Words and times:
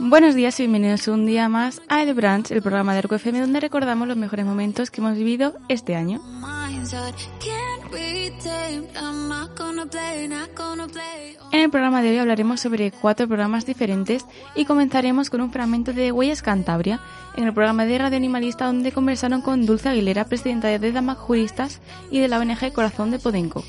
Buenos 0.00 0.34
días 0.34 0.58
y 0.58 0.62
bienvenidos 0.62 1.06
un 1.08 1.26
día 1.26 1.48
más 1.48 1.82
a 1.88 2.02
El 2.02 2.14
Branch, 2.14 2.50
el 2.50 2.62
programa 2.62 2.94
de 2.94 3.00
FM 3.00 3.40
donde 3.40 3.60
recordamos 3.60 4.08
los 4.08 4.16
mejores 4.16 4.46
momentos 4.46 4.90
que 4.90 5.00
hemos 5.00 5.16
vivido 5.16 5.54
este 5.68 5.96
año. 5.96 6.20
En 11.50 11.60
el 11.60 11.70
programa 11.70 12.02
de 12.02 12.10
hoy 12.10 12.18
hablaremos 12.18 12.60
sobre 12.60 12.90
cuatro 12.90 13.26
programas 13.26 13.66
diferentes 13.66 14.24
y 14.54 14.64
comenzaremos 14.64 15.30
con 15.30 15.40
un 15.40 15.50
fragmento 15.50 15.92
de 15.92 16.12
Huellas 16.12 16.42
Cantabria, 16.42 17.00
en 17.36 17.44
el 17.44 17.52
programa 17.52 17.84
de 17.84 17.98
Radio 17.98 18.16
Animalista 18.16 18.66
donde 18.66 18.92
conversaron 18.92 19.42
con 19.42 19.66
Dulce 19.66 19.88
Aguilera, 19.88 20.24
presidenta 20.24 20.68
de 20.68 20.92
Damac 20.92 21.18
Juristas 21.18 21.80
y 22.10 22.20
de 22.20 22.28
la 22.28 22.38
ONG 22.38 22.72
Corazón 22.72 23.10
de 23.10 23.18
Podenco. 23.18 23.64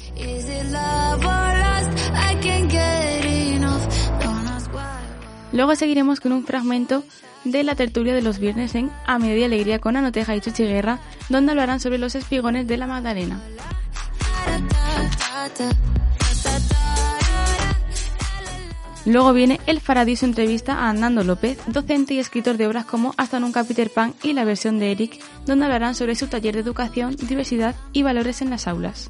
Luego 5.52 5.76
seguiremos 5.76 6.20
con 6.20 6.32
un 6.32 6.46
fragmento 6.46 7.04
de 7.44 7.64
la 7.64 7.76
tertulia 7.76 8.14
de 8.14 8.21
los 8.21 8.40
viernes 8.40 8.76
en 8.76 8.92
A 9.06 9.18
Media 9.20 9.46
Alegría 9.46 9.80
con 9.80 9.96
Anoteja 9.98 10.36
y 10.36 10.42
Chuchiguerra, 10.42 11.00
donde 11.30 11.52
hablarán 11.52 11.80
sobre 11.80 11.98
los 11.98 12.16
espigones 12.16 12.68
de 12.68 12.78
la 12.78 12.88
Magdalena. 12.88 13.40
Luego 19.06 19.34
viene 19.34 19.60
El 19.66 19.80
Faradís 19.80 20.21
entrevista 20.24 20.74
a 20.74 20.90
Andando 20.90 21.24
López, 21.24 21.57
docente 21.68 22.14
y 22.14 22.20
escritor 22.20 22.57
de 22.57 22.68
obras 22.68 22.86
como 22.86 23.16
Hasta 23.18 23.40
nunca 23.40 23.64
Peter 23.64 23.90
Pan 23.90 24.14
y 24.21 24.34
la 24.34 24.43
versión 24.43 24.78
de 24.78 24.92
Eric, 24.92 25.20
donde 25.46 25.66
hablarán 25.66 25.96
sobre 25.96 26.16
su 26.16 26.28
taller 26.28 26.54
de 26.54 26.62
educación, 26.62 27.16
diversidad 27.16 27.76
y 27.92 28.04
valores 28.04 28.42
en 28.42 28.50
las 28.52 28.68
aulas. 28.68 29.10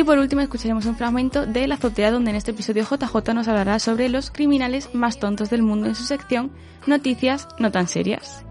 Y 0.00 0.02
por 0.02 0.18
último 0.18 0.40
escucharemos 0.40 0.86
un 0.86 0.96
fragmento 0.96 1.44
de 1.44 1.66
La 1.66 1.74
azotea 1.74 2.10
donde 2.10 2.30
en 2.30 2.36
este 2.36 2.52
episodio 2.52 2.84
JJ 2.84 3.34
nos 3.34 3.48
hablará 3.48 3.78
sobre 3.78 4.08
los 4.08 4.30
criminales 4.30 4.94
más 4.94 5.18
tontos 5.18 5.50
del 5.50 5.62
mundo 5.62 5.88
en 5.88 5.94
su 5.94 6.04
sección 6.04 6.50
Noticias 6.86 7.46
no 7.58 7.70
tan 7.70 7.86
serias. 7.86 8.42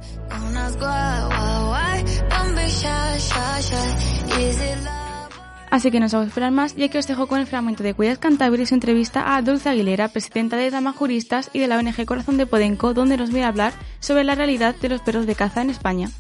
Así 5.72 5.90
que 5.90 6.00
no 6.00 6.06
os 6.06 6.14
hago 6.14 6.24
esperar 6.24 6.52
más, 6.52 6.76
ya 6.76 6.88
que 6.88 7.00
os 7.00 7.08
dejo 7.08 7.26
con 7.26 7.40
el 7.40 7.48
fragmento 7.48 7.82
de 7.82 7.96
Cuidas 7.96 8.20
Cantabria 8.20 8.62
y 8.62 8.68
su 8.68 8.76
entrevista 8.76 9.36
a 9.36 9.42
Dulce 9.42 9.70
Aguilera, 9.70 10.10
presidenta 10.10 10.56
de 10.56 10.70
Damas 10.70 10.98
Juristas 10.98 11.50
y 11.52 11.58
de 11.58 11.68
la 11.68 11.80
ONG 11.80 12.06
Corazón 12.06 12.38
de 12.38 12.46
Podenco, 12.46 12.94
donde 12.94 13.18
nos 13.18 13.32
viene 13.32 13.46
a 13.46 13.50
hablar 13.50 13.74
sobre 14.00 14.24
la 14.24 14.36
realidad 14.36 14.76
de 14.76 14.90
los 14.90 15.02
perros 15.02 15.26
de 15.26 15.34
caza 15.34 15.64
en 15.64 15.72
España. 15.72 16.12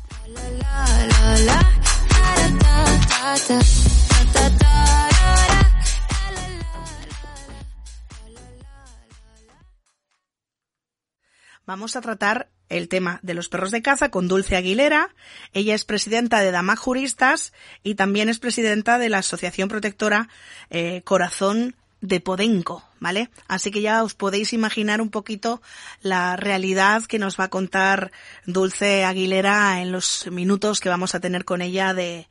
Vamos 11.70 11.95
a 11.95 12.02
tratar 12.02 12.50
el 12.70 12.89
tema 12.89 13.20
de 13.22 13.36
los 13.36 13.48
perros 13.48 13.70
de 13.70 13.84
caza 13.84 14.09
con 14.09 14.28
Dulce 14.28 14.56
Aguilera. 14.56 15.14
Ella 15.53 15.75
es 15.75 15.86
presidenta 15.86 16.39
de 16.39 16.50
Dama 16.50 16.75
Juristas 16.75 17.53
y 17.84 17.94
también 17.94 18.28
es 18.28 18.39
presidenta 18.39 18.98
de 18.98 19.08
la 19.08 19.20
Asociación 19.20 19.70
Protectora 19.70 20.30
eh, 20.72 21.03
Corazón 21.03 21.75
de 22.02 22.22
Podenco, 22.22 22.84
¿vale? 23.00 23.30
Así 23.47 23.70
que 23.70 23.84
ya 23.84 24.03
os 24.03 24.16
podéis 24.16 24.52
imaginar 24.52 25.00
un 25.00 25.12
poquito 25.12 25.62
la 26.02 26.36
realidad 26.38 27.03
que 27.03 27.20
nos 27.20 27.40
va 27.40 27.44
a 27.44 27.50
contar 27.50 28.12
Dulce 28.47 29.03
Aguilera 29.03 29.80
en 29.80 29.92
los 29.92 30.25
minutos 30.31 30.80
que 30.80 30.90
vamos 30.90 31.14
a 31.14 31.20
tener 31.20 31.45
con 31.45 31.62
ella 31.62 31.94
de, 31.94 32.28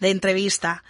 de 0.00 0.10
entrevista. 0.10 0.84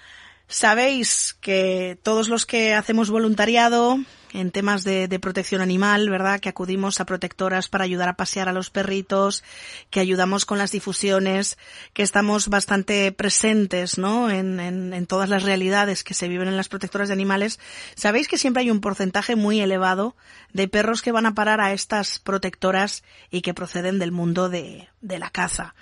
Sabéis 0.53 1.35
que 1.41 1.99
todos 2.03 2.29
los 2.29 2.45
que 2.45 2.75
hacemos 2.75 3.09
voluntariado 3.09 3.99
en 4.35 4.51
temas 4.51 4.85
de, 4.85 5.09
protección 5.19 5.63
animal, 5.63 6.11
¿verdad? 6.11 6.41
Que 6.41 6.51
acudimos 6.51 7.01
a 7.01 7.07
protectoras 7.07 7.69
para 7.69 7.85
ayudar 7.85 8.11
a 8.11 8.17
pasear 8.17 8.51
a 8.51 8.53
los 8.53 8.69
perritos, 8.69 9.43
que 9.89 10.01
ayudamos 10.01 10.45
con 10.45 10.59
las 10.59 10.71
difusiones, 10.71 11.57
que 11.95 12.03
estamos 12.03 12.49
bastante 12.49 13.13
presentes, 13.13 13.97
¿no? 13.97 14.29
En, 14.29 15.07
todas 15.07 15.31
las 15.31 15.43
realidades 15.43 16.05
que 16.05 16.13
se 16.13 16.29
viven 16.29 16.49
en 16.49 16.59
las 16.59 16.69
protectoras 16.69 17.09
de 17.09 17.15
animales. 17.15 17.59
Sabéis 17.95 18.29
que 18.29 18.37
siempre 18.37 18.63
hay 18.63 18.71
un 18.71 18.83
porcentaje 18.83 19.37
muy 19.37 19.59
elevado 19.59 20.17
de 20.53 20.69
perros 20.69 21.01
que 21.01 21.13
van 21.13 21.25
a 21.25 21.35
parar 21.35 21.63
a 21.63 21.73
estas 21.73 22.19
protectoras 22.19 23.05
y 23.31 23.41
que 23.41 23.55
proceden 23.55 23.99
del 23.99 24.13
mundo 24.13 24.51
de 24.51 24.89
la 25.01 25.31
caza. 25.31 25.75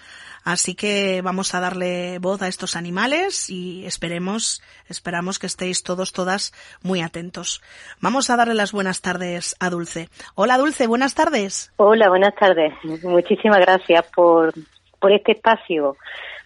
Así 0.44 0.74
que 0.74 1.20
vamos 1.22 1.54
a 1.54 1.60
darle 1.60 2.18
voz 2.18 2.42
a 2.42 2.48
estos 2.48 2.76
animales 2.76 3.50
y 3.50 3.86
esperemos, 3.86 4.62
esperamos 4.88 5.38
que 5.38 5.46
estéis 5.46 5.82
todos, 5.82 6.12
todas 6.12 6.52
muy 6.82 7.02
atentos. 7.02 7.62
Vamos 8.00 8.30
a 8.30 8.36
darle 8.36 8.54
las 8.54 8.72
buenas 8.72 9.02
tardes 9.02 9.56
a 9.60 9.70
Dulce. 9.70 10.08
Hola 10.34 10.58
Dulce, 10.58 10.86
buenas 10.86 11.14
tardes. 11.14 11.72
Hola, 11.76 12.08
buenas 12.08 12.34
tardes. 12.34 12.72
Muchísimas 13.02 13.60
gracias 13.60 14.04
por, 14.14 14.52
por 14.98 15.12
este 15.12 15.32
espacio 15.32 15.96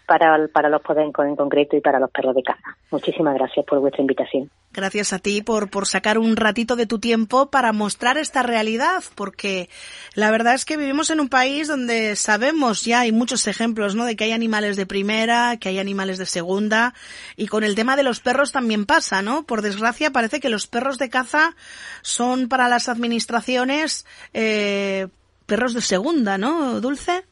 para, 0.06 0.68
los 0.68 0.82
podencos 0.82 1.26
en 1.26 1.36
concreto 1.36 1.76
y 1.76 1.80
para 1.80 1.98
los 1.98 2.10
perros 2.10 2.34
de 2.34 2.42
caza. 2.42 2.76
Muchísimas 2.90 3.34
gracias 3.34 3.64
por 3.64 3.80
vuestra 3.80 4.02
invitación. 4.02 4.50
Gracias 4.72 5.12
a 5.12 5.18
ti 5.18 5.40
por, 5.40 5.70
por 5.70 5.86
sacar 5.86 6.18
un 6.18 6.36
ratito 6.36 6.76
de 6.76 6.86
tu 6.86 6.98
tiempo 6.98 7.50
para 7.50 7.72
mostrar 7.72 8.18
esta 8.18 8.42
realidad, 8.42 9.02
porque 9.14 9.68
la 10.14 10.30
verdad 10.30 10.54
es 10.54 10.64
que 10.64 10.76
vivimos 10.76 11.10
en 11.10 11.20
un 11.20 11.28
país 11.28 11.68
donde 11.68 12.16
sabemos 12.16 12.84
ya, 12.84 13.00
hay 13.00 13.12
muchos 13.12 13.46
ejemplos, 13.46 13.94
¿no? 13.94 14.04
De 14.04 14.16
que 14.16 14.24
hay 14.24 14.32
animales 14.32 14.76
de 14.76 14.86
primera, 14.86 15.56
que 15.58 15.68
hay 15.68 15.78
animales 15.78 16.18
de 16.18 16.26
segunda, 16.26 16.94
y 17.36 17.46
con 17.46 17.64
el 17.64 17.74
tema 17.74 17.96
de 17.96 18.02
los 18.02 18.20
perros 18.20 18.52
también 18.52 18.84
pasa, 18.84 19.22
¿no? 19.22 19.44
Por 19.44 19.62
desgracia 19.62 20.10
parece 20.10 20.40
que 20.40 20.48
los 20.48 20.66
perros 20.66 20.98
de 20.98 21.08
caza 21.08 21.56
son 22.02 22.48
para 22.48 22.68
las 22.68 22.88
administraciones 22.88 24.06
eh, 24.32 25.08
perros 25.46 25.72
de 25.74 25.80
segunda, 25.80 26.36
¿no, 26.36 26.80
Dulce? 26.80 27.24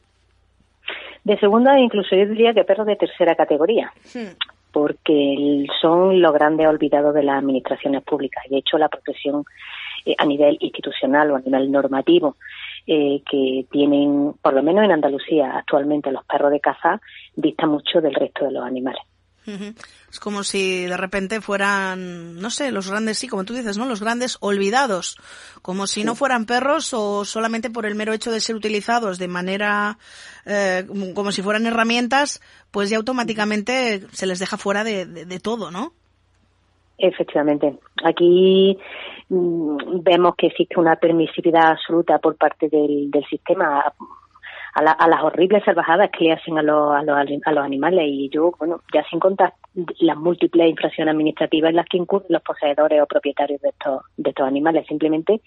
De 1.23 1.37
segunda, 1.39 1.79
incluso 1.79 2.15
yo 2.15 2.25
diría 2.25 2.53
que 2.53 2.63
perros 2.63 2.87
de 2.87 2.95
tercera 2.95 3.35
categoría. 3.35 3.91
porque 4.73 5.67
son 5.79 6.19
los 6.19 6.33
grandes 6.33 6.65
olvidados 6.65 7.13
de 7.13 7.21
las 7.21 7.37
administraciones 7.37 8.03
públicas. 8.03 8.43
De 8.49 8.57
hecho, 8.57 8.79
la 8.79 8.89
protección 8.89 9.45
eh, 10.03 10.15
a 10.17 10.25
nivel 10.25 10.57
institucional 10.59 11.29
o 11.29 11.35
a 11.35 11.41
nivel 11.41 11.71
normativo 11.71 12.37
eh, 12.87 13.21
que 13.29 13.65
tienen, 13.71 14.33
por 14.41 14.53
lo 14.53 14.63
menos 14.63 14.83
en 14.83 14.91
Andalucía 14.91 15.57
actualmente, 15.57 16.11
los 16.11 16.25
perros 16.25 16.51
de 16.51 16.59
caza, 16.59 16.99
dista 17.35 17.67
mucho 17.67 18.01
del 18.01 18.15
resto 18.15 18.45
de 18.45 18.51
los 18.51 18.65
animales. 18.65 19.03
Es 19.45 20.19
como 20.19 20.43
si 20.43 20.85
de 20.85 20.97
repente 20.97 21.41
fueran, 21.41 22.39
no 22.39 22.49
sé, 22.49 22.71
los 22.71 22.89
grandes, 22.89 23.17
sí, 23.17 23.27
como 23.27 23.43
tú 23.43 23.53
dices, 23.53 23.77
¿no? 23.77 23.85
Los 23.85 24.01
grandes 24.01 24.37
olvidados. 24.39 25.17
Como 25.61 25.87
si 25.87 26.03
no 26.03 26.15
fueran 26.15 26.45
perros 26.45 26.93
o 26.93 27.25
solamente 27.25 27.69
por 27.69 27.85
el 27.85 27.95
mero 27.95 28.13
hecho 28.13 28.31
de 28.31 28.39
ser 28.39 28.55
utilizados 28.55 29.19
de 29.19 29.27
manera, 29.27 29.97
eh, 30.45 30.85
como 31.13 31.31
si 31.31 31.41
fueran 31.41 31.65
herramientas, 31.65 32.41
pues 32.71 32.89
ya 32.89 32.97
automáticamente 32.97 34.01
se 34.11 34.25
les 34.25 34.39
deja 34.39 34.57
fuera 34.57 34.83
de, 34.83 35.05
de 35.05 35.39
todo, 35.39 35.71
¿no? 35.71 35.93
Efectivamente. 36.97 37.79
Aquí 38.03 38.77
mm, 39.29 40.03
vemos 40.03 40.35
que 40.37 40.47
existe 40.47 40.79
una 40.79 40.95
permisividad 40.95 41.71
absoluta 41.71 42.19
por 42.19 42.35
parte 42.35 42.69
del, 42.69 43.11
del 43.11 43.25
sistema 43.25 43.93
a, 44.75 45.07
las 45.07 45.23
horribles 45.23 45.63
salvajadas 45.63 46.09
que 46.11 46.25
le 46.25 46.33
hacen 46.33 46.57
a 46.57 46.63
los, 46.63 46.93
a, 46.95 47.03
los, 47.03 47.17
a 47.45 47.51
los 47.51 47.63
animales. 47.63 48.05
Y 48.07 48.29
yo, 48.29 48.51
bueno, 48.57 48.81
ya 48.93 49.03
sin 49.09 49.19
contar 49.19 49.53
las 49.99 50.17
múltiples 50.17 50.69
infracciones 50.69 51.13
administrativas 51.13 51.69
en 51.69 51.75
las 51.75 51.87
que 51.87 51.97
incurren 51.97 52.27
los 52.29 52.41
poseedores 52.41 53.01
o 53.01 53.05
propietarios 53.05 53.61
de 53.61 53.69
estos, 53.69 54.03
de 54.17 54.29
estos 54.29 54.47
animales, 54.47 54.85
simplemente 54.87 55.41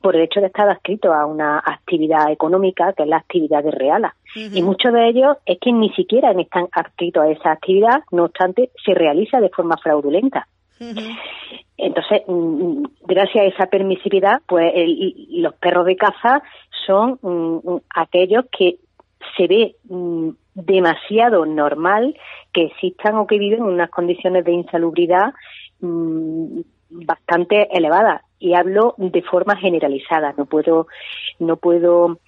por 0.00 0.14
el 0.14 0.22
hecho 0.22 0.40
de 0.40 0.46
estar 0.46 0.68
adscrito 0.68 1.12
a 1.12 1.26
una 1.26 1.58
actividad 1.58 2.30
económica 2.30 2.92
que 2.92 3.02
es 3.02 3.08
la 3.08 3.16
actividad 3.16 3.64
de 3.64 3.72
reala. 3.72 4.14
Y 4.34 4.62
muchos 4.62 4.92
de 4.92 5.08
ellos 5.08 5.36
es 5.44 5.58
que 5.60 5.72
ni 5.72 5.90
siquiera 5.90 6.30
están 6.30 6.68
adscritos 6.72 7.24
a 7.24 7.30
esa 7.30 7.52
actividad, 7.52 8.04
no 8.12 8.24
obstante, 8.24 8.70
se 8.84 8.94
realiza 8.94 9.40
de 9.40 9.48
forma 9.48 9.76
fraudulenta. 9.78 10.46
Entonces, 11.76 12.22
mm, 12.26 12.84
gracias 13.06 13.44
a 13.44 13.46
esa 13.46 13.66
permisividad, 13.66 14.40
pues 14.46 14.72
los 15.30 15.54
perros 15.54 15.86
de 15.86 15.96
caza 15.96 16.42
son 16.86 17.18
mm, 17.22 17.60
mm, 17.64 17.80
aquellos 17.94 18.44
que 18.50 18.78
se 19.36 19.46
ve 19.46 19.76
demasiado 20.54 21.46
normal 21.46 22.16
que 22.52 22.64
existan 22.64 23.16
o 23.16 23.26
que 23.26 23.38
viven 23.38 23.60
en 23.60 23.66
unas 23.66 23.90
condiciones 23.90 24.44
de 24.44 24.52
insalubridad 24.52 25.32
bastante 26.90 27.68
elevadas. 27.76 28.22
Y 28.40 28.54
hablo 28.54 28.94
de 28.98 29.22
forma 29.22 29.56
generalizada 29.56 30.34
no 30.36 30.46
puedo 30.46 30.86
no 31.40 31.56
puedo 31.56 32.18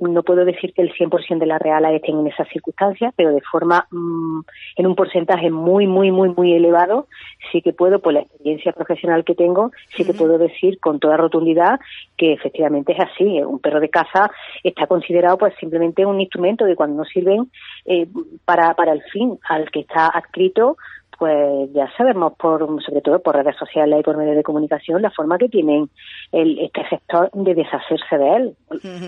no 0.00 0.22
puedo 0.22 0.44
decir 0.44 0.72
que 0.72 0.82
el 0.82 0.92
100% 0.92 1.38
de 1.38 1.46
las 1.46 1.60
reales 1.60 1.94
estén 1.94 2.18
en 2.18 2.26
esas 2.26 2.48
circunstancias, 2.48 3.12
pero 3.16 3.32
de 3.32 3.40
forma, 3.42 3.86
mm, 3.90 4.40
en 4.76 4.86
un 4.86 4.94
porcentaje 4.94 5.50
muy, 5.50 5.86
muy, 5.86 6.10
muy, 6.10 6.30
muy 6.30 6.54
elevado, 6.54 7.06
sí 7.52 7.60
que 7.62 7.72
puedo, 7.72 8.00
por 8.00 8.12
la 8.12 8.20
experiencia 8.20 8.72
profesional 8.72 9.24
que 9.24 9.34
tengo, 9.34 9.70
sí 9.96 10.04
que 10.04 10.14
puedo 10.14 10.38
decir 10.38 10.78
con 10.80 10.98
toda 10.98 11.16
rotundidad 11.16 11.78
que 12.16 12.32
efectivamente 12.32 12.92
es 12.92 13.00
así. 13.00 13.42
Un 13.42 13.58
perro 13.58 13.80
de 13.80 13.90
caza 13.90 14.30
está 14.62 14.86
considerado 14.86 15.38
pues 15.38 15.54
simplemente 15.58 16.06
un 16.06 16.20
instrumento 16.20 16.64
de 16.64 16.76
cuando 16.76 16.96
no 16.96 17.04
sirven 17.04 17.50
eh, 17.84 18.06
para, 18.44 18.74
para 18.74 18.92
el 18.92 19.02
fin 19.02 19.38
al 19.48 19.70
que 19.70 19.80
está 19.80 20.08
adscrito 20.08 20.76
pues 21.20 21.70
ya 21.74 21.86
sabemos, 21.98 22.32
por, 22.38 22.82
sobre 22.82 23.02
todo 23.02 23.18
por 23.20 23.36
redes 23.36 23.54
sociales 23.58 24.00
y 24.00 24.02
por 24.02 24.16
medios 24.16 24.36
de 24.36 24.42
comunicación, 24.42 25.02
la 25.02 25.10
forma 25.10 25.36
que 25.36 25.50
tienen 25.50 25.90
el, 26.32 26.58
este 26.58 26.82
gestor 26.84 27.28
de 27.34 27.54
deshacerse 27.54 28.16
de 28.16 28.36
él. 28.36 28.56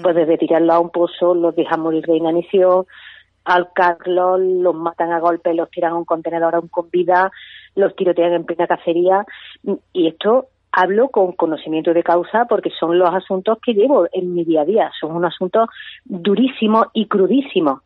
Pues 0.02 0.14
desde 0.14 0.36
tirarlo 0.36 0.74
a 0.74 0.78
un 0.78 0.90
pozo, 0.90 1.34
los 1.34 1.56
dejan 1.56 1.80
morir 1.80 2.04
de 2.04 2.18
inanición, 2.18 2.84
alcarlos, 3.46 4.40
los 4.40 4.74
matan 4.74 5.10
a 5.10 5.20
golpes, 5.20 5.56
los 5.56 5.70
tiran 5.70 5.92
a 5.92 5.96
un 5.96 6.04
contenedor 6.04 6.54
aún 6.54 6.68
con 6.68 6.90
vida, 6.90 7.32
los 7.76 7.96
tirotean 7.96 8.34
en 8.34 8.44
plena 8.44 8.66
cacería. 8.66 9.24
Y 9.94 10.08
esto 10.08 10.48
hablo 10.70 11.08
con 11.08 11.32
conocimiento 11.32 11.94
de 11.94 12.02
causa 12.02 12.44
porque 12.44 12.72
son 12.78 12.98
los 12.98 13.08
asuntos 13.08 13.56
que 13.64 13.72
llevo 13.72 14.06
en 14.12 14.34
mi 14.34 14.44
día 14.44 14.60
a 14.60 14.66
día. 14.66 14.90
Son 15.00 15.12
unos 15.12 15.32
asuntos 15.32 15.70
durísimos 16.04 16.88
y 16.92 17.06
crudísimos 17.06 17.80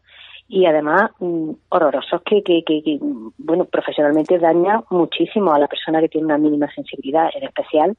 y 0.49 0.67
además 0.67 1.11
mm, 1.19 1.51
horrorosos 1.69 2.23
que, 2.23 2.43
que, 2.43 2.99
bueno, 3.39 3.65
profesionalmente 3.65 4.39
daña 4.39 4.83
muchísimo 4.91 5.53
a 5.53 5.59
la 5.59 5.69
persona 5.69 6.01
que 6.01 6.09
tiene 6.09 6.27
una 6.27 6.39
mínima 6.39 6.71
sensibilidad, 6.73 7.31
en 7.35 7.45
especial 7.45 7.97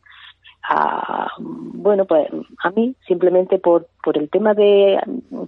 a, 0.70 1.28
bueno, 1.40 2.06
pues 2.06 2.28
a 2.64 2.72
mí 2.72 2.96
simplemente 3.08 3.58
por, 3.60 3.88
por 4.04 4.18
el 4.18 4.30
tema 4.30 4.54
de, 4.54 5.00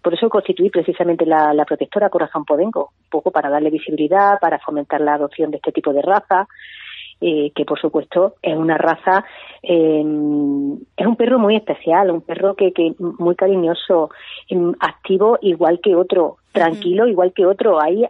por 0.02 0.14
eso 0.14 0.30
constituí 0.30 0.70
precisamente 0.70 1.26
la, 1.26 1.66
protectora 1.66 2.10
Corazón 2.10 2.46
Podenco, 2.46 2.94
un 3.04 3.10
poco 3.10 3.32
para 3.32 3.50
darle 3.50 3.70
visibilidad, 3.70 4.40
para 4.40 4.60
fomentar 4.60 5.02
la 5.02 5.16
adopción 5.16 5.52
de 5.52 5.58
este 5.58 5.72
tipo 5.72 5.92
de 5.94 6.02
raza 6.02 6.48
eh, 7.22 7.52
que 7.54 7.66
por 7.66 7.78
supuesto 7.78 8.36
es 8.42 8.56
una 8.56 8.78
raza, 8.78 9.26
eh, 9.62 10.00
es 10.96 11.06
un 11.06 11.16
perro 11.18 11.38
muy 11.38 11.58
especial, 11.58 12.12
un 12.12 12.22
perro 12.22 12.56
que, 12.56 12.72
que 12.72 12.96
muy 12.98 13.36
cariñoso, 13.36 14.10
em, 14.48 14.74
activo 14.80 15.38
igual 15.42 15.82
que 15.84 15.96
otro, 15.96 16.38
tranquilo 16.52 17.08
igual 17.08 17.34
que 17.34 17.46
otro. 17.46 17.82
Ahí 17.82 18.06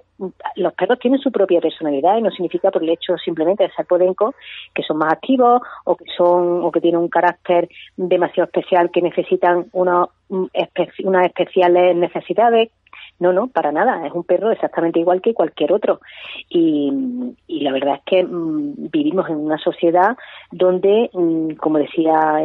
los 0.56 0.74
perros 0.74 1.00
tienen 1.00 1.20
su 1.20 1.32
propia 1.32 1.62
personalidad 1.62 2.18
y 2.18 2.22
no 2.22 2.32
significa 2.32 2.72
por 2.72 2.84
el 2.84 2.90
hecho 2.90 3.18
simplemente 3.18 3.64
de 3.64 3.72
ser 3.72 3.86
podenco 3.86 4.34
que 4.74 4.84
son 4.84 4.98
más 4.98 5.14
activos 5.14 5.62
o 5.86 5.96
que 5.96 6.06
son 6.16 6.64
o 6.64 6.72
que 6.72 6.82
tienen 6.82 7.00
un 7.00 7.10
carácter 7.10 7.70
demasiado 7.96 8.46
especial 8.46 8.92
que 8.92 9.02
necesitan 9.02 9.68
unos, 9.72 10.10
mm, 10.30 10.46
unas 11.04 11.26
especiales 11.26 11.96
necesidades 11.96 12.70
no, 13.20 13.34
no, 13.34 13.48
para 13.48 13.72
nada. 13.72 14.06
Es 14.08 14.14
un 14.14 14.24
perro 14.24 14.52
exactamente 14.52 15.00
igual 15.00 15.22
que 15.22 15.34
cualquier 15.34 15.74
otro. 15.74 16.00
Y, 16.50 16.92
la 17.48 17.74
verdad 17.74 17.96
es 17.96 18.02
que 18.06 18.24
mm, 18.24 18.90
vivimos 18.90 19.30
en 19.30 19.36
una 19.36 19.58
sociedad 19.58 20.18
donde, 20.52 21.10
mm, 21.14 21.56
como 21.56 21.78
decía 21.78 22.40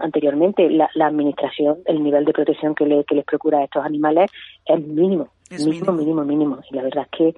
anteriormente, 0.00 0.70
la, 0.70 0.88
administración, 1.06 1.78
el 1.86 2.02
nivel 2.02 2.24
de 2.24 2.32
protección 2.32 2.74
que, 2.74 2.86
les 2.86 3.24
procura 3.24 3.58
a 3.58 3.64
estos 3.64 3.84
animales 3.84 4.30
es 4.64 4.80
mínimo, 4.80 5.28
mínimo, 5.50 5.92
mínimo, 5.92 6.24
mínimo. 6.24 6.58
Y 6.70 6.76
la 6.76 6.82
verdad 6.82 7.06
es 7.10 7.18
que 7.18 7.34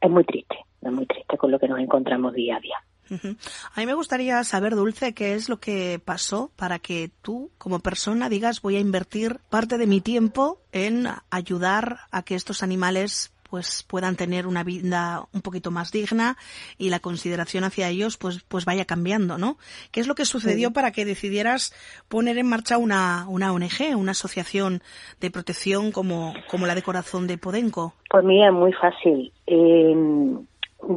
es 0.00 0.10
muy 0.10 0.24
triste, 0.24 0.56
es 0.80 0.92
muy 0.92 1.06
triste 1.06 1.36
con 1.36 1.50
lo 1.50 1.58
que 1.58 1.68
nos 1.68 1.80
encontramos 1.80 2.32
día 2.32 2.56
a 2.56 2.60
día. 2.60 2.76
A 3.10 3.80
mí 3.80 3.86
me 3.86 3.94
gustaría 3.94 4.42
saber, 4.44 4.74
Dulce, 4.74 5.14
qué 5.14 5.34
es 5.34 5.48
lo 5.48 5.58
que 5.58 6.00
pasó 6.04 6.50
para 6.56 6.78
que 6.78 7.10
tú, 7.22 7.50
como 7.58 7.80
persona, 7.80 8.28
digas 8.28 8.62
voy 8.62 8.76
a 8.76 8.80
invertir 8.80 9.40
parte 9.50 9.78
de 9.78 9.86
mi 9.86 10.00
tiempo 10.00 10.60
en 10.72 11.06
ayudar 11.30 11.98
a 12.10 12.22
que 12.22 12.34
estos 12.34 12.62
animales 12.62 13.32
pues 13.48 13.82
puedan 13.88 14.16
tener 14.16 14.46
una 14.46 14.62
vida 14.62 15.24
un 15.32 15.40
poquito 15.40 15.70
más 15.70 15.90
digna 15.90 16.36
y 16.76 16.90
la 16.90 17.00
consideración 17.00 17.64
hacia 17.64 17.88
ellos 17.88 18.16
pues 18.16 18.44
pues 18.46 18.64
vaya 18.64 18.84
cambiando, 18.84 19.38
¿no? 19.38 19.56
¿Qué 19.90 20.00
es 20.00 20.06
lo 20.06 20.14
que 20.14 20.24
sucedió 20.24 20.72
para 20.72 20.92
que 20.92 21.04
decidieras 21.04 21.72
poner 22.08 22.38
en 22.38 22.46
marcha 22.46 22.78
una, 22.78 23.26
una 23.28 23.52
ONG, 23.52 23.96
una 23.96 24.12
asociación 24.12 24.82
de 25.20 25.30
protección 25.30 25.92
como, 25.92 26.34
como 26.50 26.66
la 26.66 26.74
de 26.74 26.82
Corazón 26.82 27.26
de 27.26 27.38
Podenco? 27.38 27.94
Por 28.10 28.24
mí 28.24 28.44
es 28.44 28.52
muy 28.52 28.72
fácil. 28.74 29.32
Eh, 29.46 29.94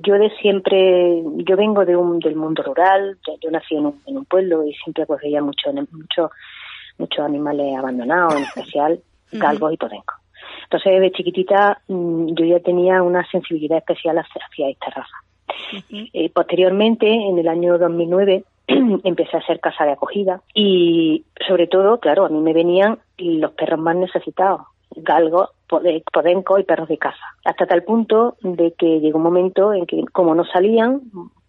yo 0.03 0.15
de 0.15 0.29
siempre, 0.41 1.23
yo 1.37 1.57
vengo 1.57 1.85
de 1.85 1.95
un, 1.95 2.19
del 2.19 2.35
mundo 2.35 2.63
rural, 2.63 3.17
yo, 3.41 3.51
nací 3.51 3.75
en 3.75 3.87
un, 3.87 4.01
en 4.05 4.17
un, 4.17 4.25
pueblo 4.25 4.65
y 4.65 4.73
siempre 4.75 5.05
pues 5.05 5.21
veía 5.21 5.41
mucho, 5.41 5.71
mucho, 5.73 6.31
muchos 6.97 7.25
animales 7.25 7.75
abandonados, 7.77 8.35
en 8.35 8.43
especial 8.43 8.99
galgos 9.31 9.73
y 9.73 9.77
podencos. 9.77 10.15
Entonces, 10.63 11.01
de 11.01 11.11
chiquitita, 11.11 11.81
mm, 11.87 12.33
yo 12.33 12.45
ya 12.45 12.59
tenía 12.59 13.01
una 13.03 13.25
sensibilidad 13.29 13.77
especial 13.77 14.17
hacia, 14.17 14.69
esta 14.69 14.89
raza. 14.89 15.15
Eh, 16.13 16.29
posteriormente, 16.29 17.07
en 17.07 17.37
el 17.37 17.47
año 17.47 17.77
2009, 17.77 18.43
empecé 19.03 19.37
a 19.37 19.39
hacer 19.39 19.59
casa 19.59 19.85
de 19.85 19.91
acogida 19.91 20.41
y, 20.53 21.25
sobre 21.47 21.67
todo, 21.67 21.99
claro, 21.99 22.25
a 22.25 22.29
mí 22.29 22.39
me 22.39 22.53
venían 22.53 22.99
los 23.17 23.51
perros 23.51 23.79
más 23.79 23.95
necesitados, 23.95 24.61
galgos, 24.95 25.49
podenco 25.67 26.59
y 26.59 26.63
perros 26.63 26.89
de 26.89 26.97
caza. 26.97 27.23
Hasta 27.45 27.65
tal 27.65 27.83
punto 27.83 28.35
de 28.41 28.73
que 28.73 28.99
llegó 28.99 29.17
un 29.17 29.23
momento 29.23 29.73
en 29.73 29.85
que, 29.85 30.03
como 30.11 30.35
no 30.35 30.43
salían, 30.45 31.01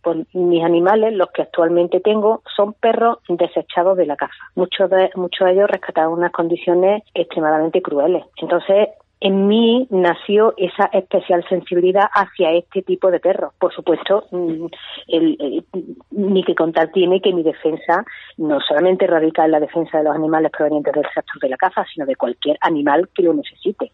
pues 0.02 0.26
mis 0.34 0.64
animales, 0.64 1.14
los 1.14 1.30
que 1.30 1.42
actualmente 1.42 2.00
tengo, 2.00 2.42
son 2.56 2.72
perros 2.74 3.18
desechados 3.28 3.96
de 3.96 4.06
la 4.06 4.16
caza. 4.16 4.34
Muchos 4.54 4.90
de, 4.90 5.10
muchos 5.14 5.46
de 5.46 5.52
ellos 5.52 5.70
rescataron 5.70 6.14
unas 6.14 6.32
condiciones 6.32 7.02
extremadamente 7.14 7.80
crueles. 7.82 8.24
Entonces, 8.36 8.88
en 9.22 9.46
mí 9.46 9.86
nació 9.90 10.52
esa 10.56 10.86
especial 10.92 11.44
sensibilidad 11.48 12.08
hacia 12.12 12.50
este 12.50 12.82
tipo 12.82 13.08
de 13.08 13.20
perros. 13.20 13.54
Por 13.56 13.72
supuesto, 13.72 14.24
mm, 14.32 14.66
ni 16.10 16.42
que 16.42 16.56
contar 16.56 16.90
tiene 16.90 17.20
que 17.20 17.32
mi 17.32 17.44
defensa 17.44 18.04
no 18.36 18.58
solamente 18.60 19.06
radica 19.06 19.44
en 19.44 19.52
la 19.52 19.60
defensa 19.60 19.98
de 19.98 20.04
los 20.04 20.16
animales 20.16 20.50
provenientes 20.50 20.92
del 20.92 21.04
sector 21.14 21.40
de 21.40 21.48
la 21.48 21.56
caza, 21.56 21.84
sino 21.94 22.04
de 22.04 22.16
cualquier 22.16 22.58
animal 22.60 23.08
que 23.14 23.22
lo 23.22 23.32
necesite. 23.32 23.92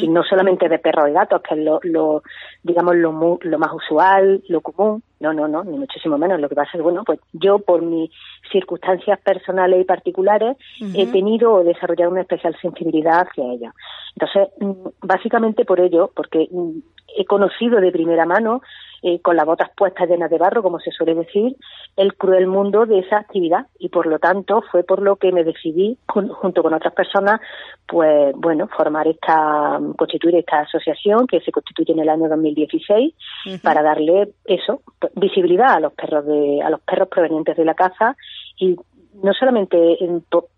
Y 0.00 0.08
no 0.08 0.24
solamente 0.24 0.68
de 0.68 0.78
perros 0.78 1.10
y 1.10 1.12
gatos, 1.12 1.42
que 1.42 1.54
es 1.54 1.60
lo, 1.84 2.22
digamos, 2.62 2.96
lo, 2.96 3.38
lo 3.40 3.58
más 3.58 3.72
usual, 3.72 4.42
lo 4.48 4.62
común. 4.62 5.02
No, 5.20 5.34
no, 5.34 5.46
no, 5.46 5.62
ni 5.64 5.76
muchísimo 5.76 6.16
menos. 6.16 6.40
Lo 6.40 6.48
que 6.48 6.54
pasa 6.54 6.70
es, 6.74 6.82
bueno, 6.82 7.04
pues 7.04 7.20
yo 7.34 7.58
por 7.58 7.82
mis 7.82 8.10
circunstancias 8.50 9.20
personales 9.20 9.80
y 9.80 9.84
particulares 9.84 10.56
he 10.94 11.06
tenido 11.08 11.52
o 11.52 11.64
desarrollado 11.64 12.10
una 12.10 12.22
especial 12.22 12.56
sensibilidad 12.60 13.26
hacia 13.28 13.52
ella. 13.52 13.74
Entonces, 14.16 14.48
mm, 14.60 14.88
básicamente 15.02 15.66
por 15.66 15.78
ello, 15.78 16.10
porque 16.16 16.48
mm, 16.50 16.78
he 17.18 17.26
conocido 17.26 17.80
de 17.80 17.92
primera 17.92 18.24
mano, 18.24 18.62
eh, 19.02 19.20
con 19.20 19.36
las 19.36 19.46
botas 19.46 19.70
puestas 19.76 20.08
llenas 20.08 20.30
de 20.30 20.38
barro, 20.38 20.62
como 20.62 20.78
se 20.78 20.90
suele 20.90 21.14
decir, 21.14 21.56
el 21.96 22.14
cruel 22.14 22.46
mundo 22.46 22.86
de 22.86 22.98
esa 22.98 23.18
actividad 23.18 23.66
y 23.78 23.88
por 23.88 24.06
lo 24.06 24.18
tanto 24.18 24.62
fue 24.70 24.84
por 24.84 25.00
lo 25.02 25.16
que 25.16 25.32
me 25.32 25.44
decidí, 25.44 25.98
junto 26.06 26.62
con 26.62 26.74
otras 26.74 26.92
personas, 26.92 27.40
pues 27.86 28.34
bueno, 28.36 28.68
formar 28.68 29.08
esta, 29.08 29.80
constituir 29.96 30.36
esta 30.36 30.60
asociación 30.60 31.26
que 31.26 31.40
se 31.40 31.52
constituye 31.52 31.92
en 31.92 32.00
el 32.00 32.08
año 32.08 32.28
2016 32.28 33.14
para 33.62 33.82
darle 33.82 34.32
eso, 34.44 34.82
visibilidad 35.14 35.72
a 35.72 35.80
los 35.80 35.92
perros 35.94 36.26
de, 36.26 36.60
a 36.62 36.70
los 36.70 36.80
perros 36.80 37.08
provenientes 37.08 37.56
de 37.56 37.64
la 37.64 37.74
caza 37.74 38.16
y 38.56 38.76
no 39.22 39.32
solamente 39.32 39.98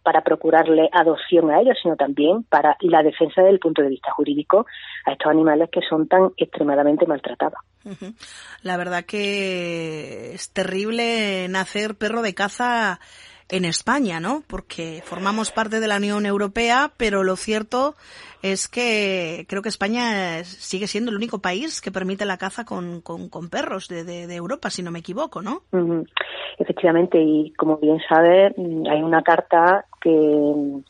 para 0.02 0.22
procurarle 0.22 0.88
adopción 0.92 1.50
a 1.50 1.60
ellos, 1.60 1.78
sino 1.82 1.96
también 1.96 2.42
para 2.44 2.76
la 2.80 3.02
defensa 3.02 3.40
desde 3.40 3.54
el 3.54 3.58
punto 3.58 3.82
de 3.82 3.88
vista 3.88 4.12
jurídico 4.12 4.66
a 5.06 5.12
estos 5.12 5.30
animales 5.30 5.70
que 5.70 5.80
son 5.88 6.06
tan 6.08 6.32
extremadamente 6.36 7.06
maltratados. 7.06 7.58
La 8.62 8.76
verdad 8.76 9.04
que 9.04 10.34
es 10.34 10.50
terrible 10.50 11.46
nacer 11.48 11.94
perro 11.96 12.22
de 12.22 12.34
caza 12.34 13.00
en 13.48 13.64
España, 13.66 14.18
¿no? 14.18 14.42
Porque 14.46 15.02
formamos 15.04 15.50
parte 15.50 15.78
de 15.78 15.86
la 15.86 15.98
Unión 15.98 16.24
Europea, 16.24 16.90
pero 16.96 17.22
lo 17.22 17.36
cierto 17.36 17.94
es 18.42 18.66
que 18.66 19.44
creo 19.48 19.62
que 19.62 19.68
España 19.68 20.42
sigue 20.44 20.86
siendo 20.86 21.10
el 21.10 21.16
único 21.16 21.40
país 21.40 21.80
que 21.80 21.92
permite 21.92 22.24
la 22.24 22.38
caza 22.38 22.64
con, 22.64 23.02
con, 23.02 23.28
perros 23.50 23.88
de, 23.88 24.04
de, 24.04 24.34
Europa, 24.34 24.70
si 24.70 24.82
no 24.82 24.90
me 24.90 25.00
equivoco, 25.00 25.42
¿no? 25.42 25.62
Efectivamente, 26.58 27.20
y 27.20 27.52
como 27.52 27.76
bien 27.76 27.98
sabe, 28.08 28.54
hay 28.90 29.02
una 29.02 29.22
carta 29.22 29.84
que 30.00 30.82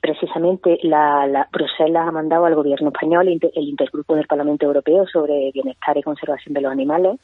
precisamente 0.00 0.78
la, 0.82 1.26
la, 1.26 1.48
Bruselas 1.52 2.08
ha 2.08 2.12
mandado 2.12 2.44
al 2.44 2.54
gobierno 2.54 2.88
español, 2.88 3.28
el 3.28 3.68
intergrupo 3.68 4.14
del 4.14 4.26
Parlamento 4.26 4.66
Europeo 4.66 5.06
sobre 5.06 5.50
bienestar 5.52 5.96
y 5.96 6.02
conservación 6.02 6.54
de 6.54 6.60
los 6.60 6.72
animales, 6.72 7.18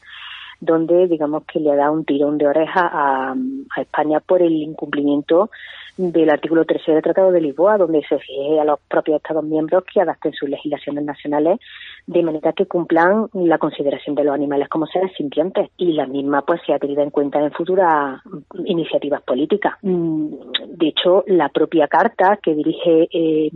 donde 0.60 1.06
digamos 1.08 1.44
que 1.44 1.60
le 1.60 1.74
da 1.76 1.90
un 1.90 2.04
tirón 2.04 2.38
de 2.38 2.46
oreja 2.46 2.90
a, 2.92 3.34
España 3.76 4.20
por 4.20 4.42
el 4.42 4.52
incumplimiento 4.52 5.50
del 5.96 6.30
artículo 6.30 6.64
13 6.64 6.92
del 6.92 7.02
Tratado 7.02 7.30
de 7.30 7.40
Lisboa, 7.40 7.78
donde 7.78 8.02
se 8.08 8.16
exige 8.16 8.60
a 8.60 8.64
los 8.64 8.80
propios 8.88 9.16
Estados 9.16 9.44
miembros 9.44 9.84
que 9.92 10.00
adapten 10.00 10.32
sus 10.32 10.48
legislaciones 10.48 11.04
nacionales 11.04 11.60
de 12.06 12.22
manera 12.22 12.52
que 12.52 12.66
cumplan 12.66 13.28
la 13.32 13.58
consideración 13.58 14.14
de 14.14 14.24
los 14.24 14.34
animales 14.34 14.68
como 14.68 14.86
seres 14.86 15.12
sintientes 15.16 15.70
y 15.76 15.92
la 15.92 16.06
misma 16.06 16.42
pues 16.42 16.60
se 16.66 16.72
ha 16.72 16.78
tenido 16.78 17.02
en 17.02 17.10
cuenta 17.10 17.40
en 17.40 17.52
futuras 17.52 18.20
iniciativas 18.64 19.22
políticas. 19.22 19.74
Mm, 19.82 20.34
de 20.68 20.88
hecho, 20.88 21.24
la 21.26 21.48
propia 21.48 21.88
carta 21.88 22.38
que 22.42 22.54
dirige 22.54 23.08
eh, 23.12 23.50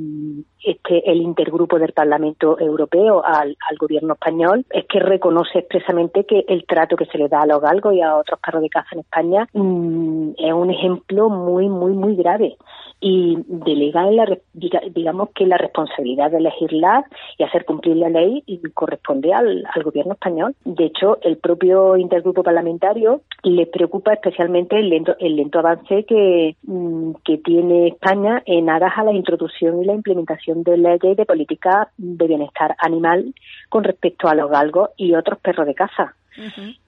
este 0.71 1.11
el 1.11 1.21
intergrupo 1.23 1.79
del 1.79 1.93
Parlamento 1.93 2.59
Europeo 2.59 3.25
al, 3.25 3.57
gobierno 3.79 4.15
español 4.15 4.67
es 4.71 4.87
que 4.87 4.99
reconoce 4.99 5.61
expresamente 5.61 6.25
que 6.25 6.45
el 6.49 6.65
trato 6.67 6.97
que 6.97 7.07
se 7.07 7.19
le 7.19 7.29
da 7.29 7.43
a 7.43 7.47
los 7.47 7.61
galgos 7.61 7.95
y 7.95 8.01
a 8.03 8.17
otros 8.17 8.41
perros 8.41 8.63
de 8.63 8.69
caza 8.69 8.89
en 8.93 9.01
España 9.01 9.49
mm, 9.53 10.31
es 10.37 10.53
un 10.53 10.71
ejemplo 10.71 11.29
muy 11.29 11.69
muy 11.69 11.93
muy 11.93 12.17
grave 12.17 12.57
y 13.01 13.39
delega 13.47 14.11
la, 14.11 14.39
digamos 14.53 15.31
que 15.35 15.47
la 15.47 15.57
responsabilidad 15.57 16.31
de 16.31 16.39
elegirla 16.39 17.05
y 17.37 17.45
hacer 17.45 17.65
cumplir 17.65 17.97
la 17.97 18.09
ley 18.09 18.43
corresponde 18.75 19.33
al, 19.33 19.65
gobierno 19.85 20.15
español. 20.15 20.55
De 20.65 20.87
hecho, 20.87 21.19
el 21.23 21.37
propio 21.37 21.97
intergrupo 21.97 22.43
parlamentario 22.43 23.23
le 23.45 23.67
preocupa 23.67 24.13
especialmente 24.13 24.77
el 24.77 24.91
lento, 24.91 25.15
el 25.21 25.37
lento 25.37 25.61
avance 25.61 26.05
que, 26.05 26.57
mm, 26.63 27.13
tiene 27.45 27.89
España 27.89 28.43
en 28.45 28.69
aras 28.69 28.93
a 28.97 29.05
la 29.05 29.13
introducción 29.13 29.83
y 29.83 29.87
la 29.87 29.95
implementación 29.95 30.63
de 30.63 30.77
leyes 30.77 31.17
de 31.17 31.25
política 31.25 31.91
de 31.97 32.27
bienestar 32.27 32.75
animal 32.79 33.33
con 33.69 33.85
respecto 33.85 34.29
a 34.29 34.35
los 34.35 34.51
galgos 34.51 34.91
y 34.97 35.15
otros 35.15 35.39
perros 35.39 35.67
de 35.67 35.75
caza. 35.75 36.18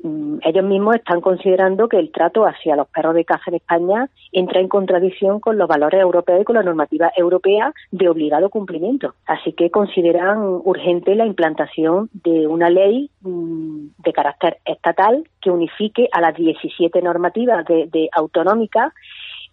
Mm, 0.02 0.38
ellos 0.44 0.64
mismos 0.64 0.96
están 0.96 1.20
considerando 1.20 1.88
que 1.88 1.98
el 1.98 2.10
trato 2.12 2.44
hacia 2.44 2.76
los 2.76 2.88
perros 2.88 3.14
de 3.14 3.24
caza 3.24 3.44
en 3.48 3.56
España 3.56 4.08
entra 4.32 4.60
en 4.60 4.68
contradicción 4.68 5.40
con 5.40 5.58
los 5.58 5.68
valores 5.68 6.00
europeos 6.00 6.40
y 6.40 6.44
con 6.44 6.56
la 6.56 6.62
normativa 6.62 7.10
europea 7.16 7.72
de 7.90 8.08
obligado 8.08 8.48
cumplimiento. 8.50 9.14
Así 9.26 9.52
que 9.52 9.70
consideran 9.70 10.38
urgente 10.40 11.14
la 11.14 11.26
implantación 11.26 12.10
de 12.12 12.46
una 12.46 12.70
ley 12.70 13.10
mm, 13.22 13.88
de 13.98 14.12
carácter 14.12 14.58
estatal 14.64 15.24
que 15.40 15.50
unifique 15.50 16.08
a 16.12 16.20
las 16.20 16.36
17 16.36 17.02
normativas 17.02 17.64
de, 17.64 17.88
de 17.90 18.08
autonómicas 18.12 18.92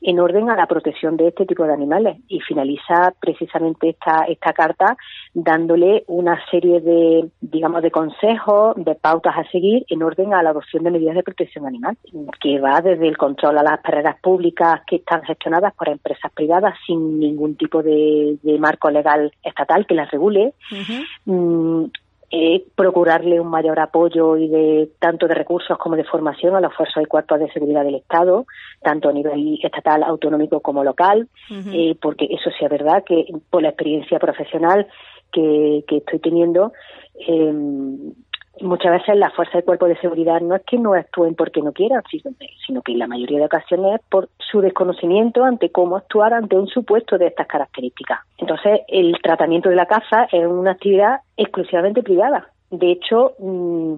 en 0.02 0.20
orden 0.20 0.50
a 0.50 0.56
la 0.56 0.68
protección 0.68 1.18
de 1.18 1.30
este 1.30 1.46
tipo 1.46 1.64
de 1.64 1.74
animales. 1.74 2.18
Y 2.28 2.40
finaliza 2.42 3.14
precisamente 3.20 3.90
esta, 3.90 4.24
esta 4.28 4.54
carta 4.54 4.98
dándole 5.34 6.04
una 6.08 6.40
serie 6.50 6.82
de, 6.82 7.30
digamos, 7.42 7.82
de 7.82 7.92
consejos, 7.92 8.76
de 8.78 8.96
pautas 8.96 9.36
a 9.38 9.50
seguir 9.52 9.86
en 9.90 10.04
orden 10.04 10.34
a 10.34 10.44
la 10.44 10.52
adopción 10.52 10.84
de 10.84 10.92
medidas 10.92 11.16
de 11.16 11.24
protección 11.24 11.66
animal, 11.66 11.98
que 12.40 12.60
va 12.60 12.82
desde 12.82 13.08
el 13.08 13.18
control 13.18 13.58
a 13.58 13.64
las 13.64 13.80
perreras 13.82 14.20
públicas 14.22 14.82
que 14.88 14.98
están 14.98 15.24
gestionadas 15.24 15.74
por 15.74 15.90
empresas 15.90 16.32
privadas 16.32 16.76
sin 16.86 17.20
ningún 17.20 17.56
tipo 17.56 17.82
de, 17.84 18.38
marco 18.60 18.90
legal 18.90 19.32
estatal 19.44 19.86
que 19.86 19.94
las 19.94 20.10
regule, 20.10 20.54
eh, 22.30 22.66
procurarle 22.76 23.40
un 23.40 23.48
mayor 23.48 23.80
apoyo 23.80 24.36
y 24.36 24.50
de 24.50 24.90
tanto 25.00 25.28
de 25.28 25.36
recursos 25.36 25.78
como 25.78 25.96
de 25.96 26.04
formación 26.04 26.56
a 26.56 26.62
los 26.62 26.74
fuerzas 26.76 27.04
y 27.04 27.06
cuerpos 27.06 27.40
de 27.40 27.52
seguridad 27.52 27.86
del 27.86 27.96
Estado, 27.96 28.46
tanto 28.82 29.08
a 29.08 29.14
nivel 29.14 29.58
estatal, 29.64 30.04
autonómico 30.04 30.60
como 30.60 30.84
local, 30.84 31.30
eh, 31.50 31.96
porque 32.02 32.26
eso 32.26 32.50
sí 32.58 32.66
es 32.66 32.70
verdad 32.70 33.04
que 33.06 33.28
por 33.50 33.62
la 33.62 33.70
experiencia 33.70 34.20
profesional 34.20 34.88
que, 35.32 35.86
que 35.88 35.98
estoy 35.98 36.20
teniendo, 36.20 36.74
eh, 37.28 37.54
muchas 38.62 38.92
veces 38.92 39.16
las 39.16 39.34
fuerzas 39.34 39.62
y 39.62 39.66
cuerpos 39.66 39.90
de 39.90 39.98
seguridad 40.00 40.42
no 40.42 40.56
es 40.56 40.64
que 40.64 40.78
no 40.78 40.94
actúen 40.94 41.36
porque 41.36 41.62
no 41.62 41.74
quieran, 41.74 42.04
sino 42.66 42.82
que 42.82 42.92
en 42.94 43.00
la 43.00 43.08
mayoría 43.08 43.40
de 43.40 43.46
ocasiones 43.46 43.96
es 43.96 44.02
por 44.10 44.30
su 44.38 44.62
desconocimiento 44.62 45.44
ante 45.44 45.72
cómo 45.72 45.98
actuar 45.98 46.34
ante 46.34 46.56
un 46.56 46.68
supuesto 46.68 47.18
de 47.18 47.28
estas 47.28 47.48
características. 47.48 48.20
Entonces, 48.38 48.82
el 48.88 49.18
tratamiento 49.22 49.70
de 49.70 49.76
la 49.76 49.86
caza 49.86 50.28
es 50.32 50.46
una 50.46 50.72
actividad 50.72 51.22
exclusivamente 51.36 52.04
privada. 52.04 52.50
De 52.70 52.92
hecho, 52.92 53.34
mm, 53.40 53.96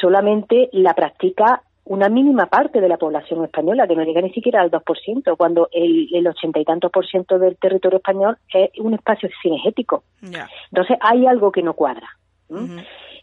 solamente 0.00 0.68
la 0.72 0.94
practica 0.94 1.62
una 1.86 2.08
mínima 2.08 2.46
parte 2.46 2.80
de 2.80 2.88
la 2.88 2.96
población 2.96 3.44
española, 3.44 3.86
que 3.86 3.94
no 3.94 4.04
llega 4.04 4.22
ni 4.22 4.32
siquiera 4.32 4.62
al 4.62 4.70
2%, 4.70 5.36
cuando 5.36 5.68
el, 5.70 6.26
ochenta 6.26 6.58
y 6.58 6.64
tantos 6.64 6.90
por 6.90 7.06
ciento 7.06 7.38
del 7.38 7.58
territorio 7.58 7.98
español 7.98 8.38
es 8.52 8.70
un 8.78 8.94
espacio 8.94 9.28
cinegético. 9.42 10.02
Entonces, 10.22 10.96
hay 11.00 11.26
algo 11.26 11.52
que 11.52 11.62
no 11.62 11.74
cuadra 11.74 12.08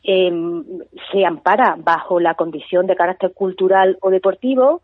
eh, 0.04 0.32
se 1.12 1.25
ampara 1.25 1.75
bajo 1.78 2.20
la 2.20 2.36
condición 2.36 2.88
de 2.88 2.96
carácter 2.96 3.34
cultural 3.34 3.98
o 4.01 4.10
deportivo, 4.10 4.82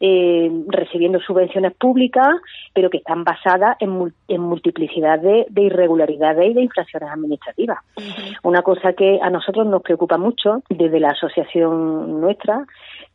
eh, 0.00 0.48
recibiendo 0.68 1.18
subvenciones 1.18 1.72
públicas, 1.74 2.28
pero 2.72 2.88
que 2.88 2.98
están 2.98 3.24
basadas 3.24 3.76
en, 3.80 4.14
en 4.28 4.40
multiplicidad 4.40 5.18
de, 5.18 5.46
irregularidades 5.56 6.50
y 6.50 6.54
de 6.54 6.62
infracciones 6.62 7.10
administrativas. 7.10 7.78
Una 8.44 8.62
cosa 8.62 8.92
que 8.92 9.18
a 9.20 9.28
nosotros 9.28 9.66
nos 9.66 9.82
preocupa 9.82 10.16
mucho 10.16 10.62
desde 10.68 11.00
la 11.00 11.08
asociación 11.08 12.20
nuestra 12.20 12.64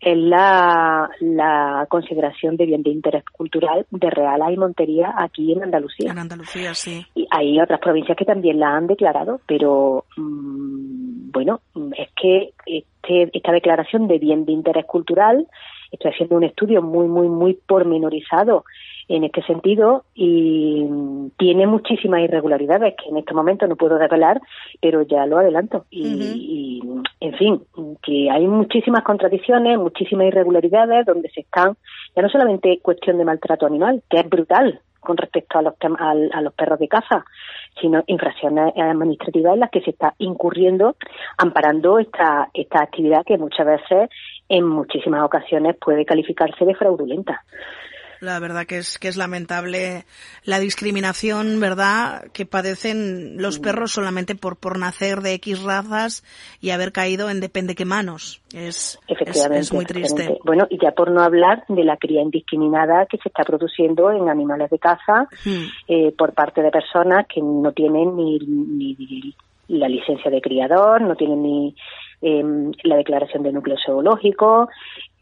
es 0.04 0.18
la, 0.18 1.10
la 1.20 1.86
consideración 1.90 2.58
de 2.58 2.66
bien 2.66 2.84
de 2.84 2.92
interés 2.92 3.24
cultural 3.32 3.86
de 3.92 4.10
Reala 4.10 4.52
y 4.52 4.58
Montería 4.58 5.14
aquí 5.18 5.54
en 5.54 5.64
Andalucía. 5.64 6.12
En 6.12 6.20
Andalucía, 6.20 6.74
sí. 6.74 7.06
Y 7.16 7.28
hay 7.32 7.60
otras 7.60 7.80
provincias 7.80 8.18
que 8.18 8.26
también 8.26 8.60
la 8.60 8.76
han 8.76 8.88
declarado, 8.88 9.42
pero 9.48 10.06
mm, 10.18 11.32
bueno, 11.32 11.62
es 11.98 12.10
que 12.16 12.54
este, 12.66 13.30
esta 13.34 13.52
declaración 13.52 14.08
de 14.08 14.20
bien 14.20 14.46
de 14.46 14.52
interés 14.52 14.86
cultural 14.86 15.48
Estoy 15.94 16.12
haciendo 16.12 16.38
un 16.38 16.44
estudio 16.44 16.82
muy, 16.82 17.08
muy, 17.08 17.30
muy 17.30 17.54
pormenorizado 17.54 18.66
en 19.08 19.24
este 19.24 19.42
sentido 19.44 20.06
y 20.14 20.86
tiene 21.38 21.68
muchísimas 21.68 22.22
irregularidades 22.22 22.96
que 23.02 23.10
en 23.10 23.18
este 23.18 23.34
momento 23.34 23.68
no 23.68 23.76
puedo 23.76 23.98
revelar, 23.98 24.42
pero 24.82 25.02
ya 25.04 25.26
lo 25.26 25.38
adelanto. 25.38 25.86
Y, 25.90 26.82
en 27.20 27.34
fin, 27.36 27.62
que 28.02 28.30
hay 28.30 28.48
muchísimas 28.48 29.04
contradicciones, 29.04 29.78
muchísimas 29.78 30.28
irregularidades 30.28 31.06
donde 31.06 31.30
se 31.30 31.42
están, 31.42 31.76
ya 32.16 32.22
no 32.22 32.30
solamente 32.30 32.80
cuestión 32.82 33.18
de 33.18 33.26
maltrato 33.26 33.66
animal, 33.66 34.04
que 34.10 34.20
es 34.20 34.30
brutal 34.30 34.82
con 35.04 35.18
respecto 35.18 35.60
a 35.60 35.62
los, 35.62 35.74
a, 36.00 36.42
los 36.42 36.54
perros 36.54 36.80
de 36.80 36.88
caza, 36.88 37.26
sino 37.80 38.04
infracciones 38.08 38.74
administrativas 38.78 39.54
en 39.54 39.60
las 39.60 39.70
que 39.70 39.82
se 39.82 39.92
está 39.92 40.14
incurriendo 40.18 40.96
amparando 41.38 42.00
esta, 42.00 42.50
esta 42.54 42.82
actividad 42.84 43.26
que 43.26 43.38
muchas 43.38 43.66
veces 43.66 44.10
en 44.48 44.66
muchísimas 44.66 45.24
ocasiones 45.24 45.76
puede 45.78 46.06
calificarse 46.06 46.64
de 46.64 46.76
fraudulenta. 46.76 47.44
La 48.24 48.40
verdad 48.40 48.66
que 48.66 48.78
es 48.78 48.98
que 48.98 49.10
es 49.10 49.18
lamentable 49.18 50.06
la 50.46 50.60
discriminación, 50.60 51.60
¿verdad?, 51.60 52.32
que 52.32 52.46
padecen 52.46 53.42
los 53.42 53.60
perros 53.60 53.92
solamente 53.92 54.36
por 54.36 54.56
por 54.56 54.80
nacer 54.80 55.20
de 55.20 55.34
X 55.34 55.62
razas 55.62 56.24
y 56.62 56.70
haber 56.70 56.94
caído 56.94 57.30
en 57.30 57.42
depende 57.42 57.76
qué 57.76 57.84
manos. 57.84 58.42
Es, 58.54 58.98
es, 59.08 59.74
muy 59.74 59.84
triste. 59.86 60.40
Bueno, 60.46 60.68
y 60.70 60.78
ya 60.82 60.92
por 60.92 61.12
no 61.12 61.22
hablar 61.22 61.66
de 61.68 61.84
la 61.84 61.98
cría 61.98 62.22
indiscriminada 62.22 63.08
que 63.08 63.18
se 63.18 63.28
está 63.28 63.44
produciendo 63.44 64.10
en 64.12 64.30
animales 64.30 64.70
de 64.70 64.80
caza 64.80 65.28
hmm. 65.44 65.66
eh, 65.90 66.14
por 66.18 66.34
parte 66.34 66.62
de 66.62 66.72
personas 66.72 67.26
que 67.28 67.42
no 67.42 67.74
tienen 67.74 68.16
ni, 68.16 68.40
ni 68.40 69.36
la 69.68 69.90
licencia 69.90 70.32
de 70.32 70.40
criador, 70.40 71.02
no 71.02 71.16
tienen 71.16 71.44
ni 71.44 71.76
Em, 72.26 72.72
la 72.84 72.96
declaración 72.96 73.44
de 73.44 73.52
núcleo 73.52 73.76
zoológico, 73.86 74.70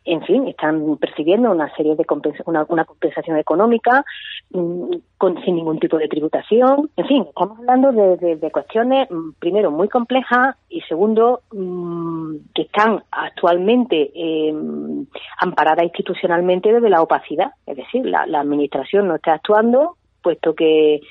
en 0.04 0.24
fin, 0.24 0.48
están 0.48 0.98
percibiendo 0.98 1.52
una 1.52 1.74
serie 1.76 1.96
de 1.96 2.06
una, 2.46 2.66
compensación 2.86 3.38
económica 3.38 4.04
mm, 4.52 4.96
con, 5.18 5.42
sin 5.44 5.56
ningún 5.56 5.80
tipo 5.80 5.98
de 5.98 6.08
tributación. 6.08 6.90
En 6.98 7.08
fin, 7.08 7.26
estamos 7.28 7.60
hablando 7.60 7.92
de, 7.92 8.52
cuestiones, 8.52 9.10
mm, 9.12 9.34
primero, 9.40 9.70
muy 9.72 9.88
complejas 9.90 10.56
y 10.70 10.82
segundo, 10.82 11.42
mm, 11.52 12.36
que 12.56 12.64
están 12.64 13.04
actualmente 13.12 14.12
em, 14.16 15.06
amparadas 15.40 15.84
institucionalmente 15.84 16.74
desde 16.74 16.90
la 16.90 17.02
opacidad. 17.02 17.52
Es 17.68 17.78
decir, 17.78 18.06
la 18.06 18.40
administración 18.40 19.08
no 19.08 19.16
está 19.16 19.34
actuando, 19.34 19.98
puesto 20.22 20.56
que 20.56 21.02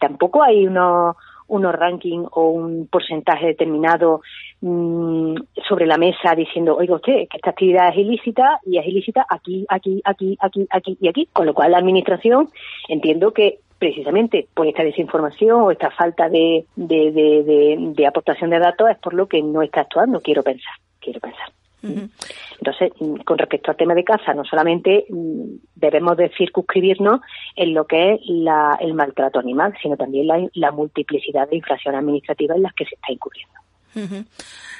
tampoco 0.00 0.42
hay 0.42 0.66
unos 0.66 1.16
unos 1.52 1.74
rankings 1.74 2.28
o 2.32 2.48
un 2.48 2.86
porcentaje 2.86 3.46
determinado 3.46 4.22
mm, 4.62 5.34
sobre 5.68 5.86
la 5.86 5.98
mesa 5.98 6.34
diciendo, 6.34 6.76
oiga 6.76 6.94
usted, 6.94 7.28
que 7.28 7.36
esta 7.36 7.50
actividad 7.50 7.90
es 7.90 7.96
ilícita 7.98 8.58
y 8.64 8.78
es 8.78 8.86
ilícita 8.86 9.26
aquí, 9.28 9.66
aquí, 9.68 10.00
aquí, 10.04 10.36
aquí, 10.40 10.66
aquí 10.70 10.98
y 10.98 11.08
aquí. 11.08 11.28
Con 11.32 11.46
lo 11.46 11.52
cual 11.52 11.72
la 11.72 11.78
Administración 11.78 12.48
entiendo 12.88 13.32
que 13.32 13.58
precisamente 13.78 14.46
por 14.54 14.66
esta 14.66 14.82
desinformación 14.82 15.60
o 15.60 15.70
esta 15.70 15.90
falta 15.90 16.30
de, 16.30 16.64
de, 16.74 17.12
de, 17.12 17.76
de 17.94 18.06
aportación 18.06 18.48
de 18.50 18.58
datos 18.58 18.88
es 18.88 18.98
por 18.98 19.12
lo 19.12 19.26
que 19.26 19.42
no 19.42 19.60
está 19.60 19.82
actuando, 19.82 20.20
quiero 20.20 20.42
pensar, 20.42 20.74
quiero 21.00 21.20
pensar. 21.20 21.48
Entonces, 21.82 22.92
mm, 23.00 23.16
con 23.24 23.38
respecto 23.38 23.70
al 23.70 23.76
tema 23.76 23.94
de 23.94 24.04
caza, 24.04 24.34
no 24.34 24.44
solamente 24.44 25.06
mm, 25.08 25.56
debemos 25.74 26.16
de 26.16 26.30
circunscribirnos 26.36 27.20
en 27.56 27.74
lo 27.74 27.86
que 27.86 28.14
es 28.14 28.20
el 28.26 28.94
maltrato 28.94 29.38
animal, 29.38 29.74
sino 29.82 29.96
también 29.96 30.50
la, 30.54 30.70
multiplicidad 30.72 31.48
de 31.48 31.56
infracciones 31.56 32.00
administrativas 32.00 32.56
en 32.56 32.62
las 32.62 32.72
que 32.74 32.84
se 32.84 32.94
está 32.94 33.12
incurriendo. 33.12 33.52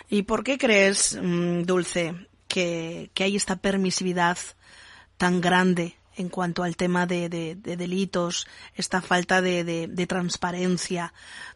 ¿Y 0.08 0.22
por 0.22 0.42
qué 0.42 0.56
crees, 0.56 1.18
mm, 1.20 1.62
Dulce, 1.62 2.14
que, 2.48 3.10
hay 3.18 3.36
esta 3.36 3.56
permisividad 3.56 4.38
tan 5.16 5.40
grande 5.40 5.94
en 6.16 6.28
cuanto 6.28 6.62
al 6.62 6.76
tema 6.76 7.06
de, 7.06 7.28
delitos, 7.28 8.46
esta 8.74 9.02
falta 9.02 9.42
de, 9.42 10.06
transparencia? 10.08 11.12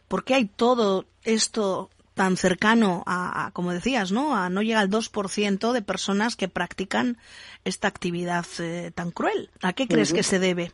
¿Por 0.07 0.23
qué 0.23 0.35
hay 0.35 0.45
todo 0.45 1.05
esto 1.23 1.89
tan 2.17 2.35
cercano 2.35 3.03
a, 3.05 3.51
como 3.53 3.71
decías, 3.71 4.11
¿no? 4.11 4.35
A 4.35 4.49
no 4.49 4.61
llega 4.61 4.81
al 4.81 4.89
2% 4.89 5.71
de 5.71 5.81
personas 5.81 6.35
que 6.35 6.49
practican 6.49 7.17
esta 7.63 7.87
actividad 7.87 8.45
eh, 8.59 8.91
tan 8.93 9.11
cruel. 9.11 9.49
¿A 9.61 9.71
qué 9.71 9.87
crees 9.87 10.11
que 10.11 10.23
se 10.23 10.39
debe? 10.39 10.71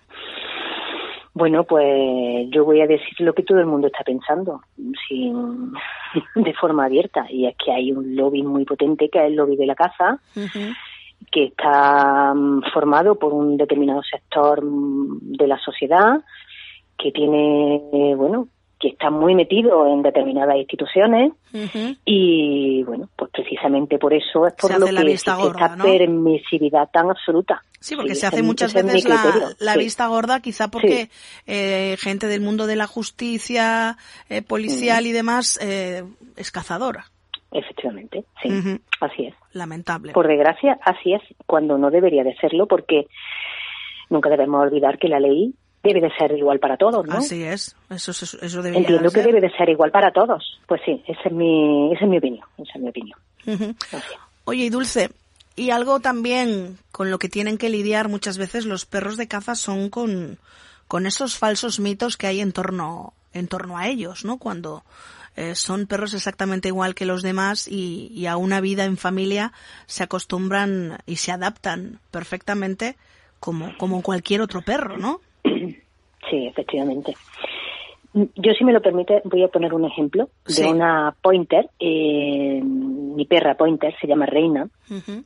Bueno, 1.36 1.64
pues 1.64 2.48
yo 2.50 2.64
voy 2.64 2.82
a 2.82 2.88
decir 2.88 3.20
lo 3.20 3.34
que 3.34 3.44
todo 3.44 3.60
el 3.60 3.66
mundo 3.66 3.88
está 3.88 4.04
pensando, 4.04 4.62
sin, 5.08 5.74
de 6.36 6.54
forma 6.54 6.86
abierta, 6.86 7.26
y 7.30 7.48
es 7.48 7.56
que 7.58 7.72
hay 7.72 7.92
un 7.92 8.16
lobby 8.16 8.44
muy 8.44 8.66
potente 8.66 9.10
que 9.10 9.20
es 9.20 9.26
el 9.26 9.36
lobby 9.36 9.56
de 9.56 9.66
la 9.66 9.76
caza, 9.76 10.20
que 11.32 11.46
está 11.46 12.34
mm, 12.34 12.64
formado 12.74 13.16
por 13.16 13.34
un 13.34 13.58
determinado 13.58 14.02
sector 14.04 14.64
mm, 14.64 15.34
de 15.38 15.48
la 15.48 15.58
sociedad, 15.58 16.24
que 16.98 17.12
tiene, 17.12 18.16
bueno, 18.16 18.48
que 18.84 18.90
está 18.90 19.10
muy 19.10 19.34
metido 19.34 19.88
en 19.88 20.02
determinadas 20.02 20.58
instituciones 20.58 21.32
y 22.04 22.84
bueno, 22.84 23.08
pues 23.16 23.32
precisamente 23.32 23.98
por 23.98 24.14
eso 24.14 24.46
es 24.46 24.54
por 24.56 24.78
lo 24.78 24.86
que 24.86 24.92
existe 24.92 25.32
esta 25.32 25.78
permisividad 25.82 26.90
tan 26.92 27.10
absoluta. 27.10 27.64
Sí, 27.80 27.96
porque 27.96 28.14
se 28.14 28.28
hace 28.28 28.44
muchas 28.44 28.74
veces 28.74 29.06
la, 29.60 29.78
vista 29.78 30.08
gorda, 30.08 30.42
quizá 30.42 30.68
porque 30.68 31.10
eh, 31.48 31.96
gente 31.98 32.28
del 32.28 32.42
mundo 32.42 32.68
de 32.68 32.76
la 32.76 32.86
justicia, 32.86 33.96
eh, 34.28 34.42
policial 34.42 35.08
y 35.08 35.14
demás 35.14 35.58
eh, 35.62 36.04
es 36.36 36.52
cazadora. 36.52 37.06
Efectivamente, 37.54 38.26
sí, 38.42 38.50
así 39.00 39.28
es. 39.28 39.36
Lamentable. 39.54 40.12
Por 40.12 40.28
desgracia, 40.28 40.78
así 40.84 41.14
es, 41.14 41.22
cuando 41.46 41.78
no 41.78 41.90
debería 41.90 42.26
de 42.26 42.36
serlo, 42.36 42.68
porque 42.68 43.08
nunca 44.10 44.30
debemos 44.30 44.62
olvidar 44.62 44.98
que 44.98 45.08
la 45.08 45.22
ley 45.22 45.54
debe 45.84 46.00
de 46.00 46.10
ser 46.16 46.32
igual 46.32 46.60
para 46.60 46.78
todos, 46.78 47.06
¿no? 47.06 47.18
Así 47.18 47.44
es, 47.44 47.76
eso, 47.90 48.12
eso, 48.12 48.62
debería 48.62 48.80
Entiendo 48.80 49.12
que 49.12 49.22
debe 49.22 49.42
de 49.42 49.52
ser 49.52 49.70
igual 49.70 49.92
para 49.92 50.12
todos. 50.12 50.60
Pues 50.66 50.82
sí, 50.86 51.04
esa 51.08 51.22
es 51.26 51.32
mi, 51.32 51.94
esa 51.94 52.06
es 52.06 52.10
mi 52.10 52.18
opinión, 52.18 52.46
esa 52.58 52.72
es 52.76 52.82
mi 52.82 52.90
opinión. 52.90 53.20
Oye, 54.46 54.66
y 54.66 54.70
Dulce, 54.70 55.10
y 55.56 55.72
algo 55.72 56.00
también 56.00 56.78
con 56.92 57.12
lo 57.12 57.20
que 57.20 57.30
tienen 57.30 57.58
que 57.58 57.70
lidiar 57.70 58.08
muchas 58.08 58.38
veces 58.38 58.66
los 58.66 58.86
perros 58.86 59.18
de 59.18 59.28
caza 59.28 59.56
son 59.56 59.90
con, 59.90 60.40
con 60.88 61.06
esos 61.06 61.38
falsos 61.38 61.80
mitos 61.80 62.16
que 62.16 62.28
hay 62.28 62.40
en 62.40 62.54
torno, 62.54 63.14
en 63.34 63.48
torno 63.48 63.78
a 63.78 63.88
ellos, 63.88 64.24
¿no? 64.24 64.38
Cuando 64.38 64.84
eh, 65.36 65.54
son 65.56 65.86
perros 65.86 66.14
exactamente 66.14 66.70
igual 66.70 66.96
que 66.96 67.06
los 67.06 67.24
demás 67.24 67.68
y, 67.68 68.08
y 68.14 68.28
a 68.28 68.38
una 68.38 68.62
vida 68.62 68.86
en 68.86 68.98
familia 68.98 69.52
se 69.86 70.04
acostumbran 70.04 71.00
y 71.06 71.18
se 71.18 71.34
adaptan 71.34 72.00
perfectamente 72.10 72.96
como, 73.42 73.78
como 73.78 74.02
cualquier 74.02 74.40
otro 74.40 74.62
perro, 74.62 74.98
¿no? 74.98 75.20
Sí, 76.30 76.48
efectivamente. 76.48 77.14
Yo, 78.14 78.54
si 78.54 78.64
me 78.64 78.72
lo 78.72 78.82
permite, 78.82 79.22
voy 79.26 79.44
a 79.44 79.48
poner 79.48 79.74
un 79.74 79.86
ejemplo 79.86 80.30
de 80.46 80.66
una 80.68 81.14
pointer. 81.22 81.70
Eh, 81.80 82.62
mi 82.64 83.26
perra 83.26 83.56
pointer 83.56 83.94
se 84.00 84.08
llama 84.08 84.26
Reina. 84.26 84.68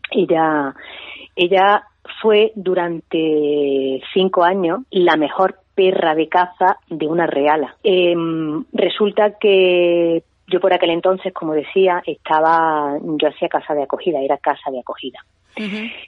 Ella, 0.09 0.73
ella 1.35 1.83
fue 2.21 2.51
durante 2.55 4.01
cinco 4.13 4.43
años 4.43 4.79
la 4.89 5.17
mejor 5.17 5.59
perra 5.75 6.15
de 6.15 6.29
caza 6.29 6.77
de 6.89 7.07
una 7.07 7.27
reala. 7.27 7.75
Em, 7.83 8.63
resulta 8.73 9.37
que 9.37 10.23
yo 10.47 10.59
por 10.61 10.73
aquel 10.73 10.91
entonces, 10.91 11.33
como 11.33 11.53
decía, 11.53 12.01
estaba, 12.05 12.97
yo 13.01 13.27
hacía 13.27 13.49
casa 13.49 13.73
de 13.73 13.83
acogida, 13.83 14.21
era 14.21 14.37
casa 14.37 14.71
de 14.71 14.79
acogida. 14.79 15.19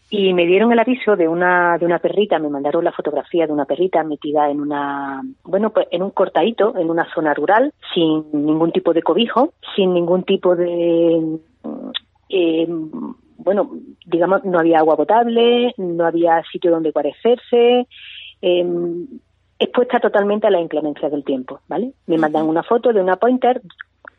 Y 0.10 0.34
me 0.34 0.46
dieron 0.46 0.72
el 0.72 0.79
aviso 0.79 1.15
de 1.15 1.27
una, 1.27 1.77
de 1.77 1.86
una 1.86 2.00
perrita, 2.00 2.39
me 2.39 2.50
mandaron 2.50 2.84
la 2.84 2.91
fotografía 2.91 3.48
de 3.48 3.53
una 3.53 3.65
perrita 3.65 4.03
metida 4.03 4.50
en 4.50 4.62
una, 4.62 5.22
bueno, 5.44 5.72
pues 5.72 5.88
en 5.91 6.03
un 6.03 6.12
cortadito, 6.12 6.77
en 6.77 6.89
una 6.89 7.12
zona 7.13 7.34
rural, 7.34 7.74
sin 7.94 8.25
ningún 8.32 8.72
tipo 8.72 8.94
de 8.94 9.01
cobijo, 9.01 9.53
sin 9.75 9.94
ningún 9.94 10.24
tipo 10.24 10.56
de, 10.56 11.39
eh, 12.29 12.68
bueno, 13.38 13.72
digamos, 14.06 14.44
no 14.46 14.60
había 14.60 14.79
agua 14.79 14.98
potable, 14.98 15.74
no 15.77 16.06
había 16.06 16.44
sitio 16.51 16.72
donde 16.72 16.91
guarecerse, 16.91 17.88
eh, 18.41 18.65
expuesta 19.60 20.00
totalmente 20.00 20.48
a 20.48 20.51
la 20.51 20.62
inclemencia 20.62 21.10
del 21.10 21.24
tiempo, 21.24 21.60
¿vale? 21.68 21.91
Me 22.08 22.18
mandan 22.18 22.48
una 22.48 22.63
foto 22.63 22.94
de 22.94 23.01
una 23.01 23.18
pointer 23.18 23.62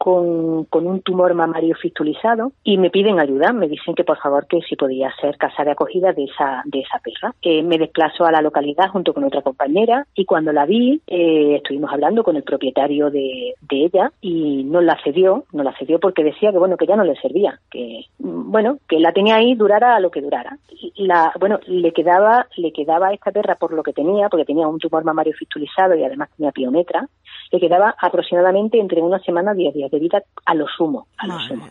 con, 0.00 0.64
con, 0.64 0.86
un 0.86 1.02
tumor 1.02 1.34
mamario 1.34 1.74
fistulizado 1.74 2.52
y 2.64 2.78
me 2.78 2.88
piden 2.88 3.20
ayuda, 3.20 3.52
me 3.52 3.68
dicen 3.68 3.94
que 3.94 4.02
por 4.02 4.16
favor 4.16 4.46
que 4.46 4.62
si 4.62 4.74
podía 4.74 5.12
ser 5.20 5.36
casa 5.36 5.62
de 5.62 5.72
acogida 5.72 6.14
de 6.14 6.24
esa, 6.24 6.62
de 6.64 6.80
esa 6.80 6.98
perra. 7.00 7.34
Eh, 7.42 7.62
me 7.62 7.76
desplazo 7.76 8.24
a 8.24 8.32
la 8.32 8.40
localidad 8.40 8.88
junto 8.88 9.12
con 9.12 9.24
otra 9.24 9.42
compañera 9.42 10.06
y 10.14 10.24
cuando 10.24 10.52
la 10.52 10.64
vi 10.64 11.02
eh, 11.06 11.56
estuvimos 11.56 11.92
hablando 11.92 12.24
con 12.24 12.36
el 12.36 12.44
propietario 12.44 13.10
de, 13.10 13.54
ella 13.68 14.10
y 14.22 14.64
no 14.64 14.80
la 14.80 14.98
cedió, 15.04 15.44
no 15.52 15.62
la 15.62 15.76
cedió 15.76 16.00
porque 16.00 16.24
decía 16.24 16.50
que 16.50 16.58
bueno 16.58 16.78
que 16.78 16.86
ya 16.86 16.96
no 16.96 17.04
le 17.04 17.14
servía, 17.16 17.60
que 17.70 18.06
bueno 18.18 18.78
que 18.88 18.98
la 19.00 19.12
tenía 19.12 19.36
ahí 19.36 19.54
durara 19.54 20.00
lo 20.00 20.10
que 20.10 20.22
durara. 20.22 20.56
La, 20.96 21.32
bueno 21.38 21.60
le 21.66 21.92
quedaba 21.92 22.46
le 22.56 22.72
quedaba 22.72 23.08
a 23.08 23.12
esta 23.12 23.32
perra 23.32 23.56
por 23.56 23.74
lo 23.74 23.82
que 23.82 23.92
tenía 23.92 24.30
porque 24.30 24.46
tenía 24.46 24.66
un 24.66 24.78
tumor 24.78 25.04
mamario 25.04 25.34
fistulizado 25.34 25.94
y 25.94 26.04
además 26.04 26.30
tenía 26.36 26.52
piometra, 26.52 27.06
le 27.52 27.60
quedaba 27.60 27.94
aproximadamente 28.00 28.78
entre 28.78 29.02
una 29.02 29.18
semana 29.20 29.52
y 29.52 29.58
diez 29.58 29.74
días 29.74 29.89
de 29.90 29.98
vida 29.98 30.22
a 30.44 30.54
lo 30.54 30.66
sumo, 30.68 31.06
a 31.18 31.26
lo 31.26 31.38
sumo. 31.40 31.66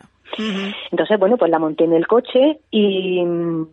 Entonces, 0.91 1.19
bueno, 1.19 1.37
pues 1.37 1.51
la 1.51 1.59
monté 1.59 1.85
en 1.85 1.93
el 1.93 2.07
coche 2.07 2.59
y 2.71 3.23
mm, 3.23 3.67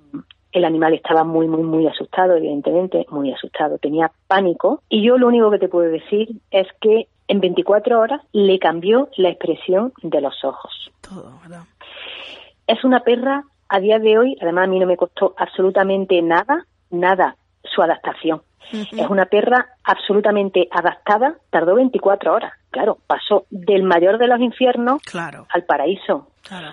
el 0.52 0.64
animal 0.64 0.94
estaba 0.94 1.22
muy, 1.22 1.46
muy, 1.46 1.62
muy 1.62 1.87
asustado, 1.87 2.37
evidentemente, 2.37 3.06
muy 3.11 3.32
asustado, 3.32 3.78
tenía 3.78 4.11
pánico 4.26 4.82
y 4.88 5.06
yo 5.06 5.18
lo 5.18 5.28
único 5.28 5.50
que 5.50 5.59
te 5.59 5.68
puedo 5.68 5.90
decir 5.90 6.28
es 6.50 6.66
que 6.80 7.09
en 7.28 7.40
24 7.40 8.00
horas 8.00 8.22
le 8.32 8.59
cambió 8.59 9.09
la 9.16 9.28
expresión 9.28 9.92
de 10.02 10.20
los 10.20 10.44
ojos. 10.44 10.90
Todo, 11.00 11.32
¿verdad? 11.42 11.62
Es 12.66 12.85
una 12.85 13.00
perra, 13.00 13.44
a 13.68 13.80
día 13.80 13.98
de 13.98 14.16
hoy, 14.16 14.37
además 14.40 14.64
a 14.64 14.70
mí 14.70 14.78
no 14.78 14.87
me 14.87 14.96
costó 14.96 15.35
absolutamente 15.37 16.22
nada, 16.22 16.66
nada 16.90 17.37
su 17.74 17.83
adaptación. 17.83 18.42
Es 18.72 19.09
una 19.09 19.26
perra 19.26 19.66
absolutamente 19.85 20.68
adaptada, 20.70 21.37
tardó 21.50 21.76
24 21.76 22.35
horas. 22.35 22.52
Claro, 22.70 22.98
pasó 23.07 23.46
del 23.50 23.85
mayor 23.85 24.18
de 24.18 24.26
los 24.26 24.40
infiernos 24.40 25.00
al 25.48 25.64
paraíso. 25.64 26.29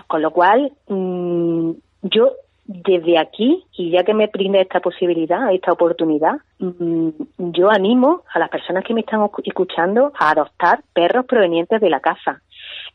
Con 0.06 0.22
lo 0.22 0.30
cual, 0.30 0.72
mm, 0.88 1.70
yo 2.02 2.32
desde 2.66 3.18
aquí, 3.18 3.64
y 3.76 3.90
ya 3.90 4.04
que 4.04 4.14
me 4.14 4.28
brinde 4.28 4.60
esta 4.60 4.80
posibilidad, 4.80 5.52
esta 5.52 5.72
oportunidad, 5.72 6.36
mm, 6.58 7.08
yo 7.38 7.70
animo 7.70 8.22
a 8.32 8.38
las 8.38 8.48
personas 8.48 8.84
que 8.84 8.94
me 8.94 9.00
están 9.00 9.28
escuchando 9.44 10.12
a 10.18 10.30
adoptar 10.30 10.82
perros 10.92 11.26
provenientes 11.26 11.80
de 11.80 11.90
la 11.90 12.00
casa. 12.00 12.40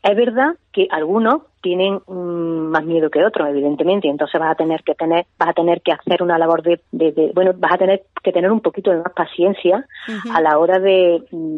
Es 0.02 0.16
verdad 0.16 0.56
que 0.72 0.88
algunos 0.90 1.42
tienen 1.60 2.00
mm, 2.06 2.70
más 2.70 2.84
miedo 2.84 3.10
que 3.10 3.24
otros, 3.24 3.48
evidentemente, 3.48 4.06
y 4.06 4.10
entonces 4.10 4.40
vas 4.40 4.52
a 4.52 4.54
tener 4.54 4.82
que 4.82 4.94
tener, 4.94 5.26
vas 5.38 5.50
a 5.50 5.52
tener 5.52 5.82
que 5.82 5.92
hacer 5.92 6.22
una 6.22 6.38
labor 6.38 6.62
de, 6.62 6.80
bueno, 7.34 7.52
vas 7.56 7.74
a 7.74 7.78
tener 7.78 8.04
que 8.22 8.32
tener 8.32 8.50
un 8.50 8.60
poquito 8.60 8.90
de 8.90 8.98
más 8.98 9.12
paciencia 9.12 9.86
a 10.32 10.40
la 10.40 10.58
hora 10.58 10.78
de, 10.78 11.22
mm, 11.30 11.56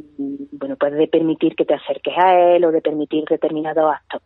bueno, 0.52 0.76
pues 0.76 0.92
de 0.94 1.06
permitir 1.06 1.54
que 1.54 1.64
te 1.64 1.74
acerques 1.74 2.14
a 2.18 2.34
él 2.34 2.64
o 2.64 2.72
de 2.72 2.80
permitir 2.80 3.24
determinados 3.24 3.94
actos. 3.94 4.22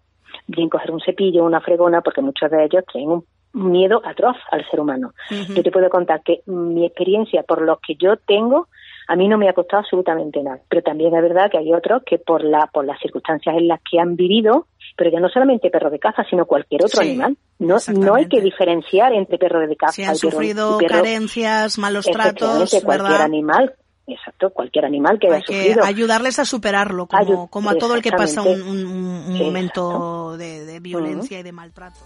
Bien 0.46 0.68
coger 0.68 0.92
un 0.92 1.00
cepillo, 1.00 1.44
una 1.44 1.60
fregona, 1.60 2.00
porque 2.00 2.22
muchos 2.22 2.50
de 2.50 2.64
ellos 2.64 2.84
tienen 2.90 3.10
un 3.10 3.24
miedo 3.56 4.00
atroz 4.04 4.36
al 4.50 4.68
ser 4.70 4.80
humano. 4.80 5.12
Yo 5.54 5.62
te 5.62 5.70
puedo 5.70 5.88
contar 5.88 6.22
que 6.22 6.40
mi 6.46 6.84
experiencia, 6.86 7.42
por 7.42 7.62
lo 7.62 7.78
que 7.78 7.94
yo 7.96 8.16
tengo, 8.16 8.68
a 9.08 9.16
mí 9.16 9.28
no 9.28 9.38
me 9.38 9.48
ha 9.48 9.52
costado 9.52 9.82
absolutamente 9.82 10.42
nada. 10.42 10.60
Pero 10.68 10.82
también 10.82 11.14
es 11.14 11.22
verdad 11.22 11.50
que 11.50 11.58
hay 11.58 11.72
otros 11.72 12.02
que 12.04 12.18
por, 12.18 12.42
la, 12.42 12.68
por 12.72 12.84
las 12.84 13.00
circunstancias 13.00 13.56
en 13.56 13.68
las 13.68 13.80
que 13.90 14.00
han 14.00 14.16
vivido, 14.16 14.66
pero 14.96 15.10
ya 15.10 15.20
no 15.20 15.28
solamente 15.28 15.70
perro 15.70 15.90
de 15.90 15.98
caza, 15.98 16.24
sino 16.28 16.46
cualquier 16.46 16.84
otro 16.84 17.02
animal. 17.02 17.36
No, 17.58 17.76
no 17.94 18.14
hay 18.14 18.26
que 18.26 18.40
diferenciar 18.40 19.12
entre 19.12 19.38
perro 19.38 19.66
de 19.66 19.76
caza 19.76 19.92
si 19.92 20.04
han 20.04 20.16
sufrido 20.16 20.78
carencias, 20.78 21.78
malos 21.78 22.06
tratos, 22.06 22.70
cualquier 22.84 23.22
animal 23.22 23.74
Exacto, 24.08 24.50
cualquier 24.50 24.84
animal 24.84 25.18
que 25.18 25.26
haya 25.26 25.40
sufrido. 25.44 25.82
ayudarles 25.84 26.38
a 26.38 26.44
superarlo, 26.44 27.06
como, 27.06 27.48
como 27.48 27.70
a 27.70 27.74
todo 27.74 27.96
el 27.96 28.02
que 28.02 28.12
pasa 28.12 28.40
un, 28.42 29.36
momento 29.36 30.36
de, 30.36 30.78
violencia 30.80 31.40
y 31.40 31.42
de 31.42 31.52
maltrato. 31.52 31.98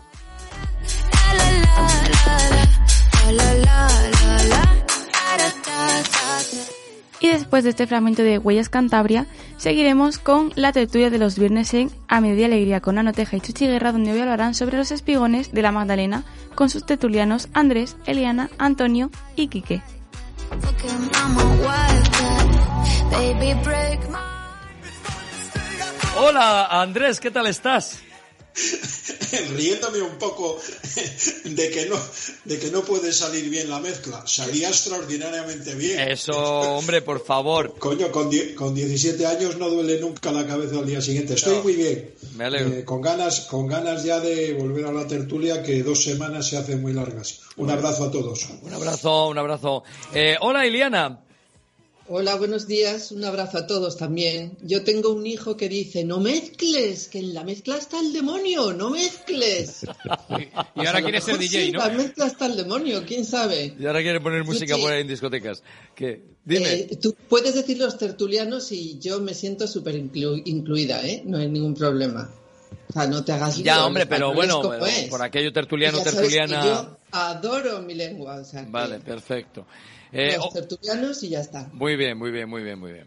Y 7.20 7.28
después 7.28 7.64
de 7.64 7.70
este 7.70 7.86
fragmento 7.86 8.22
de 8.22 8.38
Huellas 8.38 8.70
Cantabria, 8.70 9.26
seguiremos 9.58 10.18
con 10.18 10.52
la 10.56 10.72
tertulia 10.72 11.10
de 11.10 11.18
los 11.18 11.38
viernes 11.38 11.74
en 11.74 11.90
A 12.08 12.22
Media 12.22 12.46
Alegría 12.46 12.80
con 12.80 12.96
Anoteja 12.96 13.36
y 13.36 13.40
Chuchiguerra, 13.42 13.92
donde 13.92 14.12
hoy 14.12 14.20
hablarán 14.20 14.54
sobre 14.54 14.78
los 14.78 14.90
espigones 14.90 15.52
de 15.52 15.60
la 15.60 15.70
Magdalena 15.70 16.24
con 16.54 16.70
sus 16.70 16.86
tertulianos 16.86 17.48
Andrés, 17.52 17.96
Eliana, 18.06 18.48
Antonio 18.56 19.10
y 19.36 19.48
Quique. 19.48 19.82
Hola 26.16 26.66
Andrés, 26.66 27.20
¿qué 27.20 27.30
tal 27.30 27.46
estás? 27.46 28.02
riéndome 29.56 30.02
un 30.02 30.18
poco 30.18 30.58
de 31.44 31.70
que 31.70 31.86
no 31.86 31.96
de 32.44 32.58
que 32.58 32.70
no 32.70 32.82
puede 32.82 33.12
salir 33.12 33.48
bien 33.48 33.68
la 33.68 33.80
mezcla. 33.80 34.22
Salía 34.26 34.68
extraordinariamente 34.68 35.74
bien. 35.74 36.00
Eso, 36.00 36.32
hombre, 36.32 37.02
por 37.02 37.24
favor. 37.24 37.74
Coño, 37.78 38.10
con, 38.10 38.30
con 38.56 38.74
17 38.74 39.26
años 39.26 39.56
no 39.58 39.68
duele 39.68 40.00
nunca 40.00 40.32
la 40.32 40.46
cabeza 40.46 40.78
al 40.78 40.86
día 40.86 41.00
siguiente. 41.00 41.34
Estoy 41.34 41.62
muy 41.62 41.74
bien. 41.74 42.14
Me 42.36 42.44
alegro. 42.44 42.72
Eh, 42.74 42.84
con 42.84 43.00
ganas 43.00 43.40
con 43.42 43.66
ganas 43.66 44.04
ya 44.04 44.20
de 44.20 44.54
volver 44.54 44.86
a 44.86 44.92
la 44.92 45.06
tertulia 45.06 45.62
que 45.62 45.82
dos 45.82 46.02
semanas 46.02 46.48
se 46.48 46.56
hacen 46.56 46.80
muy 46.80 46.92
largas. 46.92 47.40
Un 47.56 47.70
abrazo 47.70 48.04
a 48.04 48.10
todos. 48.10 48.48
Un 48.62 48.72
abrazo, 48.72 49.28
un 49.28 49.38
abrazo. 49.38 49.82
Eh, 50.14 50.36
hola, 50.40 50.66
Iliana. 50.66 51.20
Hola, 52.12 52.34
buenos 52.34 52.66
días. 52.66 53.12
Un 53.12 53.22
abrazo 53.24 53.58
a 53.58 53.68
todos 53.68 53.96
también. 53.96 54.58
Yo 54.62 54.82
tengo 54.82 55.10
un 55.10 55.28
hijo 55.28 55.56
que 55.56 55.68
dice, 55.68 56.02
no 56.02 56.18
mezcles, 56.18 57.06
que 57.06 57.20
en 57.20 57.32
la 57.32 57.44
mezcla 57.44 57.76
está 57.76 58.00
el 58.00 58.12
demonio, 58.12 58.72
no 58.72 58.90
mezcles. 58.90 59.86
y, 60.74 60.86
ahora 60.86 61.02
quiere 61.02 61.20
ser 61.20 61.38
DJ, 61.38 61.70
¿no? 61.70 61.78
La 61.78 61.90
mezcla 61.90 62.26
está 62.26 62.46
el 62.46 62.56
demonio, 62.56 63.04
quién 63.06 63.24
sabe. 63.24 63.76
Y 63.78 63.86
ahora 63.86 64.02
quiere 64.02 64.20
poner 64.20 64.42
música 64.42 64.76
por 64.76 64.90
ahí 64.90 65.02
en 65.02 65.06
discotecas. 65.06 65.62
¿Qué? 65.94 66.20
Dime. 66.44 66.72
Eh, 66.72 66.98
tú 67.00 67.14
puedes 67.28 67.54
decir 67.54 67.78
los 67.78 67.96
tertulianos 67.96 68.72
y 68.72 68.98
yo 68.98 69.20
me 69.20 69.32
siento 69.32 69.68
súper 69.68 69.94
incluida, 69.94 71.06
¿eh? 71.06 71.22
No 71.24 71.38
hay 71.38 71.46
ningún 71.46 71.76
problema. 71.76 72.28
O 72.88 72.92
sea, 72.92 73.06
no 73.06 73.22
te 73.22 73.30
hagas 73.34 73.58
Ya, 73.58 73.86
hombre, 73.86 74.06
pero 74.06 74.34
bueno, 74.34 74.60
por 75.08 75.22
aquello 75.22 75.52
tertuliano, 75.52 76.02
tertuliana. 76.02 76.64
yo 76.64 76.98
adoro 77.12 77.82
mi 77.82 77.94
lengua. 77.94 78.42
vale, 78.68 78.98
perfecto. 78.98 79.64
Eh, 80.12 80.36
los 80.36 80.52
tertulianos 80.52 81.22
y 81.22 81.28
ya 81.30 81.40
está. 81.40 81.68
Muy 81.72 81.96
bien, 81.96 82.18
muy 82.18 82.30
bien, 82.30 82.48
muy 82.48 82.62
bien, 82.62 82.78
muy 82.78 82.92
bien. 82.92 83.06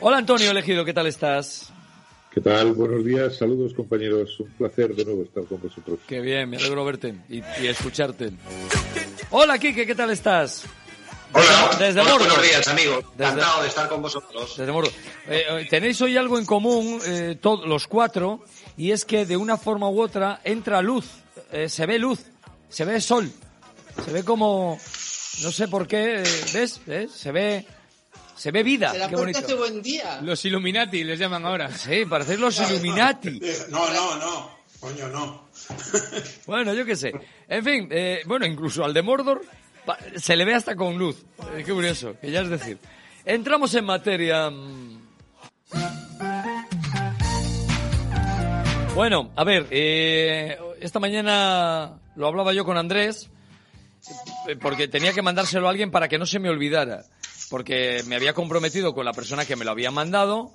Hola 0.00 0.18
Antonio 0.18 0.50
Elegido, 0.50 0.84
¿qué 0.84 0.92
tal 0.92 1.06
estás? 1.06 1.72
¿Qué 2.32 2.40
tal? 2.40 2.72
Buenos 2.72 3.04
días, 3.04 3.36
saludos 3.36 3.74
compañeros. 3.74 4.40
Un 4.40 4.50
placer 4.52 4.94
de 4.94 5.04
nuevo 5.04 5.22
estar 5.22 5.44
con 5.44 5.60
vosotros. 5.60 5.98
Qué 6.06 6.20
bien, 6.20 6.48
me 6.48 6.56
alegro 6.56 6.84
verte 6.84 7.14
y, 7.28 7.42
escucharte. 7.66 8.32
Hola 9.30 9.58
Kike, 9.58 9.86
¿qué 9.86 9.94
tal 9.94 10.10
estás? 10.10 10.64
Hola, 11.34 11.76
desde 11.78 12.02
buenos 12.02 12.42
días 12.42 12.66
amigos. 12.68 13.04
Encantado 13.18 13.62
de 13.62 13.68
estar 13.68 13.88
con 13.88 14.00
vosotros. 14.00 14.56
Desde 14.56 14.72
Mordo. 14.72 14.90
Eh, 15.28 15.44
eh, 15.48 15.66
tenéis 15.68 16.00
hoy 16.00 16.16
algo 16.16 16.38
en 16.38 16.46
común, 16.46 17.00
eh, 17.06 17.36
todos 17.40 17.66
los 17.66 17.86
cuatro, 17.86 18.42
y 18.78 18.92
es 18.92 19.04
que 19.04 19.26
de 19.26 19.36
una 19.36 19.58
forma 19.58 19.90
u 19.90 20.00
otra 20.00 20.40
entra 20.44 20.80
luz, 20.80 21.06
se 21.66 21.86
ve 21.86 21.98
luz, 21.98 22.20
se 22.70 22.86
ve 22.86 23.00
sol. 23.00 23.30
Se 24.04 24.12
ve 24.12 24.24
como, 24.24 24.78
no 25.42 25.52
sé 25.52 25.68
por 25.68 25.86
qué, 25.86 26.22
¿ves? 26.52 26.80
Se 27.14 27.32
ve, 27.32 27.66
se 28.36 28.50
ve 28.50 28.62
vida. 28.62 28.92
Qué 29.08 29.16
bonito. 29.16 29.38
Hace 29.38 29.54
buen 29.54 29.82
día. 29.82 30.20
Los 30.22 30.44
Illuminati 30.44 31.04
les 31.04 31.18
llaman 31.18 31.44
ahora. 31.46 31.70
Sí, 31.70 32.04
parecen 32.08 32.40
los 32.40 32.58
Illuminati. 32.60 33.40
No, 33.70 33.92
no, 33.92 34.16
no. 34.16 34.62
Coño, 34.80 35.08
no. 35.08 35.48
bueno, 36.46 36.74
yo 36.74 36.84
qué 36.84 36.96
sé. 36.96 37.12
En 37.48 37.64
fin, 37.64 37.88
eh, 37.90 38.22
bueno, 38.26 38.46
incluso 38.46 38.84
al 38.84 38.92
de 38.92 39.02
Mordor 39.02 39.42
se 40.16 40.34
le 40.34 40.44
ve 40.44 40.54
hasta 40.54 40.74
con 40.74 40.98
luz. 40.98 41.24
Eh, 41.54 41.62
qué 41.64 41.72
curioso, 41.72 42.16
que 42.20 42.30
ya 42.30 42.40
es 42.40 42.50
decir. 42.50 42.78
Entramos 43.24 43.74
en 43.74 43.84
materia. 43.84 44.50
Bueno, 48.94 49.30
a 49.36 49.44
ver, 49.44 49.68
eh, 49.70 50.58
esta 50.80 50.98
mañana 50.98 52.00
lo 52.16 52.26
hablaba 52.26 52.52
yo 52.52 52.64
con 52.64 52.76
Andrés 52.76 53.30
porque 54.60 54.88
tenía 54.88 55.12
que 55.12 55.22
mandárselo 55.22 55.66
a 55.66 55.70
alguien 55.70 55.90
para 55.90 56.08
que 56.08 56.18
no 56.18 56.26
se 56.26 56.38
me 56.38 56.48
olvidara, 56.48 57.04
porque 57.50 58.02
me 58.06 58.16
había 58.16 58.32
comprometido 58.32 58.94
con 58.94 59.04
la 59.04 59.12
persona 59.12 59.44
que 59.44 59.56
me 59.56 59.64
lo 59.64 59.70
había 59.70 59.90
mandado, 59.90 60.52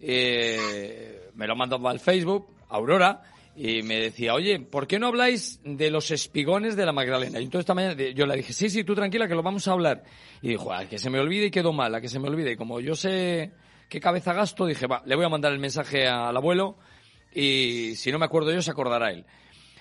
eh, 0.00 1.30
me 1.34 1.46
lo 1.46 1.56
mandado 1.56 1.88
al 1.88 2.00
Facebook, 2.00 2.48
Aurora, 2.68 3.22
y 3.60 3.82
me 3.82 3.98
decía, 3.98 4.34
oye, 4.34 4.60
¿por 4.60 4.86
qué 4.86 5.00
no 5.00 5.08
habláis 5.08 5.60
de 5.64 5.90
los 5.90 6.12
espigones 6.12 6.76
de 6.76 6.86
la 6.86 6.92
Magdalena? 6.92 7.40
Y 7.40 7.44
entonces 7.44 7.64
esta 7.64 7.74
mañana 7.74 8.00
yo 8.14 8.24
le 8.24 8.36
dije, 8.36 8.52
sí, 8.52 8.70
sí, 8.70 8.84
tú 8.84 8.94
tranquila, 8.94 9.26
que 9.26 9.34
lo 9.34 9.42
vamos 9.42 9.66
a 9.66 9.72
hablar. 9.72 10.04
Y 10.42 10.50
dijo, 10.50 10.72
a 10.72 10.86
que 10.86 10.98
se 10.98 11.10
me 11.10 11.18
olvide 11.18 11.46
y 11.46 11.50
quedó 11.50 11.72
mal, 11.72 11.92
a 11.92 12.00
que 12.00 12.08
se 12.08 12.20
me 12.20 12.28
olvide. 12.28 12.52
Y 12.52 12.56
como 12.56 12.78
yo 12.78 12.94
sé 12.94 13.50
qué 13.88 13.98
cabeza 13.98 14.32
gasto, 14.32 14.64
dije, 14.64 14.86
va, 14.86 15.02
le 15.06 15.16
voy 15.16 15.24
a 15.24 15.28
mandar 15.28 15.52
el 15.52 15.58
mensaje 15.58 16.06
al 16.06 16.36
abuelo 16.36 16.76
y 17.34 17.94
si 17.96 18.12
no 18.12 18.20
me 18.20 18.26
acuerdo 18.26 18.52
yo, 18.52 18.62
se 18.62 18.70
acordará 18.70 19.10
él. 19.10 19.24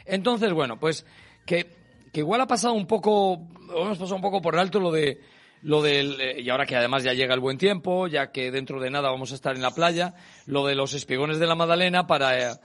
Entonces, 0.05 0.51
bueno, 0.53 0.79
pues 0.79 1.05
que 1.45 1.76
que 2.17 2.21
igual 2.21 2.41
ha 2.41 2.47
pasado 2.47 2.73
un 2.73 2.87
poco, 2.87 3.47
hemos 3.69 3.99
pasado 3.99 4.15
un 4.15 4.23
poco 4.23 4.41
por 4.41 4.57
alto 4.57 4.79
lo 4.79 4.91
de 4.91 5.21
lo 5.61 5.83
del 5.83 6.19
eh, 6.19 6.41
y 6.41 6.49
ahora 6.49 6.65
que 6.65 6.75
además 6.75 7.03
ya 7.03 7.13
llega 7.13 7.35
el 7.35 7.39
buen 7.39 7.59
tiempo, 7.59 8.07
ya 8.07 8.31
que 8.31 8.49
dentro 8.49 8.81
de 8.81 8.89
nada 8.89 9.11
vamos 9.11 9.31
a 9.31 9.35
estar 9.35 9.55
en 9.55 9.61
la 9.61 9.69
playa, 9.69 10.15
lo 10.47 10.65
de 10.65 10.73
los 10.73 10.95
espigones 10.95 11.37
de 11.37 11.45
la 11.45 11.53
Madalena 11.53 12.07
para 12.07 12.53
eh, 12.53 12.55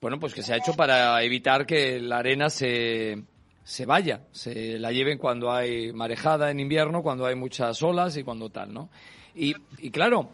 bueno, 0.00 0.18
pues 0.18 0.32
que 0.32 0.40
se 0.40 0.54
ha 0.54 0.56
hecho 0.56 0.72
para 0.72 1.22
evitar 1.22 1.66
que 1.66 2.00
la 2.00 2.20
arena 2.20 2.48
se 2.48 3.22
se 3.64 3.84
vaya, 3.84 4.22
se 4.32 4.78
la 4.78 4.92
lleven 4.92 5.18
cuando 5.18 5.52
hay 5.52 5.92
marejada 5.92 6.50
en 6.50 6.58
invierno, 6.58 7.02
cuando 7.02 7.26
hay 7.26 7.34
muchas 7.34 7.82
olas 7.82 8.16
y 8.16 8.22
cuando 8.22 8.48
tal, 8.48 8.72
¿no? 8.72 8.88
Y, 9.34 9.54
y 9.76 9.90
claro, 9.90 10.30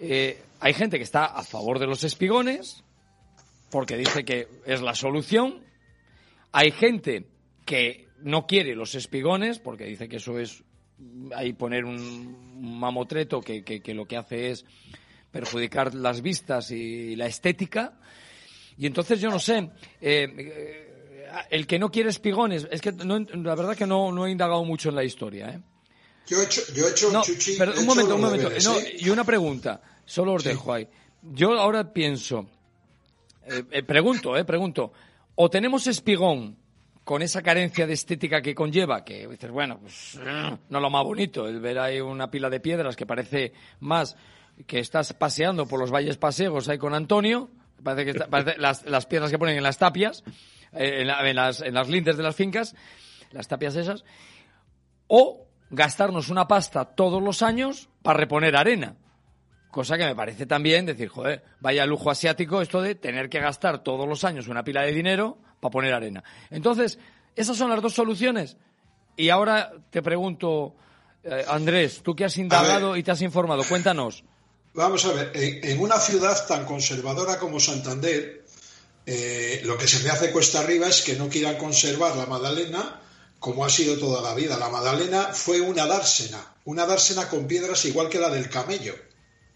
eh, 0.00 0.42
hay 0.60 0.72
gente 0.72 0.96
que 0.96 1.04
está 1.04 1.26
a 1.26 1.42
favor 1.42 1.78
de 1.78 1.88
los 1.88 2.04
espigones 2.04 2.84
porque 3.70 3.98
dice 3.98 4.24
que 4.24 4.48
es 4.64 4.80
la 4.80 4.94
solución. 4.94 5.62
Hay 6.52 6.70
gente 6.70 7.31
que 7.64 8.08
no 8.22 8.46
quiere 8.46 8.74
los 8.74 8.94
espigones, 8.94 9.58
porque 9.58 9.84
dice 9.84 10.08
que 10.08 10.16
eso 10.16 10.38
es 10.38 10.62
ahí 11.34 11.52
poner 11.52 11.84
un, 11.84 12.52
mamotreto 12.78 13.40
que, 13.40 13.64
que, 13.64 13.94
lo 13.94 14.06
que 14.06 14.16
hace 14.16 14.50
es 14.50 14.64
perjudicar 15.30 15.94
las 15.94 16.22
vistas 16.22 16.70
y 16.70 17.16
la 17.16 17.26
estética. 17.26 17.98
Y 18.78 18.86
entonces 18.86 19.20
yo 19.20 19.30
no 19.30 19.38
sé, 19.38 19.70
eh, 20.00 20.92
el 21.50 21.66
que 21.66 21.78
no 21.78 21.90
quiere 21.90 22.10
espigones, 22.10 22.68
es 22.70 22.80
que 22.80 22.92
la 22.92 23.54
verdad 23.54 23.76
que 23.76 23.86
no, 23.86 24.12
no 24.12 24.26
he 24.26 24.30
indagado 24.30 24.64
mucho 24.64 24.90
en 24.90 24.94
la 24.94 25.04
historia. 25.04 25.50
¿eh? 25.50 25.60
Yo 26.26 26.40
he 26.40 26.44
hecho, 26.44 26.60
yo 26.74 26.86
he 26.86 26.90
hecho 26.90 27.08
un 27.08 27.16
un 27.16 27.86
momento, 27.86 28.14
un 28.14 28.20
momento. 28.20 28.50
y 28.98 29.08
una 29.10 29.24
pregunta, 29.24 29.82
solo 30.04 30.34
os 30.34 30.44
dejo 30.44 30.72
ahí. 30.72 30.86
Yo 31.22 31.58
ahora 31.58 31.92
pienso, 31.92 32.48
eh, 33.46 33.82
pregunto, 33.82 34.36
eh, 34.36 34.44
pregunto, 34.44 34.92
o 35.34 35.50
tenemos 35.50 35.86
espigón 35.86 36.56
con 37.04 37.22
esa 37.22 37.42
carencia 37.42 37.86
de 37.86 37.94
estética 37.94 38.40
que 38.40 38.54
conlleva, 38.54 39.04
que 39.04 39.26
dices, 39.26 39.50
bueno, 39.50 39.78
pues 39.80 40.18
no 40.68 40.80
lo 40.80 40.90
más 40.90 41.04
bonito, 41.04 41.48
el 41.48 41.60
ver 41.60 41.78
ahí 41.78 42.00
una 42.00 42.30
pila 42.30 42.48
de 42.48 42.60
piedras 42.60 42.96
que 42.96 43.06
parece 43.06 43.52
más 43.80 44.16
que 44.66 44.78
estás 44.78 45.12
paseando 45.12 45.66
por 45.66 45.80
los 45.80 45.90
valles 45.90 46.16
paseos 46.16 46.68
ahí 46.68 46.78
con 46.78 46.94
Antonio, 46.94 47.50
parece 47.82 48.12
que 48.12 48.20
parece 48.20 48.58
las, 48.58 48.84
las, 48.84 49.06
piedras 49.06 49.30
que 49.30 49.38
ponen 49.38 49.56
en 49.56 49.62
las 49.64 49.78
tapias, 49.78 50.22
eh, 50.72 51.00
en, 51.00 51.36
las, 51.36 51.60
en 51.60 51.74
las 51.74 51.88
lindes 51.88 52.16
de 52.16 52.22
las 52.22 52.36
fincas, 52.36 52.76
las 53.32 53.48
tapias 53.48 53.74
esas, 53.74 54.04
o 55.08 55.48
gastarnos 55.70 56.28
una 56.28 56.46
pasta 56.46 56.84
todos 56.84 57.20
los 57.20 57.42
años 57.42 57.88
para 58.02 58.20
reponer 58.20 58.56
arena. 58.56 58.96
Cosa 59.70 59.96
que 59.96 60.04
me 60.04 60.14
parece 60.14 60.44
también 60.44 60.84
decir, 60.84 61.08
joder, 61.08 61.42
vaya 61.60 61.86
lujo 61.86 62.10
asiático 62.10 62.60
esto 62.60 62.82
de 62.82 62.94
tener 62.94 63.30
que 63.30 63.40
gastar 63.40 63.82
todos 63.82 64.06
los 64.06 64.22
años 64.22 64.46
una 64.48 64.62
pila 64.62 64.82
de 64.82 64.92
dinero 64.92 65.38
para 65.62 65.70
poner 65.70 65.94
arena. 65.94 66.24
Entonces, 66.50 66.98
esas 67.36 67.56
son 67.56 67.70
las 67.70 67.80
dos 67.80 67.94
soluciones. 67.94 68.56
Y 69.16 69.28
ahora 69.28 69.72
te 69.90 70.02
pregunto, 70.02 70.74
eh, 71.22 71.44
Andrés, 71.46 72.00
tú 72.02 72.16
que 72.16 72.24
has 72.24 72.36
indagado 72.36 72.96
y 72.96 73.04
te 73.04 73.12
has 73.12 73.22
informado, 73.22 73.62
cuéntanos. 73.68 74.24
Vamos 74.74 75.04
a 75.04 75.12
ver, 75.12 75.30
en, 75.34 75.80
una 75.80 75.98
ciudad 75.98 76.46
tan 76.48 76.64
conservadora 76.64 77.38
como 77.38 77.60
Santander, 77.60 78.44
eh, 79.06 79.60
lo 79.64 79.78
que 79.78 79.86
se 79.86 80.02
me 80.02 80.10
hace 80.10 80.32
cuesta 80.32 80.58
arriba 80.58 80.88
es 80.88 81.02
que 81.02 81.14
no 81.14 81.28
quieran 81.28 81.56
conservar 81.58 82.16
la 82.16 82.26
Madalena 82.26 83.00
como 83.38 83.64
ha 83.64 83.70
sido 83.70 83.98
toda 83.98 84.20
la 84.20 84.34
vida. 84.34 84.58
La 84.58 84.68
Madalena 84.68 85.30
fue 85.32 85.60
una 85.60 85.86
dársena, 85.86 86.44
una 86.64 86.86
dársena 86.86 87.28
con 87.28 87.46
piedras 87.46 87.84
igual 87.84 88.08
que 88.08 88.18
la 88.18 88.30
del 88.30 88.48
camello, 88.48 88.96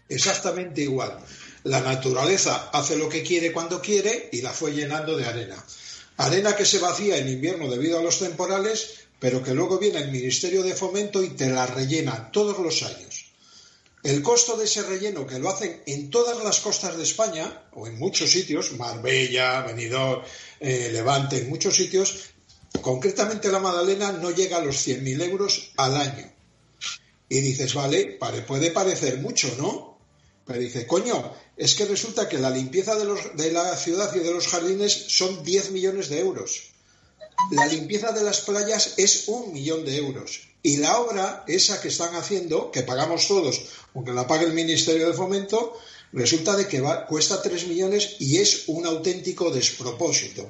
exactamente 0.07 0.83
igual. 0.83 1.19
La 1.63 1.81
naturaleza 1.81 2.69
hace 2.71 2.95
lo 2.97 3.09
que 3.09 3.23
quiere 3.23 3.51
cuando 3.51 3.81
quiere 3.81 4.29
y 4.31 4.41
la 4.41 4.51
fue 4.51 4.71
llenando 4.71 5.17
de 5.17 5.25
arena. 5.25 5.61
Arena 6.17 6.55
que 6.55 6.65
se 6.65 6.79
vacía 6.79 7.17
en 7.17 7.29
invierno 7.29 7.69
debido 7.69 7.99
a 7.99 8.03
los 8.03 8.19
temporales, 8.19 9.07
pero 9.19 9.43
que 9.43 9.53
luego 9.53 9.77
viene 9.77 9.99
el 9.99 10.11
Ministerio 10.11 10.63
de 10.63 10.75
Fomento 10.75 11.23
y 11.23 11.29
te 11.29 11.49
la 11.49 11.65
rellena 11.65 12.31
todos 12.31 12.57
los 12.59 12.83
años. 12.83 13.27
El 14.03 14.21
costo 14.21 14.55
de 14.55 14.65
ese 14.65 14.83
relleno, 14.83 15.27
que 15.27 15.39
lo 15.39 15.49
hacen 15.49 15.81
en 15.85 16.09
todas 16.09 16.43
las 16.43 16.59
costas 16.59 16.97
de 16.97 17.03
España, 17.03 17.65
o 17.73 17.87
en 17.87 17.97
muchos 17.97 18.31
sitios, 18.31 18.71
Marbella, 18.73 19.61
Benidorm, 19.61 20.23
eh, 20.59 20.89
Levante, 20.91 21.39
en 21.39 21.49
muchos 21.49 21.75
sitios, 21.75 22.25
concretamente 22.81 23.51
la 23.51 23.59
Madalena 23.59 24.11
no 24.11 24.31
llega 24.31 24.57
a 24.57 24.61
los 24.61 24.87
100.000 24.87 25.21
euros 25.23 25.71
al 25.77 25.97
año. 25.97 26.31
Y 27.29 27.41
dices, 27.41 27.73
vale, 27.73 28.17
puede 28.47 28.71
parecer 28.71 29.17
mucho, 29.17 29.53
¿no? 29.57 29.99
Pero 30.45 30.59
dice, 30.59 30.87
coño, 30.87 31.33
es 31.57 31.75
que 31.75 31.85
resulta 31.85 32.29
que 32.29 32.37
la 32.37 32.49
limpieza 32.49 32.95
de, 32.95 33.05
los, 33.05 33.35
de 33.35 33.51
la 33.51 33.75
ciudad 33.75 34.13
y 34.15 34.19
de 34.19 34.31
los 34.31 34.47
jardines 34.47 34.93
son 34.93 35.43
10 35.43 35.71
millones 35.71 36.09
de 36.09 36.19
euros. 36.19 36.71
La 37.51 37.65
limpieza 37.67 38.11
de 38.11 38.23
las 38.23 38.41
playas 38.41 38.93
es 38.97 39.27
un 39.27 39.53
millón 39.53 39.85
de 39.85 39.97
euros. 39.97 40.47
Y 40.63 40.77
la 40.77 40.99
obra, 40.99 41.43
esa 41.47 41.81
que 41.81 41.87
están 41.87 42.15
haciendo, 42.15 42.71
que 42.71 42.83
pagamos 42.83 43.27
todos, 43.27 43.61
aunque 43.93 44.11
la 44.11 44.27
pague 44.27 44.45
el 44.45 44.53
Ministerio 44.53 45.07
de 45.07 45.13
Fomento, 45.13 45.77
Resulta 46.13 46.55
de 46.55 46.67
que 46.67 46.81
cuesta 47.09 47.41
3 47.41 47.67
millones 47.67 48.15
y 48.19 48.37
es 48.37 48.63
un 48.67 48.85
auténtico 48.85 49.51
despropósito. 49.51 50.49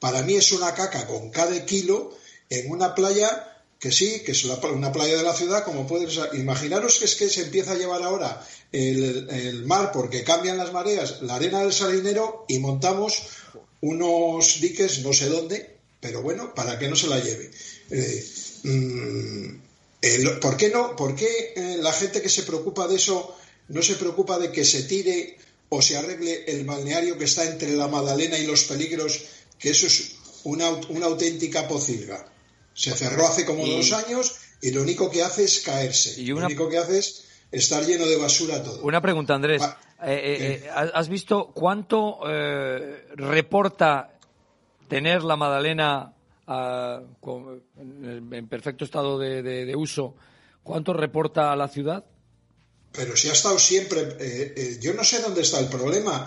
Para 0.00 0.22
mí 0.22 0.34
es 0.34 0.52
una 0.52 0.74
caca 0.74 1.06
con 1.06 1.30
cada 1.30 1.64
kilo 1.66 2.16
en 2.48 2.70
una 2.70 2.94
playa 2.94 3.50
que 3.78 3.92
sí, 3.92 4.20
que 4.24 4.32
es 4.32 4.44
una 4.44 4.92
playa 4.92 5.16
de 5.16 5.22
la 5.22 5.34
ciudad, 5.34 5.64
como 5.64 5.86
puedes 5.86 6.18
imaginaros 6.32 6.98
que 6.98 7.04
es 7.04 7.16
que 7.16 7.28
se 7.28 7.42
empieza 7.42 7.72
a 7.72 7.76
llevar 7.76 8.02
ahora 8.02 8.42
el, 8.74 9.64
mar 9.66 9.92
porque 9.92 10.24
cambian 10.24 10.58
las 10.58 10.72
mareas, 10.72 11.22
la 11.22 11.36
arena 11.36 11.60
del 11.60 11.72
salinero 11.72 12.44
y 12.48 12.58
montamos 12.58 13.22
unos 13.80 14.60
diques 14.60 15.00
no 15.04 15.12
sé 15.12 15.28
dónde, 15.28 15.76
pero 16.00 16.22
bueno, 16.22 16.54
para 16.54 16.78
que 16.78 16.88
no 16.88 16.96
se 16.96 17.06
la 17.06 17.20
lleve. 17.20 17.50
Eh, 17.90 18.26
mm, 18.64 20.40
¿Por 20.40 20.56
qué 20.56 20.70
no? 20.70 20.96
¿Por 20.96 21.14
qué 21.14 21.54
eh, 21.54 21.76
la 21.80 21.92
gente 21.92 22.20
que 22.20 22.28
se 22.28 22.42
preocupa 22.42 22.88
de 22.88 22.96
eso 22.96 23.36
no 23.68 23.80
se 23.80 23.94
preocupa 23.94 24.38
de 24.38 24.50
que 24.50 24.64
se 24.64 24.82
tire 24.82 25.38
o 25.68 25.80
se 25.80 25.96
arregle 25.96 26.44
el 26.46 26.64
balneario 26.64 27.16
que 27.16 27.24
está 27.24 27.44
entre 27.44 27.76
la 27.76 27.88
Madalena 27.88 28.38
y 28.38 28.46
los 28.46 28.64
peligros, 28.64 29.22
que 29.58 29.70
eso 29.70 29.86
es 29.86 30.16
una, 30.42 30.68
una 30.88 31.06
auténtica 31.06 31.68
pocilga? 31.68 32.26
Se 32.74 32.90
cerró 32.92 33.26
hace 33.26 33.44
como 33.44 33.66
dos 33.66 33.92
años 33.92 34.34
y 34.60 34.72
lo 34.72 34.82
único 34.82 35.10
que 35.10 35.22
hace 35.22 35.44
es 35.44 35.60
caerse. 35.60 36.20
Lo 36.22 36.38
único 36.38 36.68
que 36.68 36.78
hace 36.78 36.98
es 36.98 37.23
estar 37.54 37.84
lleno 37.84 38.06
de 38.06 38.16
basura 38.16 38.62
todo. 38.62 38.82
Una 38.82 39.00
pregunta, 39.00 39.34
Andrés. 39.34 39.62
Eh, 39.62 39.66
eh, 40.06 40.62
eh, 40.64 40.70
¿Has 40.72 41.08
visto 41.08 41.50
cuánto 41.54 42.20
reporta 43.14 44.18
tener 44.88 45.22
la 45.22 45.36
Madalena 45.36 46.12
ah, 46.46 47.00
en, 47.78 48.48
perfecto 48.48 48.84
estado 48.84 49.18
de, 49.18 49.74
uso? 49.76 50.14
¿Cuánto 50.62 50.92
reporta 50.92 51.52
a 51.52 51.56
la 51.56 51.68
ciudad? 51.68 52.04
Pero 52.92 53.16
si 53.16 53.28
ha 53.28 53.32
estado 53.32 53.58
siempre. 53.58 54.78
yo 54.80 54.94
no 54.94 55.04
sé 55.04 55.20
dónde 55.20 55.42
está 55.42 55.58
el 55.60 55.68
problema 55.68 56.26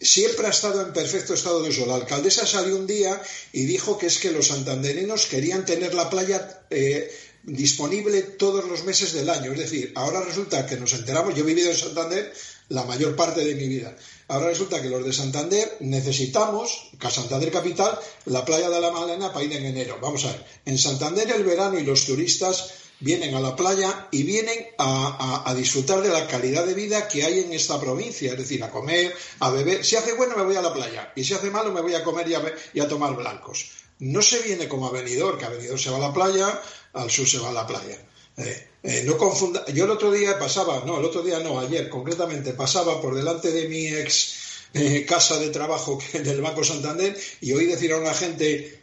siempre 0.00 0.46
ha 0.46 0.50
estado 0.50 0.82
en 0.82 0.92
perfecto 0.92 1.34
estado 1.34 1.62
de 1.62 1.70
uso. 1.70 1.86
La 1.86 1.96
alcaldesa 1.96 2.46
salió 2.46 2.76
un 2.76 2.86
día 2.86 3.20
y 3.52 3.64
dijo 3.66 3.98
que 3.98 4.06
es 4.06 4.18
que 4.18 4.30
los 4.30 4.48
santanderinos 4.48 5.26
querían 5.26 5.64
tener 5.64 5.94
la 5.94 6.08
playa 6.08 6.62
eh, 6.70 7.10
disponible 7.42 8.22
todos 8.22 8.66
los 8.66 8.84
meses 8.84 9.12
del 9.12 9.30
año. 9.30 9.52
Es 9.52 9.58
decir, 9.58 9.92
ahora 9.94 10.20
resulta 10.20 10.66
que 10.66 10.76
nos 10.76 10.92
enteramos, 10.92 11.34
yo 11.34 11.42
he 11.42 11.46
vivido 11.46 11.70
en 11.70 11.76
Santander 11.76 12.32
la 12.68 12.84
mayor 12.84 13.16
parte 13.16 13.44
de 13.44 13.54
mi 13.54 13.66
vida. 13.66 13.96
Ahora 14.28 14.48
resulta 14.48 14.82
que 14.82 14.90
los 14.90 15.04
de 15.04 15.12
Santander 15.12 15.78
necesitamos, 15.80 16.90
Santander 17.10 17.50
Capital, 17.50 17.98
la 18.26 18.44
playa 18.44 18.68
de 18.68 18.80
la 18.80 18.90
Magdalena 18.90 19.32
para 19.32 19.44
ir 19.44 19.52
en 19.54 19.64
enero. 19.64 19.98
Vamos 20.02 20.24
a 20.26 20.32
ver, 20.32 20.44
en 20.66 20.78
Santander 20.78 21.30
el 21.30 21.44
verano 21.44 21.78
y 21.78 21.84
los 21.84 22.04
turistas 22.04 22.70
vienen 23.00 23.34
a 23.34 23.40
la 23.40 23.54
playa 23.54 24.08
y 24.10 24.22
vienen 24.24 24.66
a, 24.78 25.54
disfrutar 25.56 26.02
de 26.02 26.08
la 26.08 26.26
calidad 26.26 26.66
de 26.66 26.74
vida 26.74 27.08
que 27.08 27.24
hay 27.24 27.40
en 27.40 27.52
esta 27.52 27.80
provincia, 27.80 28.32
es 28.32 28.38
decir, 28.38 28.62
a 28.62 28.70
comer, 28.70 29.14
a 29.40 29.50
beber. 29.50 29.84
Si 29.84 29.96
hace 29.96 30.12
bueno 30.12 30.36
me 30.36 30.44
voy 30.44 30.56
a 30.56 30.62
la 30.62 30.72
playa 30.72 31.12
y 31.16 31.24
si 31.24 31.34
hace 31.34 31.50
malo 31.50 31.72
me 31.72 31.80
voy 31.80 31.94
a 31.94 32.04
comer 32.04 32.28
y 32.74 32.80
a, 32.80 32.88
tomar 32.88 33.14
blancos. 33.16 33.70
No 34.00 34.22
se 34.22 34.40
viene 34.40 34.68
como 34.68 34.86
a 34.86 34.92
Benidorm, 34.92 35.38
que 35.38 35.44
a 35.44 35.48
Benidorm 35.48 35.78
se 35.78 35.90
va 35.90 35.96
a 35.96 36.00
la 36.00 36.12
playa, 36.12 36.60
al 36.92 37.10
sur 37.10 37.28
se 37.28 37.38
va 37.38 37.50
a 37.50 37.52
la 37.52 37.66
playa. 37.66 37.98
Eh, 38.36 38.68
eh, 38.82 39.02
no 39.04 39.16
confunda. 39.16 39.64
Yo 39.66 39.84
el 39.84 39.90
otro 39.90 40.10
día 40.10 40.38
pasaba, 40.38 40.84
no, 40.84 40.98
el 40.98 41.04
otro 41.04 41.22
día 41.22 41.40
no, 41.40 41.58
ayer 41.58 41.88
concretamente 41.88 42.52
pasaba 42.52 43.00
por 43.00 43.14
delante 43.14 43.50
de 43.50 43.68
mi 43.68 43.88
ex 43.88 44.34
eh, 44.74 45.04
casa 45.06 45.38
de 45.38 45.50
trabajo 45.50 45.98
del 46.12 46.40
Banco 46.40 46.62
Santander 46.62 47.18
y 47.40 47.52
oí 47.52 47.66
decir 47.66 47.92
a 47.92 47.98
una 47.98 48.14
gente 48.14 48.78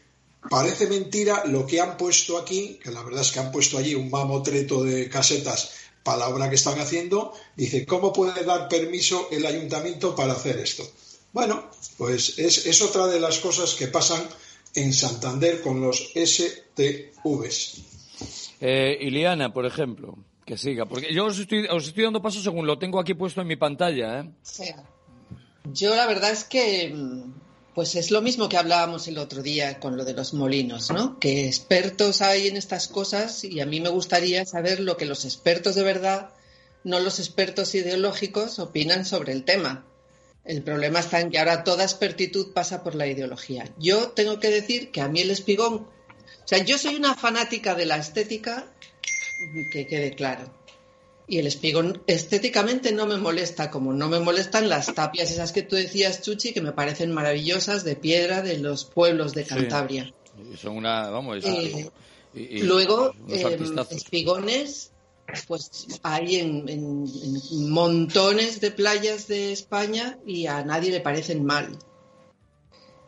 Parece 0.49 0.87
mentira 0.87 1.43
lo 1.45 1.65
que 1.65 1.81
han 1.81 1.97
puesto 1.97 2.37
aquí, 2.37 2.79
que 2.83 2.91
la 2.91 3.01
verdad 3.01 3.21
es 3.21 3.31
que 3.31 3.39
han 3.39 3.51
puesto 3.51 3.77
allí 3.77 3.95
un 3.95 4.11
mamotreto 4.11 4.83
de 4.83 5.09
casetas 5.09 5.71
para 6.03 6.19
la 6.19 6.29
obra 6.29 6.49
que 6.49 6.55
están 6.55 6.79
haciendo. 6.79 7.33
Dice, 7.55 7.85
¿cómo 7.85 8.13
puede 8.13 8.43
dar 8.43 8.69
permiso 8.69 9.27
el 9.31 9.45
ayuntamiento 9.45 10.15
para 10.15 10.33
hacer 10.33 10.59
esto? 10.59 10.87
Bueno, 11.33 11.71
pues 11.97 12.37
es, 12.37 12.81
otra 12.81 13.07
de 13.07 13.19
las 13.19 13.39
cosas 13.39 13.73
que 13.73 13.87
pasan 13.87 14.23
en 14.75 14.93
Santander 14.93 15.61
con 15.61 15.81
los 15.81 16.11
STVs. 16.13 17.81
Eh, 18.61 18.97
Iliana, 19.01 19.53
por 19.53 19.65
ejemplo, 19.65 20.17
que 20.45 20.57
siga, 20.57 20.85
porque 20.85 21.13
yo 21.13 21.25
os 21.25 21.39
estoy, 21.39 21.67
dando 22.03 22.21
paso 22.21 22.41
según 22.41 22.67
lo 22.67 22.77
tengo 22.77 22.99
aquí 22.99 23.13
puesto 23.13 23.41
en 23.41 23.47
mi 23.47 23.55
pantalla. 23.55 24.19
¿eh? 24.19 24.75
Yo 25.73 25.95
la 25.95 26.05
verdad 26.05 26.31
es 26.31 26.43
que 26.43 26.93
mm, 26.93 27.33
pues 27.75 27.95
es 27.95 28.09
lo 28.09 28.21
mismo 28.21 28.47
que 28.47 28.57
hablábamos 28.57 29.07
el 29.09 29.17
otro 29.17 29.43
día 29.43 29.81
con 29.81 29.97
lo 29.97 30.05
de 30.05 30.13
los 30.13 30.33
molinos, 30.33 30.91
¿no? 30.91 31.19
Que 31.19 31.45
expertos 31.45 32.21
hay 32.21 32.47
en 32.47 32.55
estas 32.55 32.87
cosas 32.87 33.43
y 33.43 33.59
a 33.59 33.65
mí 33.65 33.81
me 33.81 33.89
gustaría 33.89 34.45
saber 34.45 34.79
lo 34.79 34.95
que 34.95 35.05
los 35.05 35.25
expertos 35.25 35.75
de 35.75 35.83
verdad, 35.83 36.29
no 36.85 37.01
los 37.01 37.19
expertos 37.19 37.75
ideológicos, 37.75 38.59
opinan 38.59 39.03
sobre 39.03 39.33
el 39.33 39.43
tema. 39.43 39.85
El 40.45 40.63
problema 40.63 40.99
está 40.99 41.19
en 41.19 41.31
que 41.31 41.39
ahora 41.39 41.65
toda 41.65 41.83
expertitud 41.83 42.53
pasa 42.53 42.81
por 42.81 42.95
la 42.95 43.07
ideología. 43.07 43.69
Yo 43.77 44.09
tengo 44.11 44.39
que 44.39 44.51
decir 44.51 44.91
que 44.91 45.01
a 45.01 45.09
mí 45.09 45.19
el 45.19 45.31
espigón, 45.31 45.87
o 46.45 46.47
sea, 46.47 46.63
yo 46.63 46.77
soy 46.77 46.95
una 46.95 47.15
fanática 47.15 47.75
de 47.75 47.85
la 47.85 47.97
estética, 47.97 48.71
que 49.73 49.85
quede 49.85 50.15
claro 50.15 50.49
y 51.27 51.39
el 51.39 51.47
espigón 51.47 52.01
estéticamente 52.07 52.91
no 52.91 53.07
me 53.07 53.17
molesta, 53.17 53.71
como 53.71 53.93
no 53.93 54.07
me 54.07 54.19
molestan 54.19 54.69
las 54.69 54.93
tapias 54.93 55.31
esas 55.31 55.51
que 55.51 55.63
tú 55.63 55.75
decías, 55.75 56.21
Chuchi, 56.21 56.53
que 56.53 56.61
me 56.61 56.71
parecen 56.71 57.11
maravillosas 57.11 57.83
de 57.83 57.95
piedra 57.95 58.41
de 58.41 58.59
los 58.59 58.85
pueblos 58.85 59.33
de 59.33 59.45
Cantabria. 59.45 60.13
Son 60.57 60.77
una, 60.77 61.09
vamos, 61.09 61.43
eh, 61.43 61.89
luego, 62.61 63.13
em, 63.29 63.79
espigones, 63.89 64.91
pues 65.47 65.87
hay 66.03 66.35
en, 66.35 67.07
montones 67.69 68.61
de 68.61 68.71
playas 68.71 69.27
de 69.27 69.51
España 69.51 70.19
y 70.25 70.45
a 70.45 70.63
nadie 70.63 70.91
le 70.91 70.99
parecen 70.99 71.43
mal. 71.43 71.75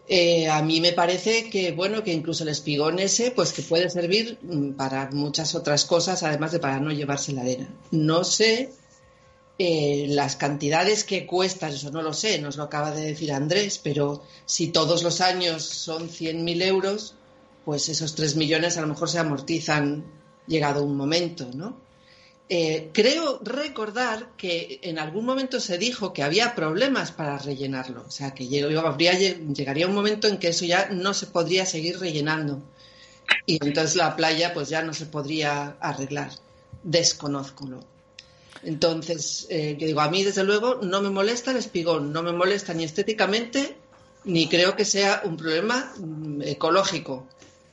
Eh, 0.10 0.48
a 0.48 0.62
mí 0.62 0.80
me 0.80 0.94
parece 0.94 1.50
que, 1.50 1.74
bueno, 1.74 2.04
que 2.04 2.14
incluso 2.14 2.44
el 2.44 2.50
espigón 2.50 3.00
ese, 3.00 3.32
pues 3.32 3.52
que 3.52 3.62
puede 3.62 3.90
servir 3.90 4.38
mm, 4.42 4.72
para 4.72 5.10
muchas 5.12 5.54
otras 5.54 5.86
cosas, 5.86 6.24
además 6.24 6.54
de 6.54 6.60
para 6.60 6.80
no 6.80 6.92
llevarse 6.92 7.34
la 7.34 7.42
arena. 7.42 7.70
No 7.92 8.24
sé 8.24 8.72
eh, 9.60 10.06
las 10.10 10.36
cantidades 10.36 11.04
que 11.04 11.26
cuestan, 11.26 11.74
eso 11.74 11.92
no 11.92 12.02
lo 12.02 12.14
sé, 12.14 12.40
nos 12.40 12.56
lo 12.58 12.64
acaba 12.64 12.92
de 12.92 13.02
decir 13.02 13.34
Andrés, 13.34 13.80
pero 13.84 14.24
si 14.46 14.68
todos 14.68 15.04
los 15.04 15.20
años 15.20 15.64
son 15.64 16.10
100.000 16.10 16.62
euros, 16.64 17.16
pues 17.66 17.90
esos 17.90 18.16
3 18.16 18.36
millones 18.38 18.78
a 18.78 18.82
lo 18.82 18.88
mejor 18.88 19.10
se 19.10 19.20
amortizan 19.20 20.06
llegado 20.48 20.84
un 20.84 20.96
momento, 20.96 21.50
¿no? 21.54 21.87
Eh, 22.50 22.92
creo 22.94 23.40
recordar 23.44 24.30
que 24.38 24.80
en 24.82 25.00
algún 25.00 25.26
momento 25.26 25.60
se 25.60 25.78
dijo 25.78 26.14
que 26.14 26.24
había 26.24 26.56
problemas 26.56 27.12
para 27.12 27.38
rellenarlo, 27.38 28.06
o 28.08 28.12
sea, 28.12 28.34
que 28.34 28.48
llegaría 28.48 29.88
un 29.88 29.94
momento 29.94 30.30
en 30.30 30.38
que 30.38 30.50
eso 30.50 30.64
ya 30.64 30.88
no 30.90 31.14
se 31.14 31.28
podría 31.28 31.66
seguir 31.66 32.00
rellenando 32.00 32.62
y 33.46 33.64
entonces 33.66 33.96
la 33.96 34.16
playa 34.16 34.54
pues 34.54 34.70
ya 34.70 34.82
no 34.82 34.94
se 34.94 35.06
podría 35.06 35.78
arreglar. 35.80 36.32
Desconozco. 36.84 37.68
Entonces, 38.64 39.48
eh, 39.50 39.76
digo, 39.80 40.02
a 40.02 40.10
mí 40.10 40.24
desde 40.24 40.44
luego 40.44 40.80
no 40.82 41.02
me 41.02 41.10
molesta 41.10 41.52
el 41.52 41.58
espigón, 41.58 42.12
no 42.12 42.24
me 42.24 42.32
molesta 42.32 42.74
ni 42.74 42.84
estéticamente, 42.84 43.78
ni 44.26 44.48
creo 44.48 44.76
que 44.76 44.86
sea 44.86 45.22
un 45.24 45.38
problema 45.38 45.94
mm, 45.98 46.42
ecológico, 46.44 47.28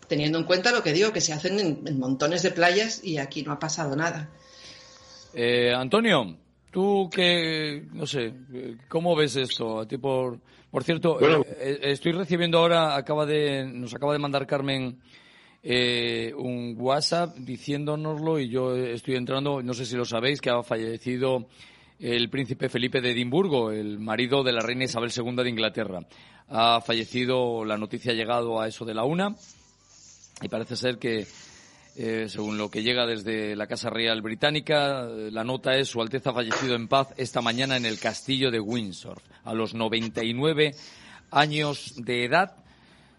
teniendo 0.08 0.38
en 0.38 0.44
cuenta 0.44 0.72
lo 0.72 0.82
que 0.82 0.92
digo, 0.92 1.12
que 1.12 1.20
se 1.20 1.32
hacen 1.32 1.58
en 1.58 1.98
montones 1.98 2.42
de 2.42 2.50
playas 2.50 3.00
y 3.02 3.18
aquí 3.18 3.42
no 3.42 3.52
ha 3.52 3.58
pasado 3.58 3.96
nada. 3.96 4.30
Eh, 5.34 5.72
Antonio, 5.74 6.36
tú 6.70 7.08
que, 7.10 7.84
no 7.92 8.06
sé, 8.06 8.32
¿cómo 8.88 9.16
ves 9.16 9.36
esto? 9.36 9.80
A 9.80 9.86
ti 9.86 9.98
por, 9.98 10.40
por 10.70 10.82
cierto, 10.82 11.20
eh, 11.20 11.44
eh, 11.60 11.78
estoy 11.82 12.12
recibiendo 12.12 12.58
ahora, 12.58 12.96
acaba 12.96 13.24
de, 13.26 13.64
nos 13.64 13.94
acaba 13.94 14.12
de 14.12 14.18
mandar 14.18 14.46
Carmen 14.46 14.98
eh, 15.62 16.34
un 16.36 16.74
WhatsApp 16.76 17.36
diciéndonoslo 17.36 18.38
y 18.38 18.48
yo 18.48 18.76
estoy 18.76 19.14
entrando, 19.14 19.62
no 19.62 19.72
sé 19.72 19.86
si 19.86 19.96
lo 19.96 20.04
sabéis, 20.04 20.40
que 20.40 20.50
ha 20.50 20.62
fallecido 20.62 21.46
el 22.00 22.28
príncipe 22.28 22.68
Felipe 22.68 23.00
de 23.00 23.12
Edimburgo, 23.12 23.70
el 23.70 23.98
marido 23.98 24.42
de 24.42 24.52
la 24.52 24.60
reina 24.60 24.84
Isabel 24.84 25.12
II 25.16 25.36
de 25.36 25.48
Inglaterra. 25.48 26.00
Ha 26.48 26.80
fallecido, 26.80 27.64
la 27.64 27.78
noticia 27.78 28.10
ha 28.10 28.16
llegado 28.16 28.60
a 28.60 28.66
eso 28.66 28.84
de 28.84 28.94
la 28.94 29.04
una 29.04 29.34
y 30.42 30.48
parece 30.48 30.76
ser 30.76 30.98
que 30.98 31.24
eh, 31.96 32.28
según 32.28 32.58
lo 32.58 32.70
que 32.70 32.82
llega 32.82 33.06
desde 33.06 33.54
la 33.54 33.68
Casa 33.68 33.88
Real 33.88 34.20
Británica, 34.20 35.06
eh, 35.08 35.30
la 35.30 35.44
nota 35.44 35.76
es 35.76 35.88
Su 35.88 36.02
Alteza 36.02 36.30
ha 36.30 36.34
fallecido 36.34 36.74
en 36.74 36.88
paz 36.88 37.14
esta 37.16 37.40
mañana 37.40 37.76
en 37.76 37.86
el 37.86 38.00
castillo 38.00 38.50
de 38.50 38.58
Windsor, 38.58 39.22
a 39.44 39.54
los 39.54 39.74
99 39.74 40.74
años 41.30 41.94
de 41.96 42.24
edad. 42.24 42.56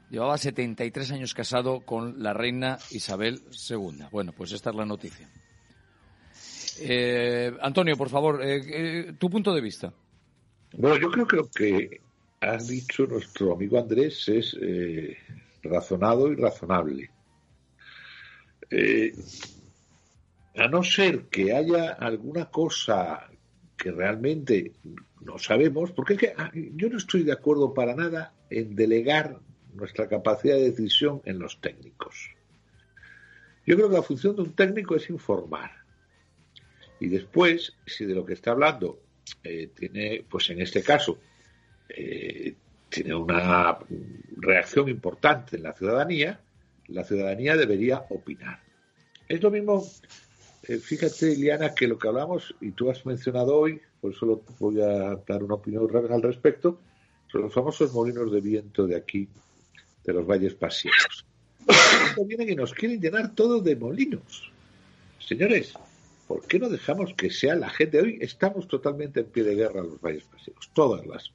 Llevaba 0.09 0.37
73 0.37 1.11
años 1.11 1.33
casado 1.33 1.85
con 1.85 2.21
la 2.21 2.33
reina 2.33 2.77
Isabel 2.91 3.43
II. 3.69 4.07
Bueno, 4.11 4.33
pues 4.33 4.51
esta 4.51 4.71
es 4.71 4.75
la 4.75 4.85
noticia. 4.85 5.29
Eh, 6.81 7.53
Antonio, 7.61 7.95
por 7.95 8.09
favor, 8.09 8.41
tu 9.17 9.29
punto 9.29 9.53
de 9.53 9.61
vista. 9.61 9.93
Bueno, 10.73 10.97
yo 10.97 11.09
creo 11.11 11.25
que 11.25 11.35
lo 11.37 11.49
que 11.49 12.01
ha 12.41 12.57
dicho 12.57 13.07
nuestro 13.07 13.53
amigo 13.53 13.79
Andrés 13.79 14.27
es 14.27 14.57
razonado 15.63 16.29
y 16.29 16.35
razonable. 16.35 17.14
Eh, 18.69 19.13
a 20.55 20.67
no 20.67 20.83
ser 20.83 21.25
que 21.25 21.53
haya 21.53 21.91
alguna 21.91 22.49
cosa 22.49 23.29
que 23.77 23.91
realmente 23.91 24.73
no 25.21 25.37
sabemos, 25.37 25.91
porque 25.91 26.13
es 26.13 26.19
que 26.19 26.33
ah, 26.37 26.51
yo 26.53 26.89
no 26.89 26.97
estoy 26.97 27.23
de 27.23 27.33
acuerdo 27.33 27.73
para 27.73 27.95
nada 27.95 28.33
en 28.49 28.75
delegar 28.75 29.39
nuestra 29.73 30.07
capacidad 30.07 30.55
de 30.55 30.71
decisión 30.71 31.21
en 31.25 31.39
los 31.39 31.59
técnicos. 31.59 32.31
Yo 33.65 33.75
creo 33.75 33.89
que 33.89 33.95
la 33.95 34.03
función 34.03 34.35
de 34.35 34.43
un 34.43 34.53
técnico 34.53 34.95
es 34.95 35.09
informar. 35.09 35.71
Y 36.99 37.09
después, 37.09 37.73
si 37.85 38.05
de 38.05 38.15
lo 38.15 38.25
que 38.25 38.33
está 38.33 38.51
hablando 38.51 39.01
eh, 39.43 39.69
tiene, 39.75 40.23
pues 40.29 40.49
en 40.49 40.61
este 40.61 40.81
caso, 40.81 41.19
eh, 41.89 42.55
tiene 42.89 43.15
una 43.15 43.77
reacción 44.37 44.87
importante 44.87 45.57
en 45.57 45.63
la 45.63 45.73
ciudadanía, 45.73 46.39
la 46.87 47.03
ciudadanía 47.03 47.55
debería 47.55 48.05
opinar. 48.09 48.59
Es 49.27 49.41
lo 49.41 49.51
mismo, 49.51 49.85
eh, 50.63 50.77
fíjate, 50.77 51.33
Iliana, 51.33 51.73
que 51.73 51.87
lo 51.87 51.97
que 51.97 52.07
hablamos, 52.07 52.55
y 52.61 52.71
tú 52.71 52.89
has 52.89 53.05
mencionado 53.05 53.57
hoy, 53.57 53.81
por 54.01 54.13
eso 54.13 54.43
voy 54.59 54.81
a 54.81 55.15
dar 55.27 55.43
una 55.43 55.55
opinión 55.55 55.89
al 56.11 56.21
respecto, 56.21 56.79
son 57.31 57.43
los 57.43 57.53
famosos 57.53 57.93
molinos 57.93 58.31
de 58.31 58.41
viento 58.41 58.85
de 58.85 58.95
aquí, 58.95 59.27
de 60.03 60.13
los 60.13 60.25
valles 60.25 60.53
pasiegos. 60.53 61.25
Vienen 62.25 62.49
y 62.49 62.55
nos 62.55 62.73
quieren 62.73 63.01
llenar 63.01 63.33
todo 63.33 63.59
de 63.59 63.75
molinos. 63.75 64.51
Señores, 65.19 65.73
¿por 66.27 66.45
qué 66.45 66.59
no 66.59 66.69
dejamos 66.69 67.13
que 67.15 67.31
sea 67.31 67.55
la 67.55 67.69
gente? 67.69 67.99
Hoy 67.99 68.19
estamos 68.21 68.67
totalmente 68.67 69.21
en 69.21 69.25
pie 69.25 69.43
de 69.43 69.55
guerra 69.55 69.81
los 69.81 69.99
valles 69.99 70.23
pasiegos, 70.25 70.69
todas 70.73 71.05
las 71.05 71.31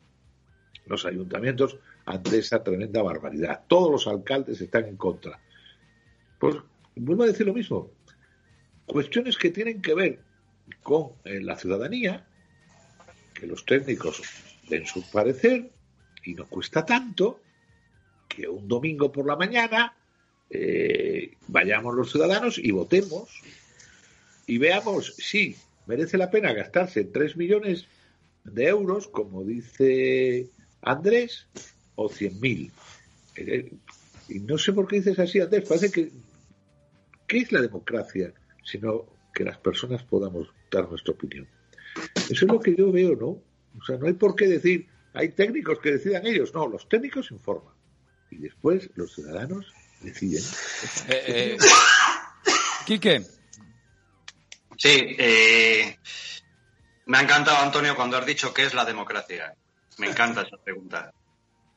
los 0.87 1.07
ayuntamientos 1.07 1.79
ante 2.11 2.39
esa 2.39 2.63
tremenda 2.63 3.03
barbaridad. 3.03 3.63
Todos 3.69 3.91
los 3.91 4.07
alcaldes 4.07 4.61
están 4.61 4.87
en 4.87 4.97
contra. 4.97 5.41
Pues 6.39 6.57
vuelvo 6.97 7.23
a 7.23 7.27
decir 7.27 7.47
lo 7.47 7.55
mismo. 7.55 7.91
Cuestiones 8.87 9.37
que 9.37 9.51
tienen 9.51 9.81
que 9.81 9.95
ver 9.95 10.21
con 10.83 11.13
eh, 11.25 11.41
la 11.41 11.57
ciudadanía, 11.57 12.27
que 13.35 13.47
los 13.47 13.65
técnicos 13.65 14.23
den 14.69 14.87
su 14.87 15.09
parecer 15.11 15.71
y 16.25 16.35
no 16.35 16.47
cuesta 16.47 16.85
tanto 16.85 17.41
que 18.29 18.49
un 18.49 18.69
domingo 18.69 19.11
por 19.11 19.27
la 19.27 19.37
mañana 19.37 19.97
eh, 20.51 21.37
vayamos 21.49 21.95
los 21.95 22.11
ciudadanos 22.11 22.59
y 22.59 22.71
votemos 22.71 23.31
y 24.47 24.59
veamos 24.59 25.15
si 25.17 25.57
merece 25.87 26.19
la 26.19 26.31
pena 26.31 26.53
gastarse 26.53 27.05
3 27.05 27.37
millones 27.37 27.87
de 28.45 28.67
euros, 28.67 29.09
como 29.09 29.45
dice 29.45 30.49
Andrés, 30.83 31.47
o 31.95 32.09
100.000. 32.09 32.71
Eh, 33.37 33.73
y 34.29 34.41
no 34.41 34.59
sé 34.59 34.73
por 34.73 34.87
qué 34.87 34.97
dices 34.97 35.19
así, 35.19 35.41
Andrés. 35.41 35.69
Parece 35.69 35.91
que. 35.91 36.11
¿Qué 37.27 37.39
es 37.39 37.53
la 37.53 37.61
democracia? 37.61 38.33
Sino 38.65 39.07
que 39.35 39.45
las 39.45 39.59
personas 39.59 40.03
podamos 40.03 40.49
dar 40.71 40.89
nuestra 40.89 41.15
opinión. 41.15 41.49
Eso 42.15 42.45
es 42.45 42.53
lo 42.53 42.61
que 42.61 42.75
yo 42.75 42.93
veo, 42.93 43.17
¿no? 43.17 43.43
O 43.79 43.85
sea, 43.87 43.97
no 43.97 44.07
hay 44.07 44.15
por 44.15 44.35
qué 44.35 44.47
decir, 44.47 44.89
hay 45.13 45.31
técnicos 45.31 45.79
que 45.81 45.93
decidan 45.93 46.27
ellos. 46.27 46.53
No, 46.55 46.69
los 46.69 46.89
técnicos 46.89 47.31
informan. 47.31 47.75
Y 48.31 48.37
después 48.37 48.91
los 48.95 49.15
ciudadanos 49.15 49.73
deciden. 50.01 50.43
Eh, 51.09 51.25
eh, 51.27 51.59
Quique. 52.87 53.23
Sí, 54.77 55.17
eh, 55.19 55.99
me 57.07 57.19
ha 57.19 57.23
encantado, 57.23 57.59
Antonio, 57.59 57.95
cuando 57.97 58.17
has 58.17 58.27
dicho 58.27 58.55
qué 58.55 58.65
es 58.65 58.75
la 58.75 58.85
democracia. 58.85 59.55
Me 59.99 60.09
encanta 60.09 60.43
esa 60.43 60.57
pregunta. 60.57 61.13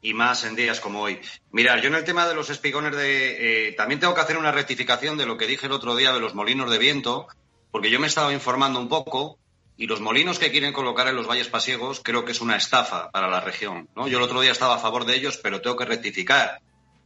Y 0.04 0.14
más 0.14 0.44
en 0.44 0.56
días 0.56 0.80
como 0.80 1.02
hoy. 1.02 1.20
Mirar, 1.52 1.82
yo 1.82 1.88
en 1.88 1.96
el 1.96 2.04
tema 2.04 2.28
de 2.28 2.36
los 2.36 2.50
espigones 2.50 2.96
de... 2.96 3.70
Eh, 3.70 3.72
también 3.72 4.00
tengo 4.00 4.14
que 4.14 4.22
hacer 4.22 4.38
una 4.38 4.52
rectificación 4.52 5.18
de 5.18 5.26
lo 5.26 5.38
que 5.38 5.48
dije 5.48 5.66
el 5.66 5.72
otro 5.72 5.96
día 5.96 6.14
de 6.14 6.20
los 6.20 6.36
molinos 6.36 6.70
de 6.70 6.78
viento, 6.78 7.28
porque 7.72 7.90
yo 7.90 8.00
me 8.00 8.08
he 8.08 8.10
estado 8.10 8.32
informando 8.32 8.80
un 8.80 8.90
poco 8.90 9.40
y 9.78 9.88
los 9.88 10.02
molinos 10.02 10.40
que 10.40 10.52
quieren 10.52 10.74
colocar 10.74 11.08
en 11.08 11.16
los 11.16 11.26
valles 11.26 11.48
pasiegos 11.48 12.02
creo 12.04 12.26
que 12.26 12.34
es 12.34 12.42
una 12.42 12.58
estafa 12.58 13.10
para 13.12 13.30
la 13.30 13.40
región. 13.40 13.88
¿no? 13.96 14.08
Yo 14.10 14.18
el 14.18 14.24
otro 14.26 14.42
día 14.42 14.52
estaba 14.52 14.76
a 14.76 14.80
favor 14.80 15.06
de 15.06 15.16
ellos, 15.16 15.40
pero 15.42 15.62
tengo 15.62 15.78
que 15.78 15.86
rectificar. 15.86 16.60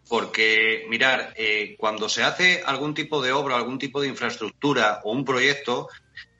Porque, 0.09 0.85
mirar, 0.89 1.33
eh, 1.35 1.75
cuando 1.77 2.09
se 2.09 2.23
hace 2.23 2.63
algún 2.65 2.93
tipo 2.93 3.21
de 3.21 3.31
obra, 3.31 3.57
algún 3.57 3.77
tipo 3.77 4.01
de 4.01 4.07
infraestructura 4.07 5.01
o 5.03 5.11
un 5.11 5.23
proyecto, 5.23 5.87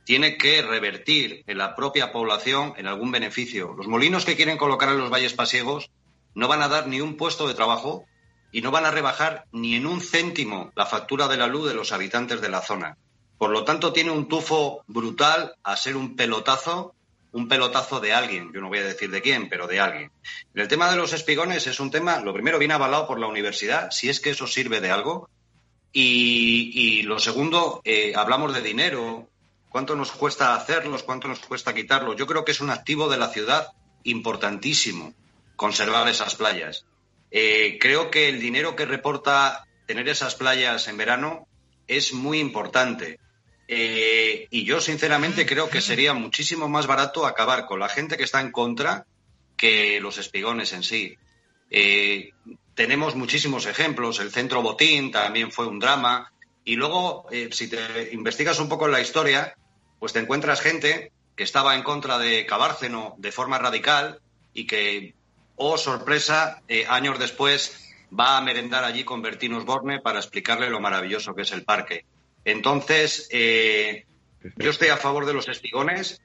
tiene 0.06 0.38
que 0.38 0.62
revertir 0.62 1.44
en 1.48 1.58
la 1.58 1.76
propia 1.76 2.14
población 2.14 2.74
en 2.78 2.88
algún 2.88 3.12
beneficio. 3.12 3.74
Los 3.78 3.88
molinos 3.88 4.24
que 4.24 4.38
quieren 4.38 4.58
colocar 4.58 4.90
en 4.90 4.98
los 4.98 5.10
valles 5.10 5.34
pasiegos 5.34 5.92
no 6.38 6.48
van 6.48 6.62
a 6.62 6.68
dar 6.68 6.86
ni 6.86 7.02
un 7.02 7.18
puesto 7.18 7.48
de 7.48 7.56
trabajo 7.56 8.06
y 8.52 8.62
no 8.62 8.70
van 8.70 8.86
a 8.86 8.92
rebajar 8.92 9.46
ni 9.52 9.76
en 9.76 9.88
un 9.88 10.02
céntimo 10.02 10.72
la 10.76 10.86
factura 10.86 11.28
de 11.28 11.36
la 11.36 11.48
luz 11.48 11.68
de 11.68 11.74
los 11.74 11.92
habitantes 11.92 12.42
de 12.42 12.50
la 12.50 12.62
zona. 12.62 12.96
Por 13.40 13.50
lo 13.50 13.64
tanto, 13.64 13.92
tiene 13.92 14.12
un 14.12 14.28
tufo 14.28 14.84
brutal 14.86 15.56
a 15.64 15.76
ser 15.76 15.96
un 15.96 16.16
pelotazo, 16.16 16.94
un 17.32 17.48
pelotazo 17.48 18.00
de 18.00 18.14
alguien. 18.14 18.52
Yo 18.54 18.62
no 18.62 18.68
voy 18.68 18.78
a 18.78 18.84
decir 18.84 19.10
de 19.10 19.24
quién, 19.24 19.50
pero 19.50 19.66
de 19.66 19.80
alguien. 19.80 20.12
En 20.54 20.62
el 20.62 20.68
tema 20.68 20.92
de 20.92 20.98
los 20.98 21.12
espigones 21.12 21.66
es 21.66 21.80
un 21.80 21.90
tema, 21.90 22.20
lo 22.20 22.34
primero, 22.34 22.60
viene 22.60 22.76
avalado 22.76 23.08
por 23.08 23.20
la 23.20 23.26
universidad, 23.26 23.90
si 23.90 24.08
es 24.08 24.20
que 24.20 24.30
eso 24.30 24.46
sirve 24.46 24.80
de 24.80 24.92
algo. 24.92 25.32
Y, 25.92 27.02
lo 27.02 27.18
segundo, 27.18 27.82
eh, 27.84 28.14
hablamos 28.16 28.54
de 28.54 28.62
dinero, 28.62 29.28
cuánto 29.70 29.96
nos 29.96 30.12
cuesta 30.12 30.54
hacerlos, 30.54 31.02
cuánto 31.02 31.28
nos 31.28 31.40
cuesta 31.40 31.74
quitarlos. 31.74 32.16
Yo 32.16 32.28
creo 32.28 32.46
que 32.46 32.52
es 32.52 32.62
un 32.62 32.70
activo 32.70 33.10
de 33.10 33.18
la 33.18 33.30
ciudad 33.30 33.70
importantísimo 34.04 35.16
conservar 35.58 36.08
esas 36.08 36.36
playas. 36.36 36.86
Eh, 37.32 37.78
creo 37.82 38.10
que 38.10 38.30
el 38.30 38.40
dinero 38.40 38.78
que 38.78 38.86
reporta 38.86 39.68
tener 39.86 40.08
esas 40.08 40.36
playas 40.36 40.88
en 40.88 40.96
verano 40.96 41.48
es 41.88 42.14
muy 42.14 42.40
importante. 42.40 43.20
Eh, 43.68 44.48
y 44.50 44.64
yo 44.64 44.80
sinceramente 44.80 45.46
creo 45.46 45.70
que 45.70 45.82
sería 45.82 46.14
muchísimo 46.14 46.70
más 46.70 46.88
barato 46.88 47.26
acabar 47.26 47.66
con 47.66 47.82
la 47.82 47.90
gente 47.90 48.16
que 48.16 48.24
está 48.24 48.40
en 48.40 48.52
contra 48.52 49.06
que 49.58 50.00
los 50.00 50.18
espigones 50.18 50.72
en 50.72 50.84
sí. 50.84 51.18
Eh, 51.70 52.30
tenemos 52.76 53.16
muchísimos 53.16 53.66
ejemplos. 53.66 54.20
El 54.20 54.32
centro 54.32 54.62
Botín 54.62 55.12
también 55.12 55.52
fue 55.52 55.68
un 55.68 55.80
drama. 55.80 56.32
Y 56.64 56.76
luego, 56.76 57.28
si 57.52 57.70
te 57.70 58.10
investigas 58.12 58.60
un 58.60 58.70
poco 58.70 58.86
en 58.86 58.92
la 58.92 59.02
historia, 59.02 59.56
pues 60.00 60.14
te 60.14 60.20
encuentras 60.20 60.62
gente 60.62 61.12
que 61.36 61.44
estaba 61.44 61.76
en 61.76 61.84
contra 61.84 62.20
de 62.20 62.46
Cabárceno 62.46 63.16
de 63.18 63.32
forma 63.32 63.58
radical 63.58 64.20
y 64.54 64.68
que, 64.68 65.16
oh 65.58 65.78
sorpresa, 65.78 66.62
eh, 66.68 66.86
años 66.88 67.20
después 67.20 67.94
va 68.18 68.38
a 68.38 68.42
merendar 68.42 68.84
allí 68.84 69.04
con 69.04 69.22
Bertín 69.22 69.54
Osborne 69.54 70.00
para 70.00 70.20
explicarle 70.20 70.70
lo 70.70 70.80
maravilloso 70.80 71.36
que 71.36 71.42
es 71.42 71.52
el 71.52 71.64
parque. 71.64 72.06
Entonces, 72.46 73.28
eh, 73.32 74.06
yo 74.56 74.70
estoy 74.70 74.88
a 74.88 74.98
favor 74.98 75.26
de 75.26 75.34
los 75.34 75.50
espigones 75.50 76.22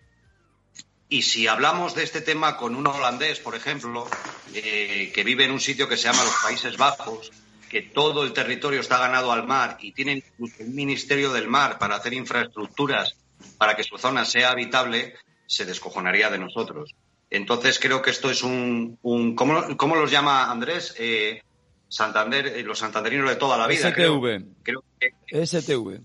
y 1.08 1.22
si 1.22 1.48
hablamos 1.48 1.94
de 1.94 2.04
este 2.04 2.20
tema 2.20 2.56
con 2.56 2.76
un 2.76 2.86
holandés, 2.86 3.40
por 3.40 3.54
ejemplo, 3.54 4.08
que 4.52 5.22
vive 5.24 5.44
en 5.44 5.50
un 5.50 5.60
sitio 5.60 5.88
que 5.88 5.96
se 5.96 6.04
llama 6.04 6.24
los 6.24 6.36
Países 6.42 6.78
Bajos, 6.78 7.32
que 7.68 7.80
todo 7.80 8.22
el 8.22 8.34
territorio 8.34 8.80
está 8.80 8.98
ganado 8.98 9.32
al 9.32 9.46
mar 9.46 9.78
y 9.80 9.92
tienen 9.92 10.22
un 10.38 10.52
ministerio 10.74 11.32
del 11.32 11.48
mar 11.48 11.78
para 11.78 11.96
hacer 11.96 12.12
infraestructuras 12.12 13.16
para 13.56 13.74
que 13.74 13.82
su 13.82 13.96
zona 13.96 14.24
sea 14.24 14.50
habitable, 14.50 15.14
se 15.46 15.64
descojonaría 15.64 16.28
de 16.28 16.38
nosotros. 16.38 16.94
Entonces 17.32 17.78
creo 17.78 18.02
que 18.02 18.10
esto 18.10 18.30
es 18.30 18.42
un... 18.42 18.98
¿cómo, 19.34 19.96
los 19.96 20.10
llama 20.10 20.50
Andrés? 20.50 20.94
Eh, 20.98 21.42
Santander, 21.88 22.46
eh, 22.46 22.62
los 22.62 22.78
santanderinos 22.78 23.26
de 23.26 23.36
toda 23.36 23.56
la 23.56 23.66
vida. 23.66 23.90
STV. 23.90 24.44
Creo, 24.62 24.84
STV. 25.30 26.02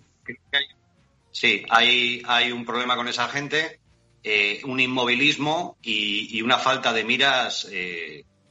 sí, 1.30 1.66
hay, 1.70 2.24
hay 2.26 2.54
un 2.54 2.66
problema 2.66 2.96
con 2.96 3.10
esa 3.10 3.28
gente, 3.28 3.82
eh, 4.24 4.62
un 4.64 4.80
inmovilismo 4.80 5.78
y, 5.82 6.42
una 6.42 6.60
falta 6.60 6.94
de 6.94 7.04
miras 7.04 7.70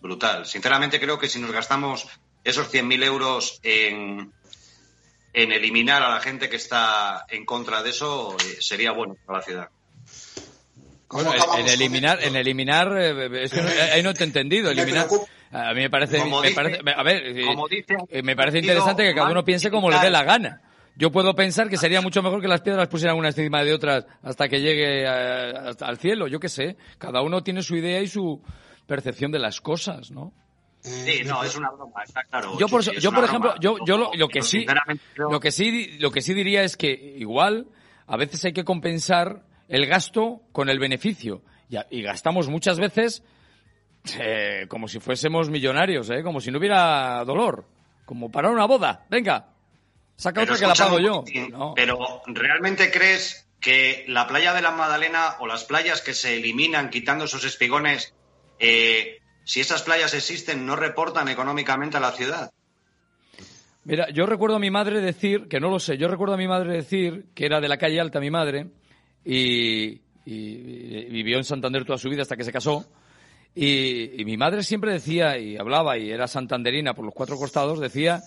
brutal. 0.02 0.44
Sinceramente 0.44 1.00
creo 1.00 1.18
que 1.18 1.30
si 1.30 1.40
nos 1.40 1.52
gastamos 1.52 2.06
esos 2.44 2.70
100.000 2.70 3.04
euros 3.04 3.58
en, 3.62 4.34
en 5.32 5.52
eliminar 5.52 6.02
a 6.02 6.10
la 6.10 6.20
gente 6.20 6.50
que 6.50 6.56
está 6.56 7.24
en 7.30 7.46
contra 7.46 7.82
de 7.82 7.88
eso 7.88 8.36
sería 8.60 8.92
bueno 8.92 9.16
para 9.24 9.38
la 9.38 9.44
ciudad. 9.44 9.68
En 11.58 11.68
eliminar, 11.68 12.18
en 12.22 12.36
eliminar, 12.36 12.96
eh, 12.98 13.44
es 13.44 13.52
que 13.52 13.60
ahí 13.60 14.02
no 14.02 14.14
te 14.14 14.24
he 14.24 14.26
entendido. 14.26 14.70
Eliminar, 14.70 15.06
a 15.52 15.72
mí 15.74 15.80
me 15.80 15.90
parece, 15.90 16.24
me 16.24 16.50
parece 16.52 16.80
a 16.94 17.02
ver, 17.02 17.22
eh, 17.26 18.22
me 18.22 18.36
parece 18.36 18.58
interesante 18.58 19.04
que 19.04 19.14
cada 19.14 19.30
uno 19.30 19.44
piense 19.44 19.70
como 19.70 19.90
le 19.90 19.98
dé 19.98 20.10
la 20.10 20.24
gana. 20.24 20.60
Yo 20.98 21.12
puedo 21.12 21.34
pensar 21.34 21.68
que 21.68 21.76
sería 21.76 22.00
mucho 22.00 22.22
mejor 22.22 22.40
que 22.40 22.48
las 22.48 22.62
piedras 22.62 22.88
pusieran 22.88 23.18
unas 23.18 23.36
encima 23.36 23.62
de 23.62 23.74
otras 23.74 24.06
hasta 24.22 24.48
que 24.48 24.60
llegue 24.60 25.06
al 25.06 25.98
cielo. 25.98 26.26
Yo 26.26 26.40
qué 26.40 26.48
sé. 26.48 26.78
Cada 26.96 27.20
uno 27.20 27.42
tiene 27.42 27.62
su 27.62 27.76
idea 27.76 28.00
y 28.00 28.06
su 28.06 28.42
percepción 28.86 29.30
de 29.30 29.38
las 29.38 29.60
cosas, 29.60 30.10
¿no? 30.10 30.32
Sí, 30.80 31.22
no, 31.24 31.42
es 31.42 31.56
una 31.56 31.70
broma, 31.70 32.02
está 32.04 32.22
claro. 32.22 32.56
Yo 32.58 32.68
por, 32.68 32.82
yo, 32.82 33.10
por 33.10 33.24
ejemplo, 33.24 33.54
yo, 33.60 33.76
yo 33.84 33.98
lo, 33.98 34.28
que 34.28 34.42
sí, 34.42 34.64
lo 35.16 35.40
que 35.40 35.50
sí, 35.50 35.98
lo 35.98 36.12
que 36.12 36.20
sí 36.20 36.32
diría 36.32 36.62
es 36.62 36.76
que 36.76 36.92
igual 37.18 37.66
a 38.06 38.16
veces 38.16 38.44
hay 38.44 38.52
que 38.52 38.64
compensar 38.64 39.42
el 39.68 39.86
gasto 39.86 40.42
con 40.52 40.68
el 40.68 40.78
beneficio 40.78 41.42
y, 41.68 41.76
y 41.90 42.02
gastamos 42.02 42.48
muchas 42.48 42.78
veces 42.78 43.22
eh, 44.18 44.66
como 44.68 44.88
si 44.88 45.00
fuésemos 45.00 45.50
millonarios, 45.50 46.10
¿eh? 46.10 46.22
como 46.22 46.40
si 46.40 46.50
no 46.50 46.58
hubiera 46.58 47.24
dolor, 47.24 47.66
como 48.04 48.30
para 48.30 48.50
una 48.50 48.66
boda. 48.66 49.04
Venga, 49.10 49.48
saca 50.16 50.42
otra 50.42 50.56
que 50.56 50.66
la 50.66 50.74
pago 50.74 50.98
yo. 51.00 51.24
Pero 51.74 52.22
realmente 52.26 52.90
crees 52.90 53.48
que 53.60 54.04
la 54.08 54.26
playa 54.26 54.52
de 54.52 54.62
la 54.62 54.70
Madalena 54.70 55.36
o 55.40 55.46
las 55.46 55.64
playas 55.64 56.02
que 56.02 56.14
se 56.14 56.36
eliminan 56.36 56.90
quitando 56.90 57.24
esos 57.24 57.44
espigones, 57.44 58.14
eh, 58.58 59.18
si 59.44 59.60
esas 59.60 59.82
playas 59.82 60.14
existen, 60.14 60.66
no 60.66 60.76
reportan 60.76 61.28
económicamente 61.28 61.96
a 61.96 62.00
la 62.00 62.12
ciudad? 62.12 62.52
Mira, 63.84 64.08
yo 64.10 64.26
recuerdo 64.26 64.56
a 64.56 64.60
mi 64.60 64.70
madre 64.70 65.00
decir, 65.00 65.48
que 65.48 65.60
no 65.60 65.70
lo 65.70 65.78
sé, 65.78 65.96
yo 65.96 66.08
recuerdo 66.08 66.34
a 66.34 66.38
mi 66.38 66.48
madre 66.48 66.74
decir, 66.74 67.26
que 67.34 67.46
era 67.46 67.60
de 67.60 67.68
la 67.68 67.78
calle 67.78 68.00
Alta 68.00 68.18
mi 68.18 68.30
madre, 68.30 68.68
y, 69.26 70.00
vivió 70.24 71.36
en 71.38 71.44
Santander 71.44 71.84
toda 71.84 71.98
su 71.98 72.08
vida 72.08 72.22
hasta 72.22 72.36
que 72.36 72.44
se 72.44 72.52
casó, 72.52 72.86
y, 73.54 74.22
mi 74.24 74.36
madre 74.36 74.62
siempre 74.62 74.92
decía, 74.92 75.38
y 75.38 75.56
hablaba, 75.56 75.98
y 75.98 76.10
era 76.10 76.28
santanderina 76.28 76.94
por 76.94 77.04
los 77.04 77.14
cuatro 77.14 77.36
costados, 77.36 77.80
decía, 77.80 78.22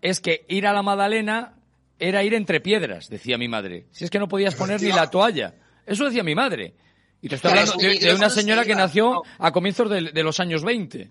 es 0.00 0.20
que 0.20 0.44
ir 0.48 0.66
a 0.66 0.72
la 0.72 0.82
Madalena 0.82 1.54
era 1.98 2.24
ir 2.24 2.34
entre 2.34 2.60
piedras, 2.60 3.08
decía 3.08 3.38
mi 3.38 3.48
madre. 3.48 3.86
Si 3.92 4.04
es 4.04 4.10
que 4.10 4.18
no 4.18 4.28
podías 4.28 4.54
poner 4.54 4.82
ni 4.82 4.90
la 4.90 5.08
toalla. 5.08 5.54
Eso 5.86 6.04
decía 6.04 6.24
mi 6.24 6.34
madre. 6.34 6.74
Y 7.20 7.28
te 7.28 7.36
estoy 7.36 7.52
hablando 7.52 7.76
de, 7.76 8.14
una 8.14 8.30
señora 8.30 8.64
que 8.64 8.74
nació 8.74 9.22
a 9.38 9.52
comienzos 9.52 9.88
de, 9.88 10.22
los 10.22 10.40
años 10.40 10.64
20. 10.64 11.10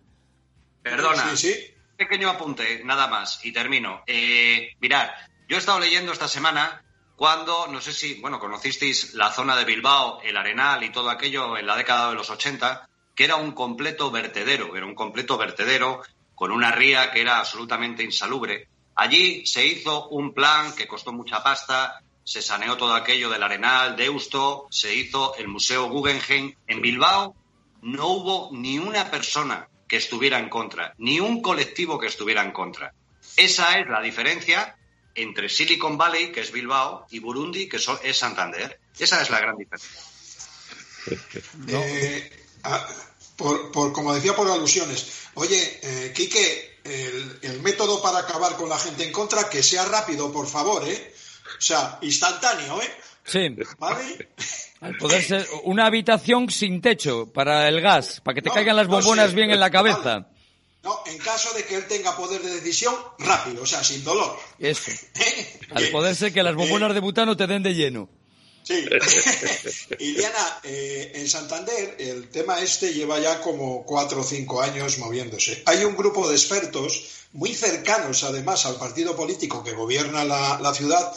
Perdona. 0.82 1.36
Sí, 1.36 1.54
sí 1.54 1.74
pequeño 2.02 2.30
apunte, 2.30 2.82
nada 2.84 3.08
más, 3.08 3.46
y 3.46 3.54
termino. 3.54 4.04
Eh, 4.08 4.72
mirad, 4.80 5.10
yo 5.48 5.56
he 5.56 5.60
estado 5.60 5.80
leyendo 5.80 6.12
esta 6.12 6.28
semana 6.28 6.84
cuando, 7.22 7.68
no 7.68 7.80
sé 7.80 7.94
si, 7.94 8.16
bueno, 8.16 8.40
conocisteis 8.40 9.14
la 9.14 9.32
zona 9.32 9.56
de 9.56 9.64
Bilbao, 9.64 10.22
el 10.24 10.36
Arenal 10.36 10.84
y 10.84 10.90
todo 10.90 11.12
aquello 11.12 11.56
en 11.56 11.68
la 11.68 11.76
década 11.76 12.10
de 12.10 12.16
los 12.16 12.32
80, 12.32 12.90
que 13.14 13.26
era 13.26 13.36
un 13.36 13.52
completo 13.52 14.10
vertedero, 14.10 14.76
era 14.76 14.88
un 14.88 14.96
completo 14.96 15.38
vertedero 15.38 16.02
con 16.34 16.52
una 16.52 16.72
ría 16.72 17.12
que 17.12 17.22
era 17.22 17.38
absolutamente 17.38 18.02
insalubre. 18.02 18.70
Allí 18.96 19.46
se 19.46 19.64
hizo 19.64 20.08
un 20.08 20.34
plan 20.34 20.74
que 20.74 20.88
costó 20.88 21.14
mucha 21.14 21.44
pasta, 21.44 22.02
se 22.24 22.42
saneó 22.42 22.76
todo 22.76 22.96
aquello 22.96 23.30
del 23.30 23.44
Arenal, 23.44 23.96
Deusto, 23.96 24.66
se 24.72 24.96
hizo 24.96 25.36
el 25.36 25.48
Museo 25.48 25.90
Guggenheim. 25.90 26.56
En 26.66 26.82
Bilbao 26.82 27.36
no 27.84 28.08
hubo 28.08 28.50
ni 28.52 28.80
una 28.80 29.12
persona 29.12 29.70
que 29.88 29.98
estuviera 29.98 30.40
en 30.40 30.50
contra, 30.50 30.96
ni 30.98 31.20
un 31.20 31.44
colectivo 31.44 32.00
que 32.00 32.08
estuviera 32.08 32.42
en 32.42 32.52
contra. 32.52 32.96
Esa 33.38 33.78
es 33.78 33.88
la 33.88 34.02
diferencia 34.02 34.76
entre 35.16 35.50
Silicon 35.50 35.98
Valley, 35.98 36.32
que 36.32 36.42
es 36.42 36.52
Bilbao, 36.52 37.06
y 37.10 37.20
Burundi, 37.20 37.68
que 37.68 37.78
es 37.78 38.18
Santander. 38.18 38.80
Esa 38.98 39.22
es 39.22 39.30
la 39.30 39.40
gran 39.40 39.58
diferencia. 39.58 40.00
Eh, 41.68 42.32
ah, 42.64 42.88
por, 43.36 43.92
como 43.92 44.14
decía, 44.14 44.36
por 44.36 44.50
alusiones. 44.50 45.28
Oye, 45.36 45.80
eh, 45.82 46.14
Quique, 46.16 46.80
el, 46.84 47.40
el, 47.42 47.62
método 47.62 48.02
para 48.02 48.20
acabar 48.20 48.56
con 48.56 48.70
la 48.70 48.78
gente 48.78 49.04
en 49.04 49.12
contra, 49.12 49.50
que 49.50 49.64
sea 49.64 49.86
rápido, 49.86 50.32
por 50.32 50.48
favor, 50.48 50.88
¿eh? 50.88 51.14
O 51.58 51.62
sea, 51.62 51.98
instantáneo, 52.02 52.82
¿eh? 52.82 52.92
Sí. 53.24 53.56
¿Vale? 53.78 54.30
Al 54.82 54.98
poder 54.98 55.24
ser 55.24 55.48
una 55.64 55.86
habitación 55.86 56.50
sin 56.50 56.82
techo 56.82 57.32
para 57.32 57.68
el 57.68 57.82
gas, 57.82 58.20
para 58.22 58.36
que 58.36 58.42
te 58.42 58.50
caigan 58.50 58.76
las 58.76 58.88
bombonas 58.88 59.34
bien 59.34 59.52
en 59.52 59.60
la 59.60 59.70
cabeza. 59.70 60.28
No, 60.84 61.04
en 61.06 61.18
caso 61.20 61.54
de 61.54 61.64
que 61.64 61.76
él 61.76 61.88
tenga 61.88 62.18
poder 62.18 62.42
de 62.42 62.56
decisión, 62.56 62.96
rápido, 63.20 63.64
o 63.64 63.66
sea, 63.68 63.84
sin 63.84 64.04
dolor. 64.04 64.36
Eso. 64.58 64.92
Al 65.76 65.88
poder 65.90 66.16
ser 66.16 66.34
que 66.34 66.42
las 66.42 66.56
bombonas 66.56 66.94
de 66.94 67.00
butano 67.00 67.38
te 67.38 67.46
den 67.46 67.62
de 67.62 67.76
lleno. 67.76 68.10
Sí. 68.64 68.86
y 70.00 70.14
Diana, 70.14 70.60
eh, 70.64 71.12
en 71.16 71.30
Santander 71.30 71.96
el 72.00 72.30
tema 72.30 72.62
este 72.62 72.94
lleva 72.94 73.20
ya 73.20 73.42
como 73.42 73.84
cuatro 73.86 74.22
o 74.22 74.24
cinco 74.24 74.62
años 74.62 74.98
moviéndose. 74.98 75.62
Hay 75.66 75.84
un 75.84 75.96
grupo 75.96 76.28
de 76.28 76.36
expertos 76.36 77.04
muy 77.34 77.54
cercanos, 77.54 78.24
además, 78.24 78.66
al 78.66 78.76
partido 78.76 79.16
político 79.16 79.64
que 79.64 79.74
gobierna 79.74 80.26
la, 80.26 80.74
ciudad, 80.74 81.14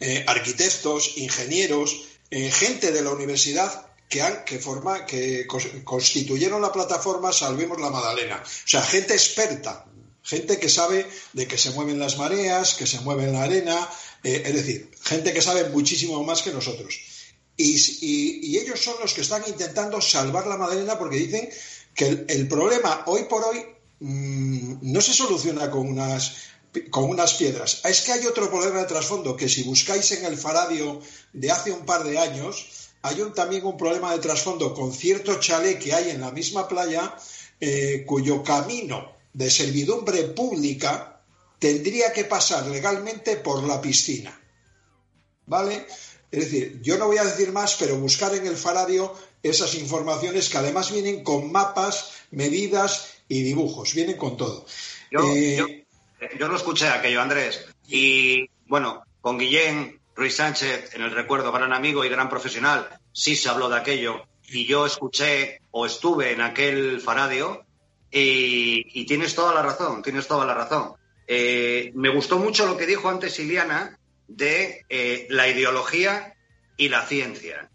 eh, 0.00 0.24
arquitectos, 0.26 1.16
ingenieros, 1.16 2.04
eh, 2.30 2.50
gente 2.50 2.92
de 2.92 3.02
la 3.02 3.10
universidad 3.10 3.86
que, 4.14 4.22
han, 4.22 4.44
que, 4.44 4.60
que 5.08 5.82
constituyeron 5.82 6.62
la 6.62 6.70
plataforma 6.70 7.32
Salvemos 7.32 7.80
la 7.80 7.90
Madalena. 7.90 8.36
O 8.36 8.68
sea, 8.68 8.80
gente 8.80 9.12
experta, 9.12 9.86
gente 10.22 10.60
que 10.60 10.68
sabe 10.68 11.04
de 11.32 11.48
que 11.48 11.58
se 11.58 11.70
mueven 11.72 11.98
las 11.98 12.16
mareas, 12.16 12.74
que 12.74 12.86
se 12.86 13.00
mueve 13.00 13.26
la 13.32 13.42
arena, 13.42 13.76
eh, 14.22 14.42
es 14.46 14.54
decir, 14.54 14.90
gente 15.02 15.32
que 15.32 15.42
sabe 15.42 15.68
muchísimo 15.70 16.22
más 16.22 16.42
que 16.42 16.52
nosotros. 16.52 17.00
Y, 17.56 18.56
ellos 18.56 18.80
son 18.80 18.94
los 19.00 19.14
que 19.14 19.22
están 19.22 19.42
intentando 19.48 20.00
salvar 20.00 20.46
la 20.46 20.56
Madalena 20.56 20.96
porque 20.96 21.16
dicen 21.16 21.48
que 21.92 22.24
el, 22.28 22.46
problema 22.46 23.02
hoy 23.06 23.24
por 23.24 23.42
hoy 23.42 23.66
mm, 23.98 24.92
no 24.92 25.00
se 25.00 25.12
soluciona 25.12 25.72
con 25.72 25.88
unas 25.88 26.36
con 26.90 27.04
unas 27.04 27.34
piedras. 27.34 27.80
Es 27.84 28.00
que 28.02 28.12
hay 28.12 28.26
otro 28.26 28.48
problema 28.50 28.80
de 28.80 28.86
trasfondo, 28.86 29.36
que 29.36 29.48
si 29.48 29.62
buscáis 29.62 30.10
en 30.12 30.24
el 30.24 30.36
Faradio 30.36 31.00
de 31.32 31.50
hace 31.52 31.70
un 31.70 31.84
par 31.86 32.02
de 32.02 32.18
años, 32.18 32.83
hay 33.04 33.20
un, 33.20 33.34
también 33.34 33.66
un 33.66 33.76
problema 33.76 34.12
de 34.12 34.18
trasfondo 34.18 34.72
con 34.72 34.90
cierto 34.90 35.38
chalet 35.38 35.78
que 35.78 35.92
hay 35.92 36.08
en 36.08 36.22
la 36.22 36.30
misma 36.30 36.66
playa, 36.66 37.14
eh, 37.60 38.02
cuyo 38.06 38.42
camino 38.42 39.12
de 39.30 39.50
servidumbre 39.50 40.22
pública 40.22 41.20
tendría 41.58 42.14
que 42.14 42.24
pasar 42.24 42.66
legalmente 42.66 43.36
por 43.36 43.62
la 43.62 43.78
piscina. 43.78 44.40
¿Vale? 45.44 45.86
Es 46.30 46.44
decir, 46.50 46.80
yo 46.80 46.96
no 46.96 47.06
voy 47.06 47.18
a 47.18 47.24
decir 47.24 47.52
más, 47.52 47.76
pero 47.78 47.98
buscar 47.98 48.34
en 48.34 48.46
el 48.46 48.56
Faradio 48.56 49.14
esas 49.42 49.74
informaciones 49.74 50.48
que 50.48 50.56
además 50.56 50.90
vienen 50.90 51.22
con 51.22 51.52
mapas, 51.52 52.10
medidas 52.30 53.16
y 53.28 53.42
dibujos, 53.42 53.92
vienen 53.92 54.16
con 54.16 54.38
todo. 54.38 54.64
Eh, 55.10 55.84
yo 56.40 56.48
lo 56.48 56.56
escuché 56.56 56.88
aquello, 56.88 57.20
Andrés. 57.20 57.66
Y 57.86 58.48
bueno, 58.66 59.04
con 59.20 59.36
Guillén, 59.36 60.00
Ruiz 60.14 60.36
Sánchez, 60.36 60.94
en 60.94 61.02
el 61.02 61.10
recuerdo, 61.10 61.52
gran 61.52 61.72
amigo 61.72 62.04
y 62.04 62.08
gran 62.08 62.28
profesional, 62.28 62.88
sí 63.12 63.36
se 63.36 63.48
habló 63.48 63.68
de 63.68 63.76
aquello. 63.76 64.26
Y 64.46 64.66
yo 64.66 64.86
escuché 64.86 65.60
o 65.70 65.86
estuve 65.86 66.32
en 66.32 66.40
aquel 66.40 67.00
faradio 67.00 67.64
y, 68.10 69.04
tienes 69.06 69.34
toda 69.34 69.54
la 69.54 69.62
razón, 69.62 70.02
tienes 70.02 70.28
toda 70.28 70.46
la 70.46 70.54
razón. 70.54 70.94
Eh, 71.26 71.90
me 71.94 72.10
gustó 72.10 72.38
mucho 72.38 72.66
lo 72.66 72.76
que 72.76 72.86
dijo 72.86 73.08
antes 73.08 73.38
Iliana 73.38 73.98
de 74.28 74.84
eh, 74.88 75.26
la 75.30 75.48
ideología 75.48 76.34
y 76.76 76.88
la 76.88 77.02
ciencia. 77.02 77.70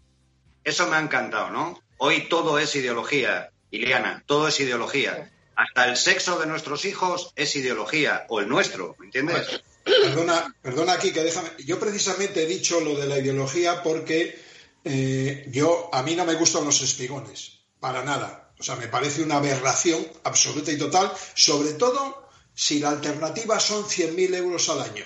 Eso 0.64 0.86
me 0.86 0.96
ha 0.96 1.00
encantado, 1.00 1.50
¿no? 1.50 1.80
Hoy 1.98 2.28
todo 2.28 2.58
es 2.58 2.74
ideología, 2.76 3.50
Iliana, 3.70 4.22
todo 4.26 4.48
es 4.48 4.60
ideología 4.60 5.30
hasta 5.60 5.84
el 5.86 5.96
sexo 5.98 6.38
de 6.38 6.46
nuestros 6.46 6.86
hijos 6.86 7.32
es 7.36 7.54
ideología, 7.54 8.24
o 8.30 8.40
el 8.40 8.48
nuestro, 8.48 8.96
¿me 8.98 9.06
entiendes? 9.06 9.62
Perdona, 9.84 10.54
perdona 10.62 10.92
aquí 10.94 11.12
que 11.12 11.22
déjame. 11.22 11.50
Yo 11.64 11.78
precisamente 11.78 12.42
he 12.42 12.46
dicho 12.46 12.80
lo 12.80 12.94
de 12.94 13.06
la 13.06 13.18
ideología 13.18 13.82
porque 13.82 14.38
eh, 14.84 15.46
yo 15.50 15.88
a 15.92 16.02
mí 16.02 16.14
no 16.14 16.24
me 16.24 16.34
gustan 16.34 16.64
los 16.64 16.80
espigones, 16.82 17.60
para 17.80 18.04
nada. 18.04 18.52
O 18.58 18.62
sea, 18.62 18.76
me 18.76 18.88
parece 18.88 19.22
una 19.22 19.36
aberración 19.36 20.06
absoluta 20.24 20.70
y 20.70 20.76
total, 20.76 21.10
sobre 21.34 21.72
todo 21.72 22.28
si 22.54 22.78
la 22.78 22.90
alternativa 22.90 23.58
son 23.58 23.84
100.000 23.84 24.34
euros 24.34 24.68
al 24.68 24.82
año. 24.82 25.04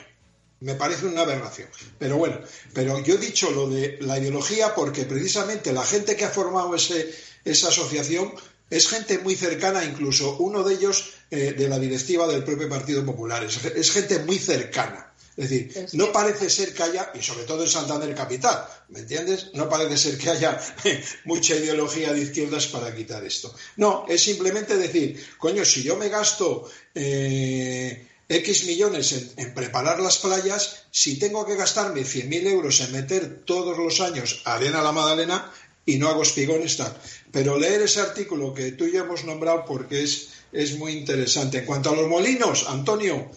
Me 0.61 0.75
parece 0.75 1.07
una 1.07 1.23
aberración. 1.23 1.69
Pero 1.99 2.17
bueno, 2.17 2.41
pero 2.73 2.99
yo 3.01 3.15
he 3.15 3.19
dicho 3.19 3.51
lo 3.51 3.69
de 3.69 3.99
la 4.01 4.19
ideología 4.19 4.75
porque 4.75 5.05
precisamente 5.05 5.73
la 5.73 5.85
gente 5.85 6.17
que 6.17 6.25
ha 6.25 6.31
formado 6.31 6.75
ese, 6.75 7.15
esa 7.45 7.69
asociación 7.69 8.35
es 8.71 8.89
gente 8.89 9.19
muy 9.19 9.37
cercana, 9.37 9.85
incluso 9.85 10.37
uno 10.39 10.63
de 10.63 10.75
ellos 10.75 11.15
eh, 11.31 11.53
de 11.53 11.69
la 11.69 11.79
directiva 11.79 12.27
del 12.27 12.45
propio 12.45 12.69
Partido 12.69 13.05
Popular. 13.05 13.45
Es, 13.45 13.91
gente 13.91 14.21
muy 14.21 14.39
cercana. 14.39 15.13
Es 15.37 15.51
decir, 15.51 15.89
no 15.95 16.13
parece 16.13 16.49
ser 16.49 16.73
que 16.73 16.85
haya, 16.85 17.11
y 17.13 17.21
sobre 17.21 17.45
todo 17.45 17.65
en 17.65 17.69
Santander 17.69 18.15
Capital, 18.15 18.67
¿me 18.89 19.01
entiendes? 19.01 19.51
No 19.55 19.69
parece 19.69 19.97
ser 19.97 20.17
que 20.17 20.31
haya 20.31 20.61
mucha 21.25 21.57
ideología 21.57 22.13
de 22.13 22.21
izquierdas 22.21 22.69
para 22.69 22.95
quitar 22.95 23.25
esto. 23.25 23.53
No, 23.77 24.07
es 24.09 24.23
simplemente 24.23 24.77
decir, 24.77 25.21
coño, 25.37 25.65
si 25.65 25.83
yo 25.83 25.97
me 25.97 26.09
gasto 26.09 26.71
eh, 26.95 28.07
X 28.29 28.65
millones 28.65 29.13
en, 29.13 29.33
en, 29.37 29.55
preparar 29.55 29.99
las 29.99 30.19
playas, 30.19 30.85
si 30.93 31.19
tengo 31.19 31.45
que 31.45 31.57
gastarme 31.57 32.03
100.000 32.03 32.47
euros 32.47 32.81
en 32.81 32.93
meter 32.93 33.43
todos 33.45 33.77
los 33.77 34.01
años 34.01 34.41
arena 34.45 34.81
a 34.81 34.85
la 34.85 34.93
Madalena, 34.93 35.53
y 35.87 35.99
no 35.99 36.09
hago 36.09 36.23
espigones 36.23 36.77
tal. 36.77 36.97
Pero 37.31 37.59
leer 37.59 37.83
ese 37.83 38.01
artículo 38.01 38.55
que 38.55 38.73
tú 38.73 38.87
y 38.87 38.93
yo 38.93 39.05
hemos 39.05 39.25
nombrado 39.25 39.65
porque 39.67 40.03
es, 40.03 40.31
es 40.53 40.79
muy 40.79 40.93
interesante. 40.93 41.59
En 41.59 41.67
cuanto 41.67 41.91
a 41.91 41.97
los 41.97 42.09
molinos, 42.09 42.67
Antonio, 42.69 43.31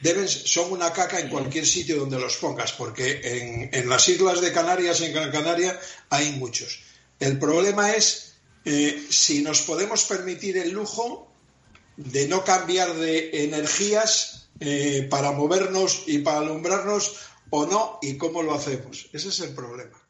deben, 0.00 0.28
son 0.28 0.72
una 0.72 0.92
caca 0.92 1.20
en 1.20 1.28
cualquier 1.28 1.66
sitio 1.66 2.00
donde 2.00 2.18
los 2.18 2.36
pongas, 2.36 2.72
porque 2.72 3.20
en, 3.22 3.70
en 3.72 3.88
las 3.88 4.08
islas 4.08 4.40
de 4.40 4.52
Canarias, 4.52 5.00
en 5.00 5.12
Gran 5.12 5.30
Canaria, 5.30 5.78
hay 6.10 6.32
muchos. 6.32 6.80
El 7.20 7.38
problema 7.38 7.92
es 7.92 8.34
eh, 8.64 9.06
si 9.10 9.42
nos 9.42 9.60
podemos 9.62 10.04
permitir 10.04 10.56
el 10.56 10.70
lujo 10.70 11.30
de 11.96 12.26
no 12.28 12.44
cambiar 12.44 12.94
de 12.94 13.44
energías 13.44 14.48
eh, 14.60 15.06
para 15.10 15.32
movernos 15.32 16.04
y 16.06 16.18
para 16.18 16.38
alumbrarnos 16.38 17.16
o 17.50 17.66
no 17.66 17.98
y 18.02 18.16
cómo 18.16 18.42
lo 18.42 18.54
hacemos. 18.54 19.08
Ese 19.12 19.28
es 19.28 19.40
el 19.40 19.54
problema. 19.54 20.03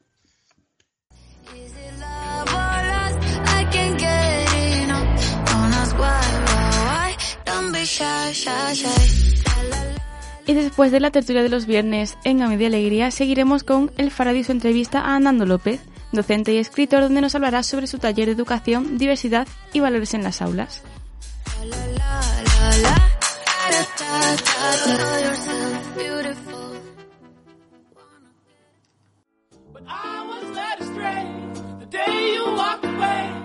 Y 10.47 10.55
después 10.55 10.93
de 10.93 11.01
la 11.01 11.11
tertulia 11.11 11.43
de 11.43 11.49
los 11.49 11.67
viernes 11.67 12.17
en 12.25 12.43
A 12.43 12.49
Media 12.49 12.67
Alegría, 12.67 13.11
seguiremos 13.11 13.65
con 13.65 13.91
el 13.97 14.11
su 14.11 14.53
entrevista 14.53 15.01
a 15.01 15.17
Andando 15.17 15.47
López, 15.47 15.81
docente 16.13 16.55
y 16.55 16.59
escritor, 16.59 17.03
donde 17.03 17.21
nos 17.21 17.35
hablará 17.35 17.63
sobre 17.63 17.87
su 17.87 17.99
taller 17.99 18.27
de 18.27 18.33
educación, 18.33 18.99
diversidad 18.99 19.49
y 19.73 19.81
valores 19.81 20.15
en 20.15 20.23
las 20.23 20.43
aulas. 20.43 20.83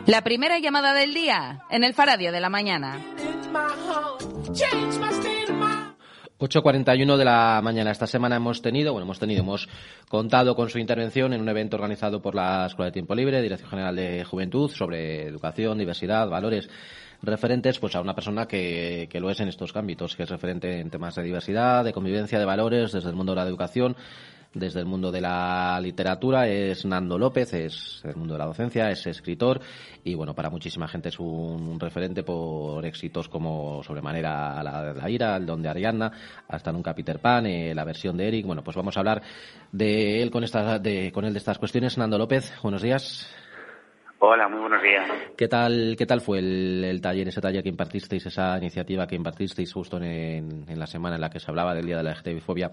La 0.06 0.22
primera 0.24 0.60
llamada 0.60 0.94
del 0.94 1.14
día 1.14 1.62
en 1.70 1.84
el 1.84 1.94
Faradio 1.94 2.32
de 2.32 2.40
la 2.40 2.50
mañana. 2.50 2.98
8.41 6.40 7.18
de 7.18 7.26
la 7.26 7.60
mañana. 7.62 7.92
Esta 7.92 8.08
semana 8.08 8.38
hemos 8.38 8.62
tenido, 8.62 8.94
bueno, 8.94 9.04
hemos 9.04 9.20
tenido, 9.20 9.42
hemos 9.42 9.68
contado 10.08 10.56
con 10.56 10.70
su 10.70 10.80
intervención 10.80 11.34
en 11.34 11.42
un 11.42 11.50
evento 11.50 11.76
organizado 11.76 12.22
por 12.22 12.34
la 12.34 12.66
Escuela 12.66 12.88
de 12.88 12.94
Tiempo 12.94 13.14
Libre, 13.14 13.42
Dirección 13.42 13.70
General 13.70 13.96
de 13.96 14.24
Juventud, 14.24 14.72
sobre 14.72 15.28
educación, 15.28 15.78
diversidad, 15.78 16.30
valores 16.30 16.70
referentes 17.22 17.78
pues 17.80 17.96
a 17.96 18.02
una 18.02 18.16
persona 18.16 18.48
que, 18.48 19.10
que 19.12 19.20
lo 19.20 19.30
es 19.30 19.42
en 19.42 19.50
estos 19.50 19.76
ámbitos, 19.76 20.16
que 20.16 20.24
es 20.24 20.30
referente 20.30 20.80
en 20.80 20.90
temas 20.90 21.16
de 21.16 21.24
diversidad, 21.24 21.84
de 21.84 21.92
convivencia, 21.92 22.40
de 22.40 22.46
valores, 22.46 22.94
desde 22.94 23.10
el 23.10 23.16
mundo 23.16 23.34
de 23.34 23.42
la 23.42 23.48
educación, 23.48 23.98
desde 24.54 24.80
el 24.80 24.86
mundo 24.86 25.12
de 25.12 25.22
la 25.22 25.80
literatura 25.82 26.48
es 26.48 26.86
Nando 26.86 27.18
López, 27.18 27.54
es 27.54 28.02
el 28.04 28.16
mundo 28.16 28.34
de 28.34 28.40
la 28.40 28.46
docencia, 28.46 28.90
es 28.90 29.06
escritor 29.06 29.62
y 30.04 30.16
bueno, 30.16 30.34
para 30.34 30.50
muchísima 30.50 30.88
gente 30.88 31.10
es 31.10 31.20
un, 31.20 31.80
referente 31.80 32.24
por 32.24 32.86
éxitos 32.86 33.30
como 33.30 33.84
Sobremanera 33.84 34.64
la, 34.64 34.94
la 34.94 35.10
ira, 35.10 35.36
el 35.38 35.46
don 35.46 35.62
de 35.62 35.70
Arianna, 35.70 36.12
hasta 36.48 36.72
nunca 36.72 36.96
Peter 36.96 37.20
Pan, 37.20 37.46
eh, 37.46 37.76
la 37.76 37.84
versión 37.84 38.18
de 38.18 38.28
Eric. 38.28 38.46
Bueno, 38.46 38.64
pues 38.64 38.76
vamos 38.76 38.98
a 38.98 39.02
hablar 39.02 39.22
de 39.72 40.22
él 40.22 40.32
con, 40.32 40.44
esta, 40.44 40.80
de, 40.80 41.12
con 41.12 41.26
él 41.26 41.34
de 41.34 41.40
estas 41.40 41.60
cuestiones. 41.60 41.98
Nando 41.98 42.18
López, 42.18 42.52
buenos 42.62 42.82
días. 42.82 43.28
Hola, 44.22 44.50
muy 44.50 44.60
buenos 44.60 44.84
días. 44.84 45.10
¿Qué 45.38 45.48
tal, 45.48 45.96
qué 45.98 46.06
tal 46.06 46.20
fue 46.20 46.40
el, 46.40 47.00
taller, 47.02 47.30
ese 47.30 47.40
taller 47.40 47.64
que 47.64 47.70
impartisteis, 47.70 48.26
esa 48.26 48.58
iniciativa 48.58 49.08
que 49.08 49.16
impartisteis 49.16 49.72
justo 49.74 49.96
en, 49.96 50.66
la 50.76 50.88
semana 50.88 51.16
en 51.16 51.22
la 51.22 51.30
que 51.30 51.40
se 51.40 51.50
hablaba 51.50 51.74
del 51.74 51.86
Día 51.86 51.96
de 51.96 52.04
la 52.04 52.12
LGTBI-fobia 52.12 52.72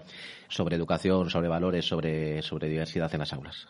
sobre 0.49 0.75
educación, 0.75 1.29
sobre 1.29 1.47
valores, 1.47 1.85
sobre, 1.85 2.41
sobre 2.41 2.67
diversidad 2.67 3.09
en 3.13 3.19
las 3.19 3.31
aulas? 3.31 3.65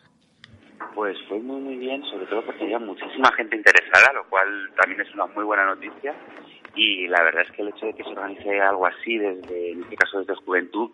Pues 0.96 1.16
fue 1.30 1.40
muy, 1.40 1.62
muy 1.62 1.78
bien, 1.78 2.04
sobre 2.06 2.26
todo 2.26 2.44
porque 2.44 2.64
había 2.64 2.80
muchísima 2.80 3.32
gente 3.34 3.56
interesada, 3.56 4.12
lo 4.12 4.28
cual 4.28 4.48
también 4.82 5.02
es 5.02 5.14
una 5.14 5.28
muy 5.28 5.44
buena 5.44 5.66
noticia. 5.66 6.16
Y 6.76 7.08
la 7.08 7.22
verdad 7.22 7.44
es 7.44 7.52
que 7.52 7.62
el 7.62 7.70
hecho 7.70 7.86
de 7.86 7.94
que 7.94 8.04
se 8.04 8.10
organice 8.10 8.60
algo 8.60 8.88
así, 8.88 9.20
desde, 9.20 9.74
en 9.74 9.84
este 9.84 9.98
caso 9.98 10.18
desde 10.18 10.34
Juventud, 10.34 10.90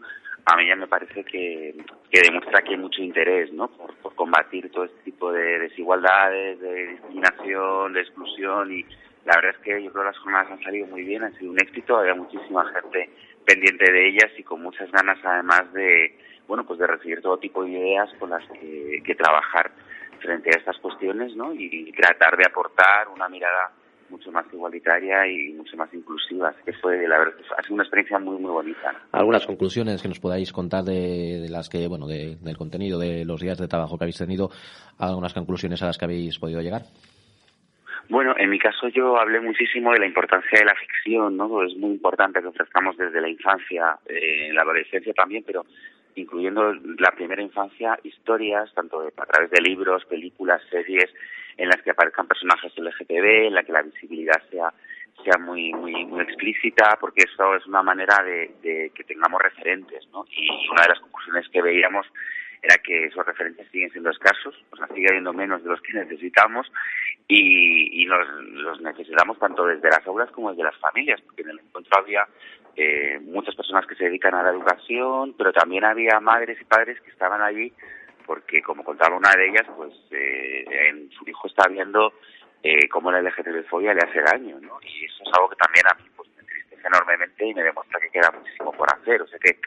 a 0.45 0.57
mí 0.57 0.67
ya 0.67 0.75
me 0.75 0.87
parece 0.87 1.23
que, 1.23 1.75
que 2.09 2.21
demuestra 2.21 2.61
que 2.61 2.71
hay 2.71 2.77
mucho 2.77 3.01
interés 3.01 3.51
¿no? 3.53 3.69
por, 3.69 3.95
por 3.97 4.15
combatir 4.15 4.69
todo 4.71 4.85
este 4.85 5.03
tipo 5.03 5.31
de 5.31 5.59
desigualdades, 5.59 6.59
de 6.59 6.87
discriminación, 6.87 7.93
de 7.93 8.01
exclusión 8.01 8.71
y 8.71 8.85
la 9.25 9.35
verdad 9.37 9.55
es 9.57 9.57
que 9.63 9.83
yo 9.83 9.91
creo 9.91 10.03
que 10.03 10.09
las 10.09 10.17
jornadas 10.17 10.51
han 10.51 10.63
salido 10.63 10.87
muy 10.87 11.03
bien, 11.03 11.23
han 11.23 11.33
sido 11.37 11.51
un 11.51 11.61
éxito, 11.61 11.97
había 11.97 12.13
muchísima 12.13 12.65
gente 12.73 13.09
pendiente 13.45 13.91
de 13.91 14.07
ellas 14.09 14.31
y 14.37 14.43
con 14.43 14.61
muchas 14.61 14.91
ganas 14.91 15.17
además 15.23 15.71
de, 15.73 16.17
bueno, 16.47 16.65
pues 16.65 16.79
de 16.79 16.87
recibir 16.87 17.21
todo 17.21 17.37
tipo 17.37 17.63
de 17.63 17.71
ideas 17.71 18.09
con 18.19 18.29
las 18.29 18.45
que, 18.49 19.01
que 19.05 19.15
trabajar 19.15 19.71
frente 20.19 20.49
a 20.49 20.59
estas 20.59 20.77
cuestiones, 20.79 21.35
¿no? 21.35 21.53
Y 21.53 21.91
tratar 21.93 22.37
de 22.37 22.45
aportar 22.45 23.07
una 23.09 23.29
mirada 23.29 23.71
mucho 24.13 24.31
más 24.31 24.45
igualitaria 24.53 25.27
y 25.27 25.53
mucho 25.53 25.75
más 25.75 25.93
inclusiva. 25.93 26.49
Así 26.49 26.59
que 26.65 26.73
fue, 26.73 27.07
la 27.07 27.19
verdad, 27.19 27.33
ha 27.57 27.61
sido 27.63 27.75
una 27.75 27.83
experiencia 27.83 28.19
muy, 28.19 28.37
muy 28.37 28.51
bonita. 28.51 28.93
Algunas 29.11 29.45
conclusiones 29.45 30.01
que 30.01 30.07
nos 30.07 30.19
podáis 30.19 30.53
contar 30.53 30.83
de, 30.83 31.47
las 31.49 31.69
que, 31.69 31.87
bueno, 31.87 32.07
del 32.07 32.57
contenido 32.57 32.99
de 32.99 33.25
los 33.25 33.41
días 33.41 33.57
de 33.57 33.67
trabajo 33.67 33.97
que 33.97 34.05
habéis 34.05 34.17
tenido, 34.17 34.49
algunas 34.99 35.33
conclusiones 35.33 35.81
a 35.83 35.87
las 35.87 35.97
que 35.97 36.05
habéis 36.05 36.39
podido 36.39 36.61
llegar. 36.61 36.83
Bueno, 38.09 38.35
en 38.37 38.49
mi 38.49 38.59
caso 38.59 38.89
yo 38.89 39.17
hablé 39.17 39.39
muchísimo 39.39 39.91
de 39.91 39.99
la 39.99 40.05
importancia 40.05 40.59
de 40.59 40.65
la 40.65 40.75
ficción, 40.75 41.37
¿no? 41.37 41.63
Es 41.63 41.75
muy 41.77 41.91
importante 41.91 42.41
que 42.41 42.47
ofrezcamos 42.47 42.97
desde 42.97 43.21
la 43.21 43.29
infancia, 43.29 43.97
eh, 44.05 44.47
en 44.49 44.55
la 44.55 44.61
adolescencia 44.61 45.13
también, 45.13 45.43
pero 45.45 45.65
incluyendo 46.15 46.73
la 46.73 47.11
primera 47.11 47.41
infancia, 47.41 47.97
historias, 48.03 48.73
tanto 48.73 49.01
a 49.01 49.25
través 49.25 49.51
de 49.51 49.61
libros, 49.61 50.05
películas, 50.05 50.61
series, 50.69 51.09
en 51.57 51.69
las 51.69 51.81
que 51.81 51.91
aparezcan 51.91 52.27
personajes 52.27 52.73
LGTB, 52.77 53.47
en 53.47 53.53
la 53.53 53.63
que 53.63 53.71
la 53.71 53.81
visibilidad 53.81 54.41
sea 54.49 54.73
sea 55.23 55.37
muy 55.37 55.71
muy 55.71 56.05
muy 56.05 56.21
explícita 56.21 56.97
porque 56.99 57.23
eso 57.31 57.55
es 57.55 57.65
una 57.67 57.83
manera 57.83 58.23
de, 58.23 58.51
de 58.63 58.91
que 58.95 59.03
tengamos 59.03 59.39
referentes 59.39 60.07
¿no? 60.11 60.25
y 60.31 60.49
una 60.71 60.81
de 60.81 60.89
las 60.89 60.99
conclusiones 61.01 61.47
que 61.49 61.61
veíamos 61.61 62.07
era 62.63 62.77
que 62.77 63.05
esos 63.05 63.25
referentes 63.25 63.67
siguen 63.71 63.91
siendo 63.91 64.09
escasos, 64.09 64.55
o 64.71 64.77
sea, 64.77 64.87
sigue 64.87 65.07
habiendo 65.09 65.33
menos 65.33 65.61
de 65.63 65.69
los 65.69 65.81
que 65.81 65.93
necesitamos 65.99 66.71
y, 67.27 68.01
y 68.01 68.05
los, 68.05 68.25
los 68.45 68.81
necesitamos 68.81 69.37
tanto 69.37 69.65
desde 69.65 69.89
las 69.89 70.05
aulas 70.07 70.31
como 70.31 70.49
desde 70.49 70.63
las 70.63 70.77
familias, 70.77 71.21
porque 71.21 71.41
en 71.41 71.49
el 71.49 71.59
encuentro 71.59 71.99
había 71.99 72.25
eh, 72.75 73.19
muchas 73.21 73.55
personas 73.55 73.85
que 73.85 73.95
se 73.95 74.05
dedican 74.05 74.33
a 74.33 74.43
la 74.43 74.49
educación, 74.49 75.35
pero 75.37 75.53
también 75.53 75.83
había 75.83 76.19
madres 76.19 76.59
y 76.59 76.65
padres 76.65 76.99
que 77.01 77.11
estaban 77.11 77.41
allí 77.41 77.71
porque, 78.25 78.61
como 78.61 78.83
contaba 78.83 79.17
una 79.17 79.31
de 79.35 79.49
ellas, 79.49 79.67
pues 79.75 79.93
eh, 80.11 80.65
en 80.89 81.09
su 81.11 81.27
hijo 81.27 81.47
está 81.47 81.67
viendo 81.67 82.13
eh, 82.63 82.87
cómo 82.89 83.11
la 83.11 83.21
LGTB-fobia 83.21 83.93
le 83.93 84.01
hace 84.01 84.21
daño, 84.21 84.59
¿no? 84.59 84.79
Y 84.81 85.05
eso 85.05 85.23
es 85.23 85.33
algo 85.33 85.49
que 85.49 85.57
también 85.57 85.85
a 85.87 85.95
mí 85.95 86.09
pues, 86.15 86.29
me 86.35 86.41
entristece 86.41 86.87
enormemente 86.87 87.45
y 87.45 87.53
me 87.53 87.63
demuestra 87.63 87.99
que 87.99 88.09
queda 88.09 88.31
muchísimo 88.31 88.71
por 88.71 88.87
hacer. 88.93 89.21
O 89.21 89.27
sea 89.27 89.39
que 89.39 89.59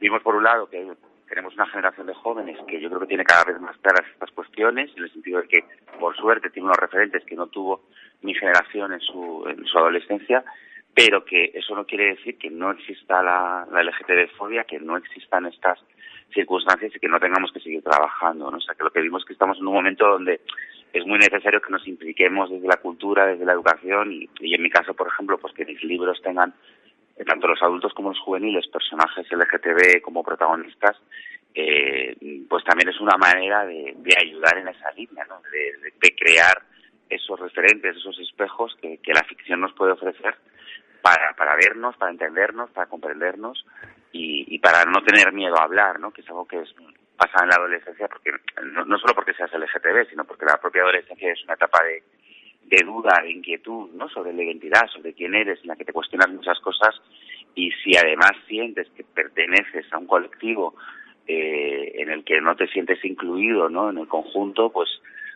vimos 0.00 0.22
por 0.22 0.34
un 0.34 0.44
lado 0.44 0.68
que 0.68 0.90
tenemos 1.28 1.54
una 1.54 1.66
generación 1.66 2.06
de 2.06 2.14
jóvenes 2.14 2.58
que 2.66 2.80
yo 2.80 2.88
creo 2.88 3.00
que 3.00 3.06
tiene 3.06 3.24
cada 3.24 3.44
vez 3.44 3.60
más 3.60 3.76
claras 3.78 4.06
estas 4.10 4.30
cuestiones, 4.30 4.90
en 4.96 5.04
el 5.04 5.12
sentido 5.12 5.42
de 5.42 5.48
que, 5.48 5.64
por 6.00 6.16
suerte, 6.16 6.50
tiene 6.50 6.66
unos 6.66 6.78
referentes 6.78 7.24
que 7.24 7.36
no 7.36 7.48
tuvo 7.48 7.82
mi 8.22 8.34
generación 8.34 8.94
en 8.94 9.00
su, 9.00 9.44
en 9.46 9.64
su 9.66 9.78
adolescencia, 9.78 10.42
pero 10.98 11.24
que 11.24 11.52
eso 11.54 11.76
no 11.76 11.86
quiere 11.86 12.16
decir 12.16 12.36
que 12.38 12.50
no 12.50 12.72
exista 12.72 13.22
la, 13.22 13.64
la 13.70 13.84
LGTB-fobia, 13.84 14.64
que 14.64 14.80
no 14.80 14.96
existan 14.96 15.46
estas 15.46 15.78
circunstancias 16.34 16.90
y 16.92 16.98
que 16.98 17.06
no 17.06 17.20
tengamos 17.20 17.52
que 17.52 17.60
seguir 17.60 17.84
trabajando. 17.84 18.50
¿no? 18.50 18.56
O 18.56 18.60
sea, 18.60 18.74
que 18.74 18.82
lo 18.82 18.90
que 18.90 19.02
vimos 19.02 19.22
es 19.22 19.26
que 19.28 19.32
estamos 19.34 19.58
en 19.58 19.68
un 19.68 19.74
momento 19.74 20.08
donde 20.08 20.40
es 20.92 21.06
muy 21.06 21.20
necesario 21.20 21.60
que 21.60 21.70
nos 21.70 21.86
impliquemos 21.86 22.50
desde 22.50 22.66
la 22.66 22.78
cultura, 22.78 23.26
desde 23.26 23.44
la 23.44 23.52
educación 23.52 24.12
y, 24.12 24.28
y 24.40 24.56
en 24.56 24.60
mi 24.60 24.70
caso, 24.70 24.92
por 24.94 25.06
ejemplo, 25.06 25.38
pues 25.38 25.54
que 25.54 25.64
mis 25.64 25.80
libros 25.84 26.20
tengan 26.20 26.52
eh, 27.16 27.24
tanto 27.24 27.46
los 27.46 27.62
adultos 27.62 27.94
como 27.94 28.08
los 28.08 28.18
juveniles, 28.18 28.66
personajes 28.66 29.24
LGTB 29.30 30.02
como 30.02 30.24
protagonistas, 30.24 30.96
eh, 31.54 32.16
pues 32.48 32.64
también 32.64 32.88
es 32.88 33.00
una 33.00 33.16
manera 33.16 33.64
de, 33.64 33.94
de 33.98 34.14
ayudar 34.20 34.58
en 34.58 34.66
esa 34.66 34.90
línea, 34.96 35.24
¿no? 35.28 35.40
de, 35.52 35.92
de, 35.92 36.16
crear 36.16 36.60
esos 37.08 37.38
referentes, 37.38 37.96
esos 37.96 38.18
espejos 38.18 38.76
que, 38.82 38.98
que 38.98 39.12
la 39.12 39.22
ficción 39.22 39.60
nos 39.60 39.72
puede 39.74 39.92
ofrecer 39.92 40.34
para, 41.02 41.34
para 41.34 41.56
vernos, 41.56 41.96
para 41.96 42.10
entendernos, 42.10 42.70
para 42.70 42.88
comprendernos 42.88 43.64
y, 44.12 44.54
y 44.54 44.58
para 44.58 44.84
no 44.84 45.02
tener 45.02 45.32
miedo 45.32 45.58
a 45.58 45.64
hablar, 45.64 46.00
¿no? 46.00 46.10
que 46.10 46.22
es 46.22 46.28
algo 46.28 46.46
que 46.46 46.60
es, 46.60 46.74
pasa 47.18 47.42
en 47.42 47.48
la 47.48 47.56
adolescencia, 47.56 48.08
porque 48.08 48.30
no, 48.62 48.98
solo 48.98 49.14
porque 49.14 49.34
seas 49.34 49.52
LGTB, 49.52 50.08
sino 50.08 50.24
porque 50.24 50.46
la 50.46 50.56
propia 50.56 50.82
adolescencia 50.82 51.32
es 51.32 51.42
una 51.44 51.54
etapa 51.54 51.82
de, 51.82 52.02
de 52.64 52.84
duda, 52.84 53.20
de 53.22 53.32
inquietud, 53.32 53.90
¿no? 53.94 54.08
Sobre 54.08 54.32
la 54.32 54.44
identidad, 54.44 54.86
sobre 54.92 55.14
quién 55.14 55.34
eres, 55.34 55.60
en 55.62 55.68
la 55.68 55.76
que 55.76 55.84
te 55.84 55.92
cuestionas 55.92 56.30
muchas 56.30 56.60
cosas 56.60 56.94
y 57.56 57.72
si 57.82 57.96
además 57.96 58.32
sientes 58.46 58.88
que 58.90 59.02
perteneces 59.02 59.92
a 59.92 59.98
un 59.98 60.06
colectivo 60.06 60.76
eh, 61.26 61.92
en 61.96 62.10
el 62.10 62.24
que 62.24 62.40
no 62.40 62.54
te 62.54 62.68
sientes 62.68 63.04
incluido, 63.04 63.68
¿no? 63.68 63.90
En 63.90 63.98
el 63.98 64.06
conjunto, 64.06 64.70
pues 64.70 64.88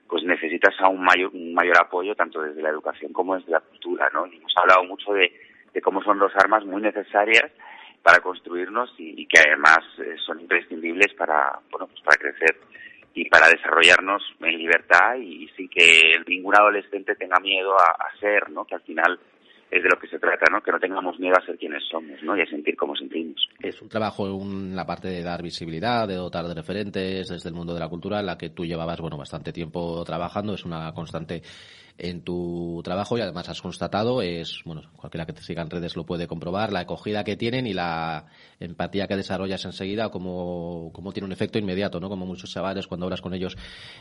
pues 0.09 0.25
necesitas 0.25 0.79
a 0.79 0.89
un 0.89 1.03
mayor, 1.03 1.31
un 1.33 1.55
mayor 1.55 1.79
apoyo 1.81 2.15
tanto 2.15 2.43
desde 2.43 2.61
la 2.61 2.69
educación 2.69 3.15
como 3.15 3.35
desde 3.35 3.53
la 3.53 3.61
cultura, 3.61 4.11
¿no? 4.13 4.27
Y 4.27 4.37
hemos 4.37 4.55
hablado 4.59 4.85
mucho 4.85 5.15
de, 5.15 5.33
de 5.73 5.81
cómo 5.81 6.03
son 6.03 6.19
dos 6.19 6.33
armas 6.37 6.65
muy 6.65 6.83
necesarias 6.83 7.51
para 8.03 8.21
construirnos 8.21 8.91
y, 8.99 9.23
y 9.23 9.27
que 9.27 9.41
además 9.41 9.79
eh, 9.99 10.17
son 10.27 10.41
imprescindibles 10.41 11.15
para, 11.15 11.61
bueno, 11.71 11.87
pues 11.87 12.01
para 12.03 12.17
crecer 12.19 12.59
y 13.15 13.29
para 13.29 13.49
desarrollarnos 13.49 14.23
en 14.41 14.59
libertad 14.59 15.17
y, 15.21 15.49
sin 15.57 15.69
que 15.69 16.19
ningún 16.27 16.55
adolescente 16.55 17.15
tenga 17.15 17.39
miedo 17.41 17.73
a, 17.79 17.85
a 17.85 18.19
ser, 18.19 18.51
¿no? 18.51 18.65
Que 18.65 18.75
al 18.75 18.83
final 18.83 19.19
es 19.71 19.83
de 19.83 19.89
lo 19.89 19.99
que 19.99 20.09
se 20.09 20.19
trata, 20.19 20.47
¿no? 20.51 20.61
Que 20.61 20.71
no 20.71 20.79
tengamos 20.79 21.19
miedo 21.19 21.35
a 21.37 21.47
ser 21.47 21.57
quienes 21.57 21.83
somos, 21.91 22.23
¿no? 22.23 22.37
Y 22.37 22.43
a 22.43 22.47
sentir 22.47 22.77
como 22.77 22.95
sentimos. 22.95 23.49
Es 23.61 23.81
un 23.81 23.89
trabajo 23.89 24.27
en 24.27 24.77
la 24.77 24.85
parte 24.85 25.09
de 25.09 25.23
dar 25.23 25.43
visibilidad, 25.43 26.07
de 26.07 26.17
dotar 26.17 26.47
de 26.47 26.55
referentes 26.55 27.29
desde 27.29 27.49
el 27.49 27.55
mundo 27.55 27.73
de 27.73 27.81
la 27.81 27.89
cultura, 27.89 28.21
en 28.21 28.27
la 28.27 28.37
que 28.37 28.51
tú 28.51 28.67
llevabas, 28.67 29.01
bueno, 29.01 29.17
bastante 29.17 29.53
tiempo 29.53 30.05
trabajando. 30.05 30.55
Es 30.55 30.65
una 30.65 30.93
constante 30.93 31.43
en 31.99 32.23
tu 32.23 32.81
trabajo 32.83 33.19
y 33.19 33.21
además 33.21 33.49
has 33.49 33.61
constatado 33.61 34.23
es, 34.23 34.61
bueno, 34.65 34.83
cualquiera 34.97 35.27
que 35.27 35.33
te 35.33 35.43
siga 35.43 35.63
en 35.63 35.71
redes 35.71 35.97
lo 35.97 36.05
puede 36.05 36.27
comprobar, 36.27 36.73
la 36.73 36.81
acogida 36.81 37.25
que 37.25 37.37
tienen 37.37 37.67
y 37.67 37.75
la 37.75 38.27
empatía 38.61 39.07
que 39.07 39.17
desarrollas 39.17 39.65
enseguida, 39.65 40.11
como, 40.11 40.91
como 40.93 41.13
tiene 41.13 41.27
un 41.27 41.33
efecto 41.33 41.59
inmediato, 41.59 42.01
¿no? 42.01 42.09
Como 42.09 42.27
muchos 42.27 42.51
chavales 42.51 42.87
cuando 42.87 43.07
hablas 43.07 43.21
con 43.21 43.35
ellos 43.35 43.57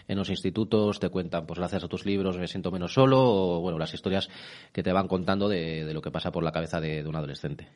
en 0.07 0.17
los 0.17 0.29
institutos 0.29 0.99
te 0.99 1.09
cuentan, 1.09 1.45
pues 1.45 1.59
gracias 1.59 1.83
a 1.83 1.87
tus 1.87 2.05
libros 2.05 2.37
me 2.37 2.47
siento 2.47 2.71
menos 2.71 2.93
solo, 2.93 3.19
o 3.21 3.61
bueno, 3.61 3.77
las 3.77 3.93
historias 3.93 4.29
que 4.71 4.83
te 4.83 4.91
van 4.91 5.07
contando 5.07 5.49
de, 5.49 5.85
de 5.85 5.93
lo 5.93 6.01
que 6.01 6.11
pasa 6.11 6.31
por 6.31 6.43
la 6.43 6.51
cabeza 6.51 6.79
de, 6.79 7.03
de 7.03 7.09
un 7.09 7.15
adolescente. 7.15 7.67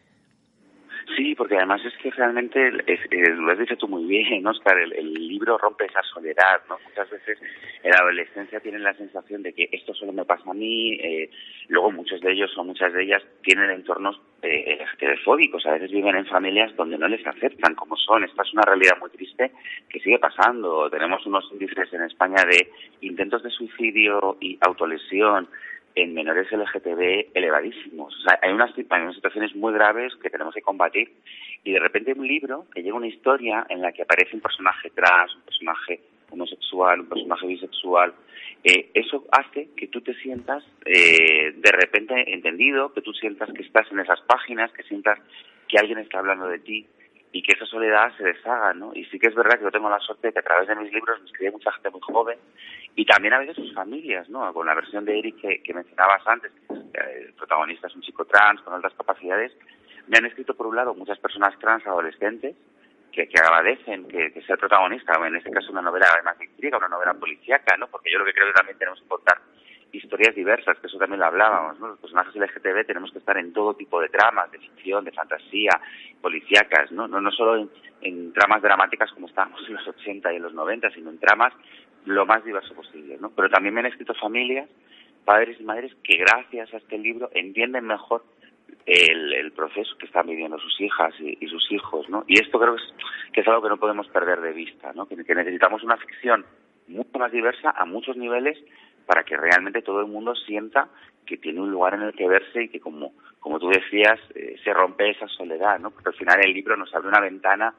Porque 1.37 1.57
además 1.57 1.81
es 1.85 1.93
que 1.97 2.11
realmente, 2.11 2.71
lo 2.71 3.51
has 3.51 3.59
dicho 3.59 3.77
tú 3.77 3.87
muy 3.87 4.05
bien, 4.05 4.45
Oscar, 4.47 4.77
el, 4.77 5.13
libro 5.13 5.57
rompe 5.57 5.85
esa 5.85 6.01
soledad, 6.03 6.61
¿no? 6.69 6.77
Muchas 6.87 7.09
veces 7.09 7.37
en 7.83 7.91
la 7.91 7.97
adolescencia 7.97 8.59
tienen 8.59 8.83
la 8.83 8.93
sensación 8.93 9.43
de 9.43 9.53
que 9.53 9.67
esto 9.71 9.93
solo 9.93 10.13
me 10.13 10.23
pasa 10.23 10.49
a 10.49 10.53
mí, 10.53 10.93
eh, 10.93 11.29
luego 11.67 11.91
muchos 11.91 12.21
de 12.21 12.31
ellos 12.31 12.57
o 12.57 12.63
muchas 12.63 12.93
de 12.93 13.03
ellas 13.03 13.21
tienen 13.41 13.69
entornos 13.71 14.19
eh, 14.41 14.75
a 15.65 15.71
veces 15.71 15.91
viven 15.91 16.15
en 16.15 16.25
familias 16.25 16.75
donde 16.75 16.97
no 16.97 17.07
les 17.07 17.25
aceptan 17.25 17.75
como 17.75 17.95
son, 17.95 18.23
esta 18.23 18.43
es 18.43 18.53
una 18.53 18.63
realidad 18.63 18.97
muy 18.99 19.09
triste 19.09 19.51
que 19.89 19.99
sigue 19.99 20.19
pasando, 20.19 20.89
tenemos 20.89 21.25
unos 21.25 21.49
índices 21.51 21.91
en 21.93 22.03
España 22.03 22.43
de 22.45 22.69
intentos 23.01 23.41
de 23.43 23.49
suicidio 23.49 24.37
y 24.39 24.57
autolesión, 24.61 25.47
en 25.95 26.13
menores 26.13 26.51
LGTB 26.51 27.31
elevadísimos. 27.33 28.13
O 28.13 28.21
sea, 28.21 28.39
hay 28.41 28.51
unas, 28.51 28.71
hay 28.77 29.01
unas 29.01 29.15
situaciones 29.15 29.55
muy 29.55 29.73
graves 29.73 30.13
que 30.21 30.29
tenemos 30.29 30.53
que 30.53 30.61
combatir 30.61 31.11
y 31.63 31.71
de 31.71 31.79
repente 31.79 32.13
un 32.13 32.27
libro 32.27 32.65
que 32.73 32.83
llega 32.83 32.95
una 32.95 33.07
historia 33.07 33.65
en 33.69 33.81
la 33.81 33.91
que 33.91 34.03
aparece 34.03 34.35
un 34.35 34.41
personaje 34.41 34.89
trans, 34.91 35.33
un 35.35 35.41
personaje 35.41 36.01
homosexual, 36.29 36.99
un 37.01 37.09
personaje 37.09 37.47
bisexual, 37.47 38.13
eh, 38.63 38.89
eso 38.93 39.25
hace 39.31 39.69
que 39.77 39.87
tú 39.87 40.01
te 40.01 40.13
sientas 40.15 40.63
eh, 40.85 41.53
de 41.55 41.71
repente 41.71 42.33
entendido, 42.33 42.93
que 42.93 43.01
tú 43.01 43.13
sientas 43.13 43.51
que 43.53 43.61
estás 43.61 43.89
en 43.91 43.99
esas 43.99 44.19
páginas, 44.21 44.71
que 44.73 44.83
sientas 44.83 45.19
que 45.67 45.77
alguien 45.77 45.99
está 45.99 46.19
hablando 46.19 46.47
de 46.47 46.59
ti 46.59 46.85
y 47.35 47.41
que 47.41 47.51
esa 47.51 47.65
soledad 47.65 48.15
se 48.15 48.23
deshaga, 48.23 48.73
¿no? 48.73 48.93
Y 48.95 49.03
sí 49.07 49.19
que 49.19 49.27
es 49.27 49.35
verdad 49.35 49.57
que 49.57 49.65
yo 49.65 49.71
tengo 49.71 49.89
la 49.89 49.99
suerte 49.99 50.27
de 50.27 50.33
que 50.33 50.39
a 50.39 50.41
través 50.41 50.69
de 50.69 50.75
mis 50.77 50.89
libros 50.93 51.19
me 51.19 51.25
escribe 51.25 51.51
mucha 51.51 51.69
gente 51.73 51.89
muy 51.89 51.99
joven 51.99 52.39
y 52.95 53.05
también 53.05 53.33
a 53.33 53.39
veces 53.39 53.57
sus 53.57 53.73
familias, 53.73 54.29
¿no? 54.29 54.53
Con 54.53 54.65
la 54.65 54.73
versión 54.73 55.03
de 55.03 55.19
Eric 55.19 55.41
que, 55.61 55.73
mencionabas 55.73 56.25
antes, 56.25 56.53
el 56.69 57.33
protagonista 57.33 57.87
es 57.87 57.95
un 57.95 58.03
chico 58.03 58.23
trans 58.23 58.61
con 58.61 58.73
altas 58.73 58.93
capacidades, 58.93 59.51
me 60.07 60.17
han 60.17 60.27
escrito 60.27 60.55
por 60.55 60.67
un 60.67 60.77
lado 60.77 60.95
muchas 60.95 61.19
personas 61.19 61.59
trans 61.59 61.85
adolescentes 61.85 62.55
que, 63.11 63.27
agradecen 63.37 64.07
que, 64.07 64.31
sea 64.47 64.53
el 64.53 64.59
protagonista, 64.59 65.19
en 65.27 65.35
este 65.35 65.51
caso 65.51 65.73
una 65.73 65.81
novela 65.81 66.07
además 66.13 66.37
intriga, 66.41 66.77
una 66.77 66.87
novela 66.87 67.15
policíaca, 67.15 67.75
¿no? 67.75 67.87
Porque 67.87 68.13
yo 68.13 68.19
lo 68.19 68.23
que 68.23 68.31
creo 68.31 68.47
que 68.47 68.53
también 68.53 68.77
tenemos 68.77 69.01
que 69.01 69.09
contar 69.09 69.41
historias 70.03 70.35
diversas, 70.35 70.77
que 70.79 70.87
eso 70.87 70.97
también 70.97 71.19
lo 71.19 71.27
hablábamos, 71.27 71.79
¿no? 71.79 71.87
Los 71.89 71.99
personajes 71.99 72.35
LGTB 72.35 72.85
tenemos 72.85 73.11
que 73.11 73.19
estar 73.19 73.37
en 73.37 73.53
todo 73.53 73.73
tipo 73.73 73.99
de 74.01 74.09
tramas, 74.09 74.51
de 74.51 74.59
ficción, 74.59 75.05
de 75.05 75.11
fantasía, 75.11 75.71
policíacas, 76.21 76.91
¿no? 76.91 77.07
No, 77.07 77.31
solo 77.31 77.69
en, 78.01 78.33
tramas 78.33 78.61
dramáticas 78.61 79.11
como 79.11 79.27
estábamos 79.27 79.61
en 79.67 79.75
los 79.75 79.87
80 79.87 80.33
y 80.33 80.35
en 80.37 80.43
los 80.43 80.53
90, 80.53 80.89
sino 80.91 81.09
en 81.09 81.19
tramas 81.19 81.53
lo 82.05 82.25
más 82.25 82.43
diverso 82.43 82.73
posible, 82.73 83.17
¿no? 83.19 83.31
Pero 83.31 83.49
también 83.49 83.73
me 83.73 83.79
han 83.79 83.87
escrito 83.87 84.13
familias, 84.13 84.69
padres 85.23 85.59
y 85.59 85.63
madres, 85.63 85.91
que 86.03 86.17
gracias 86.17 86.73
a 86.73 86.77
este 86.77 86.97
libro 86.97 87.29
entienden 87.33 87.85
mejor 87.85 88.23
el, 88.85 89.51
proceso 89.53 89.97
que 89.97 90.05
están 90.05 90.27
viviendo 90.27 90.59
sus 90.59 90.79
hijas 90.81 91.13
y, 91.19 91.47
sus 91.47 91.71
hijos, 91.71 92.07
¿no? 92.09 92.23
Y 92.27 92.39
esto 92.39 92.59
creo 92.59 92.75
que 92.75 92.83
es, 92.83 92.93
que 93.33 93.41
es 93.41 93.47
algo 93.47 93.61
que 93.61 93.69
no 93.69 93.77
podemos 93.77 94.07
perder 94.09 94.41
de 94.41 94.53
vista, 94.53 94.93
¿no? 94.93 95.07
Que 95.07 95.15
necesitamos 95.15 95.83
una 95.83 95.97
ficción 95.97 96.45
mucho 96.87 97.17
más 97.17 97.31
diversa 97.31 97.71
a 97.75 97.85
muchos 97.85 98.15
niveles 98.17 98.57
para 99.05 99.23
que 99.23 99.37
realmente 99.37 99.81
todo 99.81 100.01
el 100.01 100.07
mundo 100.07 100.35
sienta 100.35 100.89
que 101.25 101.37
tiene 101.37 101.61
un 101.61 101.71
lugar 101.71 101.95
en 101.95 102.03
el 102.03 102.13
que 102.13 102.27
verse 102.27 102.63
y 102.63 102.69
que 102.69 102.79
como, 102.79 103.13
como 103.39 103.59
tú 103.59 103.69
decías, 103.69 104.19
eh, 104.35 104.55
se 104.63 104.73
rompe 104.73 105.09
esa 105.09 105.27
soledad, 105.27 105.79
¿no? 105.79 105.91
Porque 105.91 106.09
al 106.09 106.15
final 106.15 106.39
el 106.43 106.53
libro 106.53 106.77
nos 106.77 106.93
abre 106.93 107.07
una 107.07 107.19
ventana 107.19 107.73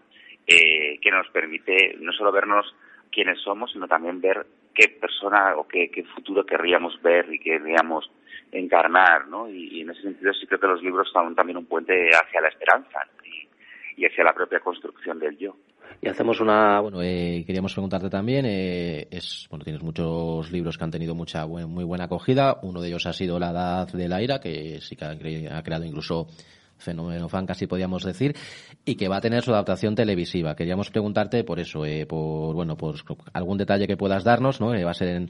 eh, 0.47 0.99
que 1.01 1.11
nos 1.11 1.29
permite 1.31 1.97
no 2.01 2.13
solo 2.13 2.33
vernos 2.33 2.75
quiénes 3.11 3.41
somos, 3.41 3.73
sino 3.73 3.87
también 3.87 4.21
ver 4.21 4.47
qué 4.75 4.89
persona 4.89 5.57
o 5.57 5.67
qué, 5.67 5.91
qué 5.91 6.05
futuro 6.05 6.45
querríamos 6.45 7.01
ver 7.03 7.33
y 7.33 7.39
querríamos 7.39 8.11
encarnar, 8.53 9.27
¿no? 9.29 9.49
Y, 9.49 9.81
en 9.81 9.91
ese 9.91 10.03
sentido 10.03 10.33
sí 10.35 10.47
creo 10.47 10.61
que 10.61 10.67
los 10.67 10.83
libros 10.83 11.09
son 11.13 11.35
también 11.35 11.57
un 11.57 11.67
puente 11.67 12.11
hacia 12.11 12.41
la 12.41 12.49
esperanza 12.49 13.01
y 13.97 14.05
hacia 14.05 14.25
la 14.25 14.35
propia 14.35 14.61
construcción 14.61 15.19
del 15.19 15.39
yo. 15.39 15.57
Y 16.01 16.09
hacemos 16.09 16.41
una, 16.41 16.81
bueno, 16.81 17.03
eh, 17.03 17.43
queríamos 17.47 17.73
preguntarte 17.73 18.11
también, 18.11 18.45
eh, 18.47 19.09
es, 19.11 19.47
bueno, 19.51 19.65
tienes 19.65 19.83
muchos 19.83 20.51
libros 20.53 20.77
que 20.77 20.85
han 20.85 20.91
tenido 20.91 21.15
mucha, 21.15 21.47
muy 21.47 21.85
buena 21.85 22.05
acogida. 22.05 22.59
Uno 22.63 22.81
de 22.81 22.89
ellos 22.89 23.07
ha 23.07 23.13
sido 23.13 23.39
La 23.39 23.51
Edad 23.51 23.89
de 23.89 24.09
la 24.09 24.23
Ira, 24.23 24.41
que 24.41 24.81
sí 24.81 24.95
que 24.97 25.05
ha 25.05 25.63
creado 25.63 25.85
incluso 25.85 26.29
fenómeno 26.79 27.29
fan 27.29 27.47
casi 27.47 27.67
podíamos 27.67 28.05
decir, 28.05 28.35
y 28.85 28.97
que 28.97 29.09
va 29.09 29.17
a 29.17 29.21
tener 29.21 29.43
su 29.43 29.53
adaptación 29.53 29.95
televisiva. 29.95 30.55
Queríamos 30.55 30.91
preguntarte 30.91 31.45
por 31.45 31.59
eso, 31.61 31.85
eh, 31.85 32.07
por 32.07 32.55
bueno, 32.55 32.77
por 32.77 32.97
algún 33.33 33.59
detalle 33.59 33.87
que 33.87 33.97
puedas 33.97 34.25
darnos, 34.25 34.61
¿no? 34.61 34.75
Eh, 34.75 34.85
va 34.85 34.91
a 34.91 34.95
ser 34.95 35.09
en, 35.09 35.29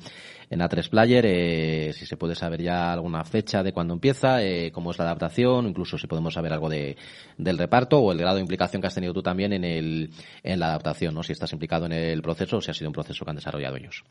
en 0.50 0.60
A3 0.60 0.90
Player, 0.90 1.24
eh, 1.26 1.92
si 1.92 2.06
se 2.06 2.16
puede 2.16 2.34
saber 2.34 2.62
ya 2.62 2.92
alguna 2.92 3.24
fecha 3.24 3.62
de 3.62 3.72
cuándo 3.72 3.94
empieza, 3.94 4.42
eh, 4.42 4.70
cómo 4.72 4.90
es 4.90 4.98
la 4.98 5.04
adaptación, 5.06 5.66
incluso 5.66 5.98
si 5.98 6.06
podemos 6.06 6.34
saber 6.34 6.52
algo 6.52 6.68
de, 6.68 6.96
del 7.36 7.58
reparto 7.58 7.98
o 7.98 8.12
el 8.12 8.18
grado 8.18 8.36
de 8.36 8.42
implicación 8.42 8.80
que 8.80 8.88
has 8.88 8.94
tenido 8.94 9.12
tú 9.12 9.22
también 9.22 9.52
en, 9.52 9.64
el, 9.64 10.10
en 10.42 10.60
la 10.60 10.66
adaptación, 10.66 11.14
¿no? 11.14 11.22
Si 11.22 11.32
estás 11.32 11.52
implicado 11.52 11.86
en 11.86 11.92
el 11.92 12.22
proceso 12.22 12.58
o 12.58 12.60
si 12.60 12.70
ha 12.70 12.74
sido 12.74 12.90
un 12.90 12.94
proceso 12.94 13.24
que 13.24 13.30
han 13.30 13.36
desarrollado 13.36 13.76
ellos. 13.76 14.04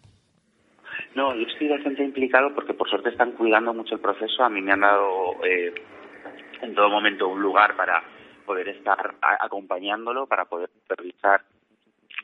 No, 1.15 1.33
yo 1.33 1.47
estoy 1.47 1.69
bastante 1.69 2.03
implicado 2.03 2.53
porque 2.53 2.73
por 2.73 2.89
suerte 2.89 3.09
están 3.09 3.31
cuidando 3.31 3.73
mucho 3.73 3.95
el 3.95 4.01
proceso. 4.01 4.43
A 4.43 4.49
mí 4.49 4.61
me 4.61 4.73
han 4.73 4.81
dado 4.81 5.43
eh, 5.45 5.73
en 6.65 6.75
todo 6.75 6.89
momento 6.89 7.27
un 7.27 7.41
lugar 7.41 7.75
para 7.75 8.03
poder 8.45 8.69
estar 8.69 9.15
acompañándolo, 9.39 10.27
para 10.27 10.45
poder 10.45 10.69
supervisar 10.69 11.41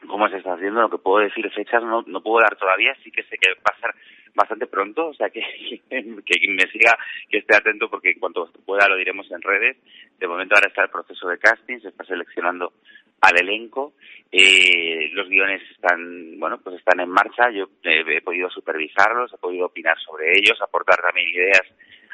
cómo 0.08 0.28
se 0.30 0.38
está 0.38 0.54
haciendo. 0.54 0.82
Lo 0.82 0.90
que 0.90 0.98
puedo 0.98 1.24
decir 1.24 1.50
fechas 1.52 1.84
no, 1.84 2.04
no 2.06 2.22
puedo 2.22 2.42
dar 2.42 2.56
todavía, 2.58 2.94
sí 3.04 3.12
que 3.12 3.24
sé 3.24 3.38
que 3.38 3.54
va 3.54 3.76
a 3.76 3.80
ser 3.80 3.92
bastante 4.34 4.68
pronto, 4.68 5.08
o 5.08 5.14
sea 5.14 5.30
que, 5.30 5.42
que 5.90 6.48
me 6.50 6.72
siga, 6.72 6.98
que 7.30 7.40
esté 7.40 7.56
atento 7.56 7.90
porque 7.90 8.12
en 8.12 8.20
cuanto 8.20 8.52
pueda 8.66 8.88
lo 8.88 8.98
diremos 8.98 9.30
en 9.32 9.42
redes. 9.42 9.78
De 10.20 10.28
momento 10.28 10.56
ahora 10.56 10.70
está 10.70 10.84
el 10.84 10.90
proceso 10.90 11.28
de 11.28 11.40
casting, 11.40 11.80
se 11.80 11.90
está 11.90 12.04
seleccionando 12.06 12.74
al 13.22 13.40
elenco, 13.40 13.94
eh, 14.32 15.10
los 15.14 15.30
guiones 15.30 15.62
están, 15.70 16.40
bueno, 16.40 16.60
pues 16.64 16.78
están 16.78 17.00
en 17.02 17.10
marcha, 17.10 17.52
yo 17.52 17.68
he 17.84 18.22
podido 18.22 18.50
supervisarlos, 18.50 19.32
he 19.32 19.38
podido 19.38 19.68
opinar 19.68 19.96
sobre 20.00 20.32
ellos, 20.32 20.60
aportar 20.60 21.00
también 21.02 21.28
ideas 21.28 21.62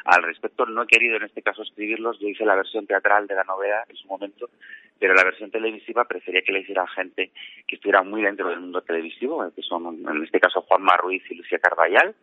al 0.08 0.24
respecto 0.24 0.66
no 0.66 0.84
he 0.84 0.88
querido 0.88 1.18
en 1.18 1.24
este 1.24 1.42
caso 1.42 1.64
escribirlos, 1.64 2.18
yo 2.20 2.30
hice 2.30 2.46
la 2.46 2.56
versión 2.56 2.88
teatral 2.88 3.28
de 3.28 3.36
la 3.36 3.44
novela 3.44 3.84
en 3.90 3.96
su 3.98 4.08
momento, 4.08 4.50
pero 4.98 5.14
la 5.14 5.24
versión 5.24 5.52
televisiva 5.52 6.06
prefería 6.06 6.42
que 6.42 6.54
la 6.54 6.60
hiciera 6.60 6.88
gente 6.88 7.32
que 7.68 7.76
estuviera 7.76 8.04
muy 8.04 8.22
dentro 8.22 8.48
del 8.48 8.62
mundo 8.62 8.82
televisivo, 8.82 9.52
que 9.54 9.62
son 9.62 10.08
en 10.08 10.24
este 10.24 10.40
caso 10.40 10.62
Juanma 10.62 10.96
Ruiz 10.96 11.24
y 11.30 11.36
Lucía 11.36 11.60
Carballal, 11.60 12.16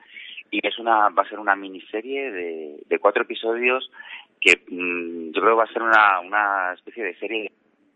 y 0.51 0.67
es 0.67 0.79
una 0.79 1.11
va 1.11 1.25
a 1.25 1.29
ser 1.29 1.39
una 1.39 1.55
miniserie 1.57 2.31
de, 2.31 2.77
de 2.87 2.99
cuatro 2.99 3.23
episodios 3.23 3.91
que 4.41 4.63
mm, 4.69 5.33
yo 5.33 5.43
creo 5.43 5.57
va 5.57 5.65
a 5.65 5.73
ser 5.73 5.83
una, 5.83 6.21
una 6.21 6.73
especie 6.73 7.05
de 7.05 7.15
serie 7.17 7.53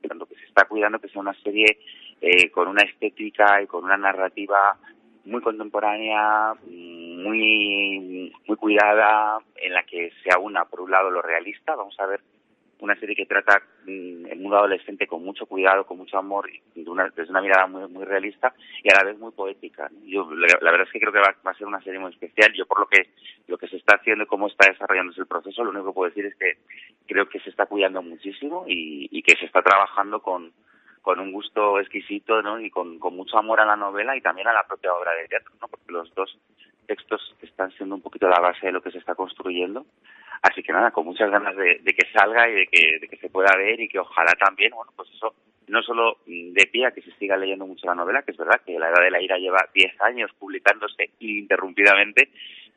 tanto 0.07 0.27
que 0.27 0.37
se 0.37 0.45
está 0.45 0.67
cuidando 0.67 0.99
que 0.99 1.09
sea 1.09 1.21
una 1.21 1.35
serie 1.43 1.79
eh, 2.21 2.51
con 2.51 2.69
una 2.69 2.83
estética 2.83 3.63
y 3.63 3.67
con 3.67 3.85
una 3.85 3.97
narrativa 3.97 4.77
muy 5.25 5.41
contemporánea, 5.43 6.55
muy, 7.23 8.33
muy 8.47 8.57
cuidada, 8.57 9.39
en 9.57 9.73
la 9.73 9.83
que 9.83 10.13
se 10.23 10.31
aúna, 10.33 10.65
por 10.65 10.81
un 10.81 10.91
lado, 10.91 11.11
lo 11.11 11.23
realista. 11.23 11.75
Vamos 11.75 11.99
a 11.99 12.07
ver 12.07 12.21
una 12.81 12.95
serie 12.97 13.17
que 13.17 13.27
trata 13.27 13.61
mm, 13.87 14.27
el 14.27 14.39
mundo 14.39 14.59
adolescente 14.59 15.07
con 15.07 15.25
mucho 15.25 15.47
cuidado, 15.47 15.85
con 15.85 15.99
mucho 15.99 16.17
amor, 16.17 16.49
y 16.51 16.63
desde 16.75 17.31
una 17.31 17.41
mirada 17.41 17.67
muy, 17.67 17.89
muy 17.89 18.05
realista 18.05 18.55
y 18.83 18.91
a 18.91 18.97
la 18.97 19.05
vez 19.05 19.19
muy 19.19 19.33
poética. 19.33 19.91
Yo 20.05 20.31
la, 20.33 20.71
verdad 20.71 20.87
es 20.87 20.93
que 20.93 21.01
creo 21.01 21.13
que 21.13 21.19
va, 21.19 21.35
a 21.43 21.55
ser 21.55 21.67
una 21.67 21.83
serie 21.83 21.99
muy 21.99 22.13
especial. 22.13 22.53
Yo 22.53 22.67
por 22.67 22.81
lo 22.81 22.87
que 22.87 23.11
lo 23.49 23.59
que 23.59 23.69
se 23.69 23.77
está 23.77 23.97
haciendo 23.97 24.25
y 24.25 24.29
cómo 24.29 24.47
está 24.47 24.71
desarrollándose 24.71 25.21
el 25.21 25.27
proceso, 25.27 25.65
lo 25.65 25.71
único 25.71 25.87
que 25.87 25.95
puedo 25.95 26.11
decir 26.11 26.27
es 26.27 26.37
que 26.37 26.59
creo 27.07 27.29
que 27.29 27.41
se 27.41 27.51
está 27.51 27.67
cuidando 27.67 28.03
muchísimo 28.03 28.65
y, 28.69 29.09
y 29.11 29.23
que 29.23 29.37
se 29.37 29.47
está 29.47 29.63
trabajando 29.63 30.21
con, 30.21 30.53
con 31.03 31.21
un 31.21 31.33
gusto 31.33 31.81
exquisito 31.81 32.43
¿no? 32.43 32.61
y 32.61 32.71
con, 32.71 32.99
con 32.99 33.17
mucho 33.17 33.39
amor 33.39 33.61
a 33.61 33.65
la 33.65 33.77
novela 33.77 34.15
y 34.15 34.21
también 34.21 34.47
a 34.49 34.53
la 34.53 34.67
propia 34.67 34.93
obra 34.93 35.15
de 35.15 35.27
teatro, 35.27 35.55
¿no? 35.61 35.69
porque 35.69 35.91
los 35.91 36.15
dos 36.15 36.39
textos 36.89 37.37
están 37.43 37.71
siendo 37.73 37.95
un 37.95 38.03
poquito 38.03 38.29
la 38.29 38.41
base 38.41 38.67
de 38.67 38.73
lo 38.73 38.83
que 38.83 38.91
se 38.91 38.99
está 38.99 39.15
construyendo. 39.15 39.87
Así 40.43 40.63
que 40.63 40.73
nada, 40.73 40.91
con 40.91 41.05
muchas 41.05 41.31
ganas 41.31 41.55
de, 41.57 41.81
que 41.85 42.11
salga 42.13 42.49
y 42.49 42.55
de 42.55 42.67
que, 42.67 42.99
de 43.01 43.09
que 43.09 43.17
se 43.19 43.29
pueda 43.29 43.57
ver 43.57 43.79
y 43.81 43.89
que 43.89 43.99
ojalá 43.99 44.33
también, 44.33 44.73
bueno, 44.75 44.93
pues 44.97 45.11
eso 45.11 45.35
no 45.69 45.83
solo 45.83 46.19
de 46.27 46.67
pie 46.73 46.87
a 46.87 46.93
que 46.93 47.03
se 47.03 47.13
siga 47.13 47.37
leyendo 47.37 47.67
mucho 47.67 47.87
la 47.87 47.95
novela, 47.95 48.23
que 48.23 48.33
es 48.33 48.39
verdad 48.39 48.61
que 48.65 48.79
La 48.79 48.89
Edad 48.89 49.03
de 49.03 49.11
la 49.11 49.21
Ira 49.21 49.37
lleva 49.37 49.69
10 49.75 50.01
años 50.01 50.31
publicándose 50.39 51.11
ininterrumpidamente, 51.21 52.31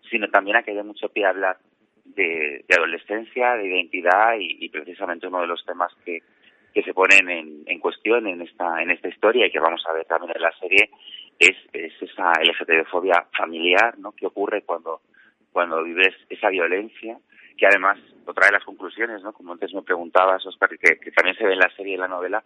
sino 0.10 0.28
también 0.30 0.58
a 0.58 0.64
que 0.64 0.74
dé 0.74 0.84
mucho 0.84 1.10
pie 1.10 1.26
a 1.26 1.30
hablar 1.30 1.58
de, 2.04 2.66
adolescencia, 2.70 3.56
de 3.56 3.68
identidad 3.68 4.34
y, 4.38 4.68
precisamente 4.70 5.28
uno 5.28 5.42
de 5.42 5.48
los 5.48 5.64
temas 5.66 5.94
que, 6.04 6.22
que 6.74 6.84
se 6.84 6.94
ponen 6.94 7.30
en, 7.30 7.64
en, 7.66 7.80
cuestión 7.80 8.28
en 8.28 8.42
esta 8.42 8.82
en 8.82 8.92
esta 8.92 9.08
historia 9.08 9.46
y 9.46 9.52
que 9.52 9.60
vamos 9.60 9.84
a 9.88 9.94
ver 9.94 10.06
también 10.06 10.34
en 10.36 10.42
la 10.42 10.52
serie 10.60 10.90
es, 11.40 11.56
es 11.74 11.94
esa 12.02 12.34
LGTB-fobia 12.42 13.28
familiar, 13.36 13.98
¿no? 13.98 14.12
¿Qué 14.12 14.26
ocurre 14.26 14.64
cuando 14.64 15.02
cuando 15.52 15.84
vives 15.84 16.16
esa 16.30 16.50
violencia? 16.50 17.18
Que 17.58 17.68
además, 17.68 18.00
otra 18.26 18.48
de 18.48 18.54
las 18.54 18.64
conclusiones, 18.64 19.22
¿no? 19.22 19.34
Como 19.34 19.52
antes 19.52 19.74
me 19.74 19.82
preguntabas, 19.82 20.46
Oscar, 20.46 20.70
que, 20.70 20.98
que 20.98 21.12
también 21.12 21.36
se 21.36 21.46
ve 21.46 21.54
en 21.54 21.60
la 21.60 21.70
serie 21.76 21.92
y 21.92 21.96
en 21.96 22.02
la 22.02 22.08
novela, 22.08 22.44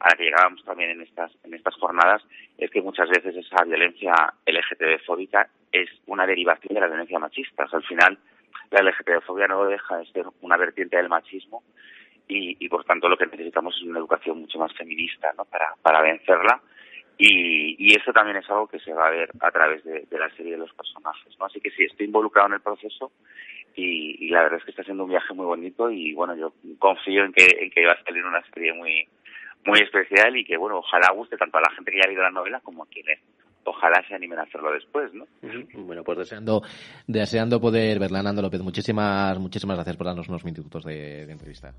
a 0.00 0.08
la 0.10 0.16
que 0.16 0.24
llegábamos 0.24 0.64
también 0.64 0.90
en 0.90 1.02
estas 1.02 1.32
en 1.44 1.54
estas 1.54 1.74
jornadas, 1.76 2.22
es 2.58 2.70
que 2.70 2.82
muchas 2.82 3.08
veces 3.08 3.36
esa 3.36 3.64
violencia 3.64 4.12
LGTB-fóbica 4.46 5.48
es 5.72 5.88
una 6.06 6.26
derivación 6.26 6.74
de 6.74 6.80
la 6.80 6.88
violencia 6.88 7.18
machista. 7.18 7.64
O 7.64 7.68
sea, 7.68 7.78
al 7.78 7.86
final, 7.86 8.18
la 8.70 8.82
LGTB-fobia 8.82 9.46
no 9.46 9.64
deja 9.64 9.98
de 9.98 10.06
ser 10.06 10.26
una 10.40 10.56
vertiente 10.56 10.96
del 10.96 11.08
machismo 11.08 11.62
y, 12.26 12.56
y 12.64 12.68
por 12.68 12.84
tanto 12.84 13.08
lo 13.08 13.16
que 13.16 13.26
necesitamos 13.26 13.74
es 13.76 13.82
una 13.82 13.98
educación 13.98 14.40
mucho 14.40 14.58
más 14.58 14.72
feminista 14.74 15.32
¿no? 15.36 15.44
para, 15.46 15.74
para 15.82 16.02
vencerla 16.02 16.60
y, 17.18 17.74
y 17.78 17.96
eso 17.96 18.12
también 18.12 18.36
es 18.36 18.48
algo 18.48 18.68
que 18.68 18.78
se 18.78 18.94
va 18.94 19.08
a 19.08 19.10
ver 19.10 19.30
a 19.40 19.50
través 19.50 19.82
de, 19.84 20.06
la 20.10 20.30
serie 20.36 20.52
de 20.52 20.58
los 20.58 20.72
personajes. 20.72 21.36
¿no? 21.38 21.46
Así 21.46 21.60
que 21.60 21.70
sí, 21.70 21.84
estoy 21.84 22.06
involucrado 22.06 22.48
en 22.48 22.54
el 22.54 22.60
proceso 22.60 23.10
y, 23.74 24.24
y, 24.24 24.30
la 24.30 24.42
verdad 24.42 24.58
es 24.58 24.64
que 24.64 24.70
está 24.70 24.84
siendo 24.84 25.04
un 25.04 25.10
viaje 25.10 25.34
muy 25.34 25.46
bonito 25.46 25.90
y 25.90 26.14
bueno, 26.14 26.36
yo 26.36 26.52
confío 26.78 27.24
en 27.24 27.32
que, 27.32 27.46
en 27.60 27.70
que 27.70 27.84
va 27.84 27.92
a 27.92 28.04
salir 28.04 28.24
una 28.24 28.42
serie 28.54 28.72
muy 28.72 29.06
muy 29.66 29.80
especial 29.80 30.36
y 30.36 30.44
que 30.44 30.56
bueno, 30.56 30.78
ojalá 30.78 31.12
guste 31.12 31.36
tanto 31.36 31.58
a 31.58 31.60
la 31.60 31.70
gente 31.74 31.90
que 31.90 31.98
ya 31.98 32.04
ha 32.04 32.08
leído 32.08 32.22
la 32.22 32.30
novela 32.30 32.60
como 32.60 32.84
a 32.84 32.86
quienes 32.86 33.18
ojalá 33.64 34.02
se 34.08 34.14
animen 34.14 34.38
a 34.38 34.42
hacerlo 34.42 34.72
después, 34.72 35.12
¿no? 35.12 35.26
Bueno, 35.74 36.02
pues 36.02 36.18
deseando, 36.18 36.62
deseando 37.06 37.60
poder 37.60 37.98
verla, 37.98 38.22
Nando 38.22 38.40
López. 38.40 38.62
Muchísimas, 38.62 39.38
muchísimas 39.38 39.76
gracias 39.76 39.96
por 39.96 40.06
darnos 40.06 40.28
unos 40.28 40.44
minutos 40.44 40.84
de, 40.84 41.26
de 41.26 41.32
entrevista. 41.32 41.74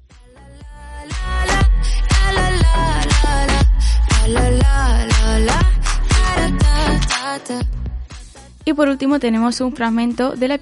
Y 8.66 8.74
por 8.74 8.88
último 8.90 9.20
tenemos 9.20 9.62
un 9.62 9.76
fragmento 9.76 10.36
de 10.36 10.48
la 10.48 10.60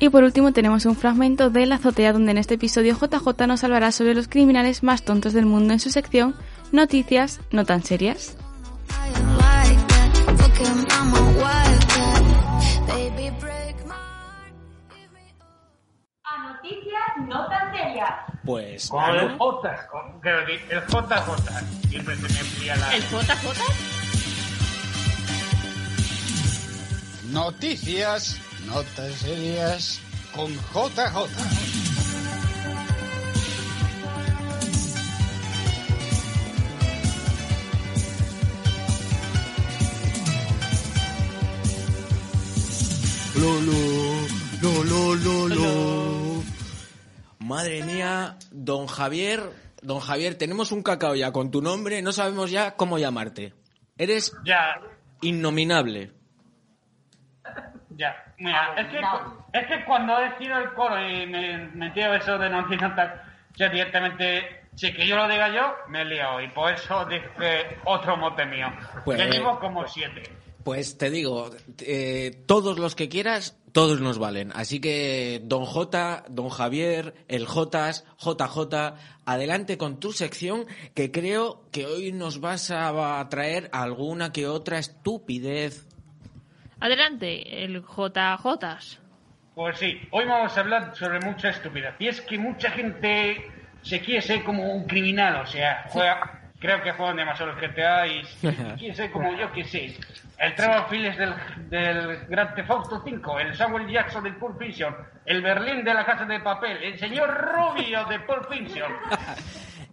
Y 0.00 0.08
por 0.10 0.22
último 0.22 0.52
tenemos 0.52 0.86
un 0.86 0.94
fragmento 0.94 1.50
de 1.50 1.66
La 1.66 1.76
azotea 1.76 2.12
donde 2.12 2.30
en 2.30 2.38
este 2.38 2.54
episodio 2.54 2.96
JJ 2.96 3.46
nos 3.46 3.64
hablará 3.64 3.90
sobre 3.90 4.14
los 4.14 4.28
criminales 4.28 4.82
más 4.82 5.02
tontos 5.02 5.32
del 5.32 5.46
mundo 5.46 5.72
en 5.72 5.80
su 5.80 5.90
sección 5.90 6.34
Noticias 6.70 7.40
no 7.50 7.64
tan 7.64 7.82
serias. 7.82 8.36
No 17.26 17.46
tan 17.48 17.72
seria. 17.72 18.24
Pues. 18.44 18.88
Con 18.88 19.04
el 19.04 19.38
J, 19.38 19.88
con, 19.88 20.20
el 20.24 20.60
JJ. 20.86 21.88
Siempre 21.88 22.16
se 22.16 22.22
me 22.22 22.40
enfría 22.40 22.76
la. 22.76 22.94
¿El 22.94 23.02
JJ? 23.02 23.98
Noticias, 27.32 28.40
notas 28.66 29.14
serias 29.16 30.00
con 30.34 30.52
JJ. 30.54 31.28
Lo, 43.38 43.60
lo, 43.60 44.84
lo, 44.84 45.14
lo, 45.14 45.87
Madre 47.48 47.82
mía, 47.82 48.36
don 48.50 48.86
Javier, 48.86 49.40
don 49.80 50.00
Javier, 50.00 50.34
tenemos 50.34 50.70
un 50.70 50.82
cacao 50.82 51.14
ya 51.14 51.32
con 51.32 51.50
tu 51.50 51.62
nombre, 51.62 52.02
no 52.02 52.12
sabemos 52.12 52.50
ya 52.50 52.76
cómo 52.76 52.98
llamarte. 52.98 53.54
Eres 53.96 54.36
ya. 54.44 54.78
innominable. 55.22 56.12
Ya, 57.96 58.34
mira, 58.36 58.74
es 58.76 58.86
que, 58.88 59.00
es 59.58 59.66
que 59.66 59.84
cuando 59.86 60.20
he 60.20 60.36
sido 60.36 60.58
el 60.58 60.74
coro 60.74 61.00
y 61.00 61.26
me 61.26 61.68
metido 61.68 62.14
eso 62.14 62.36
de 62.36 62.50
no 62.50 62.66
tal, 62.94 63.22
yo 63.56 63.70
directamente, 63.70 64.66
si 64.74 64.92
que 64.92 65.06
yo 65.06 65.16
lo 65.16 65.26
diga 65.26 65.48
yo, 65.48 65.74
me 65.88 66.02
he 66.02 66.04
liado. 66.04 66.42
Y 66.42 66.48
por 66.48 66.70
eso 66.70 67.06
dije 67.06 67.78
otro 67.86 68.14
mote 68.18 68.44
mío. 68.44 68.70
Pues, 69.06 69.22
que 69.22 69.30
digo 69.30 69.58
como 69.58 69.88
siete. 69.88 70.22
Pues 70.64 70.98
te 70.98 71.08
digo, 71.08 71.50
eh, 71.80 72.44
todos 72.46 72.78
los 72.78 72.94
que 72.94 73.08
quieras, 73.08 73.57
todos 73.78 74.00
nos 74.00 74.18
valen. 74.18 74.50
Así 74.56 74.80
que, 74.80 75.40
don 75.44 75.64
J, 75.64 76.24
don 76.28 76.48
Javier, 76.48 77.14
el 77.28 77.46
Jotas, 77.46 78.04
JJ, 78.18 78.96
adelante 79.24 79.78
con 79.78 80.00
tu 80.00 80.10
sección, 80.10 80.66
que 80.96 81.12
creo 81.12 81.62
que 81.70 81.86
hoy 81.86 82.10
nos 82.10 82.40
vas 82.40 82.72
a 82.72 83.24
traer 83.30 83.70
alguna 83.72 84.32
que 84.32 84.48
otra 84.48 84.80
estupidez. 84.80 85.86
Adelante, 86.80 87.62
el 87.62 87.80
JJ. 87.82 88.98
Pues 89.54 89.78
sí, 89.78 90.00
hoy 90.10 90.24
vamos 90.24 90.58
a 90.58 90.60
hablar 90.60 90.96
sobre 90.96 91.20
mucha 91.20 91.50
estupidez. 91.50 91.94
Y 92.00 92.08
es 92.08 92.20
que 92.22 92.36
mucha 92.36 92.72
gente 92.72 93.46
se 93.82 94.00
quiere 94.00 94.22
ser 94.22 94.42
como 94.42 94.74
un 94.74 94.88
criminal, 94.88 95.42
o 95.42 95.46
sea, 95.46 95.84
juega 95.90 96.50
creo 96.58 96.82
que 96.82 96.90
juegan 96.90 97.16
demasiado 97.16 97.52
el 97.52 97.58
GTA 97.58 98.08
y 98.08 98.22
quién 98.76 98.96
sé 98.96 99.08
como 99.12 99.32
yo 99.36 99.52
que 99.52 99.62
sé. 99.62 99.96
El 100.38 100.54
Trevor 100.54 100.86
Phillips 100.88 101.18
del, 101.18 101.34
del 101.68 102.26
Grand 102.28 102.54
Theft 102.54 102.70
Auto 102.70 103.02
5, 103.04 103.40
el 103.40 103.56
Samuel 103.56 103.88
Jackson 103.88 104.22
del 104.22 104.36
Pulp 104.36 104.58
Fiction, 104.58 104.94
el 105.26 105.42
Berlín 105.42 105.84
de 105.84 105.92
la 105.92 106.06
Casa 106.06 106.24
de 106.24 106.38
Papel, 106.40 106.82
el 106.82 106.98
señor 106.98 107.28
Rubio 107.28 108.04
de 108.04 108.20
Pulp 108.20 108.48
Fiction. 108.48 108.92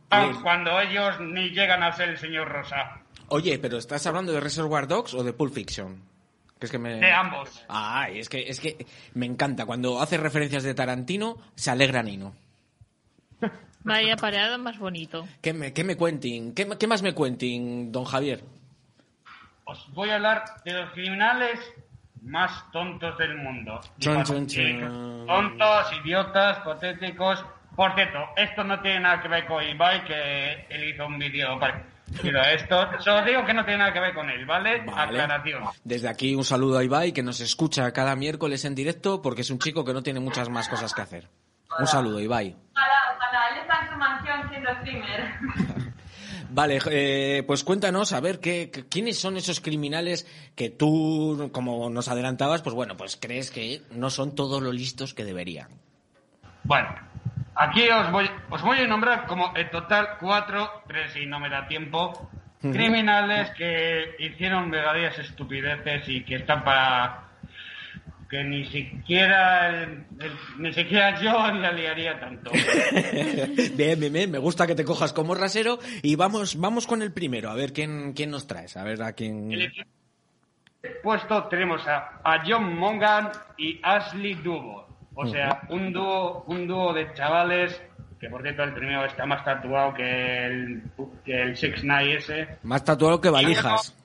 cuando 0.43 0.79
ellos 0.79 1.19
ni 1.19 1.49
llegan 1.49 1.83
a 1.83 1.91
ser 1.91 2.09
el 2.09 2.17
señor 2.17 2.47
Rosa. 2.47 3.01
Oye, 3.29 3.57
pero 3.57 3.77
¿estás 3.77 4.05
hablando 4.05 4.31
de 4.31 4.39
Reservoir 4.39 4.87
Dogs 4.87 5.13
o 5.15 5.23
de 5.23 5.33
Pulp 5.33 5.53
Fiction? 5.53 6.01
Que 6.59 6.67
es 6.67 6.71
que 6.71 6.77
me... 6.77 6.95
De 6.95 7.11
ambos. 7.11 7.65
Ah, 7.67 8.07
es 8.09 8.29
que, 8.29 8.43
es 8.47 8.59
que 8.59 8.85
me 9.13 9.25
encanta. 9.25 9.65
Cuando 9.65 9.99
hace 9.99 10.17
referencias 10.17 10.63
de 10.63 10.73
Tarantino, 10.73 11.37
se 11.55 11.71
alegra 11.71 12.03
Nino. 12.03 12.35
Vaya 13.83 14.15
pareado 14.15 14.57
más 14.57 14.79
bonito. 14.79 15.27
¿Qué 15.41 15.53
me, 15.53 15.73
qué 15.73 15.83
me 15.83 15.95
cuenten? 15.95 16.53
¿Qué, 16.53 16.67
¿Qué, 16.79 16.87
más 16.87 17.03
me 17.03 17.13
cuenten, 17.13 17.91
don 17.91 18.05
Javier? 18.05 18.43
Os 19.65 19.91
voy 19.93 20.11
a 20.11 20.15
hablar 20.15 20.45
de 20.63 20.73
los 20.73 20.91
criminales 20.91 21.59
más 22.21 22.71
tontos 22.71 23.17
del 23.17 23.35
mundo. 23.35 23.81
Tontos, 23.99 25.93
idiotas, 26.03 26.59
patéticos. 26.59 27.43
Por 27.75 27.95
cierto, 27.95 28.19
esto 28.37 28.63
no 28.63 28.79
tiene 28.81 28.99
nada 29.01 29.21
que 29.21 29.27
ver 29.27 29.47
con 29.47 29.63
Ibai, 29.63 30.05
que 30.05 30.67
él 30.69 30.93
hizo 30.93 31.07
un 31.07 31.17
vídeo 31.17 31.59
Pero 32.21 32.41
esto, 32.43 32.87
solo 32.99 33.25
digo 33.25 33.43
que 33.43 33.53
no 33.53 33.65
tiene 33.65 33.79
nada 33.79 33.91
que 33.91 33.99
ver 33.99 34.13
con 34.13 34.29
él, 34.29 34.45
¿vale? 34.45 34.85
Aclaración. 34.95 35.63
Desde 35.83 36.07
aquí 36.09 36.35
un 36.35 36.43
saludo 36.43 36.77
a 36.77 36.83
Ibai, 36.83 37.11
que 37.11 37.23
nos 37.23 37.41
escucha 37.41 37.91
cada 37.91 38.15
miércoles 38.15 38.65
en 38.65 38.75
directo, 38.75 39.21
porque 39.21 39.41
es 39.41 39.49
un 39.49 39.57
chico 39.57 39.83
que 39.83 39.93
no 39.93 40.03
tiene 40.03 40.19
muchas 40.19 40.47
más 40.47 40.69
cosas 40.69 40.93
que 40.93 41.01
hacer. 41.01 41.27
Un 41.79 41.87
saludo, 41.87 42.19
Ibai. 42.19 42.47
Él 42.47 43.57
está 43.61 43.81
en 43.81 43.89
su 43.91 43.97
mansión 43.97 44.49
siendo 44.49 44.69
streamer. 44.75 45.64
Vale, 46.55 46.79
eh, 46.89 47.43
pues 47.45 47.65
cuéntanos, 47.65 48.13
a 48.13 48.21
ver, 48.21 48.39
¿qué, 48.39 48.71
¿quiénes 48.89 49.19
son 49.19 49.35
esos 49.35 49.59
criminales 49.59 50.25
que 50.55 50.69
tú, 50.69 51.49
como 51.51 51.89
nos 51.89 52.07
adelantabas, 52.07 52.61
pues 52.61 52.73
bueno, 52.73 52.95
pues 52.95 53.17
crees 53.21 53.51
que 53.51 53.81
no 53.91 54.09
son 54.09 54.35
todos 54.35 54.63
los 54.63 54.73
listos 54.73 55.13
que 55.13 55.25
deberían? 55.25 55.67
Bueno, 56.63 56.87
aquí 57.55 57.89
os 57.89 58.09
voy, 58.09 58.29
os 58.49 58.61
voy 58.61 58.77
a 58.77 58.87
nombrar 58.87 59.27
como 59.27 59.51
en 59.53 59.69
total 59.69 60.11
cuatro, 60.17 60.69
tres 60.87 61.13
y 61.17 61.25
no 61.25 61.41
me 61.41 61.49
da 61.49 61.67
tiempo, 61.67 62.29
criminales 62.61 63.51
que 63.57 64.15
hicieron 64.19 64.71
verdaderas 64.71 65.19
estupideces 65.19 66.07
y 66.07 66.23
que 66.23 66.35
están 66.35 66.63
para 66.63 67.24
que 68.29 68.43
ni 68.43 68.65
siquiera 68.65 69.87
ni 70.57 70.73
siquiera 70.73 71.21
yo 71.21 71.31
la 71.31 71.71
liaría 71.71 72.19
tanto. 72.19 72.51
bien, 73.75 73.99
bien, 73.99 74.13
bien, 74.13 74.31
me 74.31 74.39
gusta 74.39 74.65
que 74.65 74.75
te 74.75 74.83
cojas 74.83 75.13
como 75.13 75.35
rasero 75.35 75.79
y 76.01 76.15
vamos 76.15 76.59
vamos 76.59 76.87
con 76.87 77.01
el 77.01 77.11
primero, 77.11 77.49
a 77.49 77.55
ver 77.55 77.73
quién 77.73 78.13
quién 78.13 78.31
nos 78.31 78.47
traes, 78.47 78.77
a 78.77 78.83
ver 78.83 79.01
a 79.03 79.13
quién 79.13 79.51
puesto 81.01 81.43
tenemos 81.45 81.85
a, 81.87 82.19
a 82.23 82.43
John 82.45 82.77
Mongan 82.77 83.31
y 83.57 83.79
Ashley 83.81 84.35
Dubo, 84.35 84.87
o 85.15 85.25
sea, 85.27 85.61
un 85.69 85.91
dúo 85.91 86.43
un 86.47 86.67
dúo 86.67 86.93
de 86.93 87.13
chavales 87.13 87.81
que 88.19 88.29
por 88.29 88.41
cierto 88.41 88.63
el 88.63 88.73
primero 88.73 89.05
está 89.05 89.25
más 89.25 89.43
tatuado 89.43 89.93
que 89.93 90.45
el 90.45 90.83
que 91.23 91.41
el 91.41 91.57
Six 91.57 91.83
Nine 91.83 92.15
ese. 92.15 92.57
Más 92.63 92.83
tatuado 92.83 93.19
que 93.19 93.29
valijas. 93.29 93.95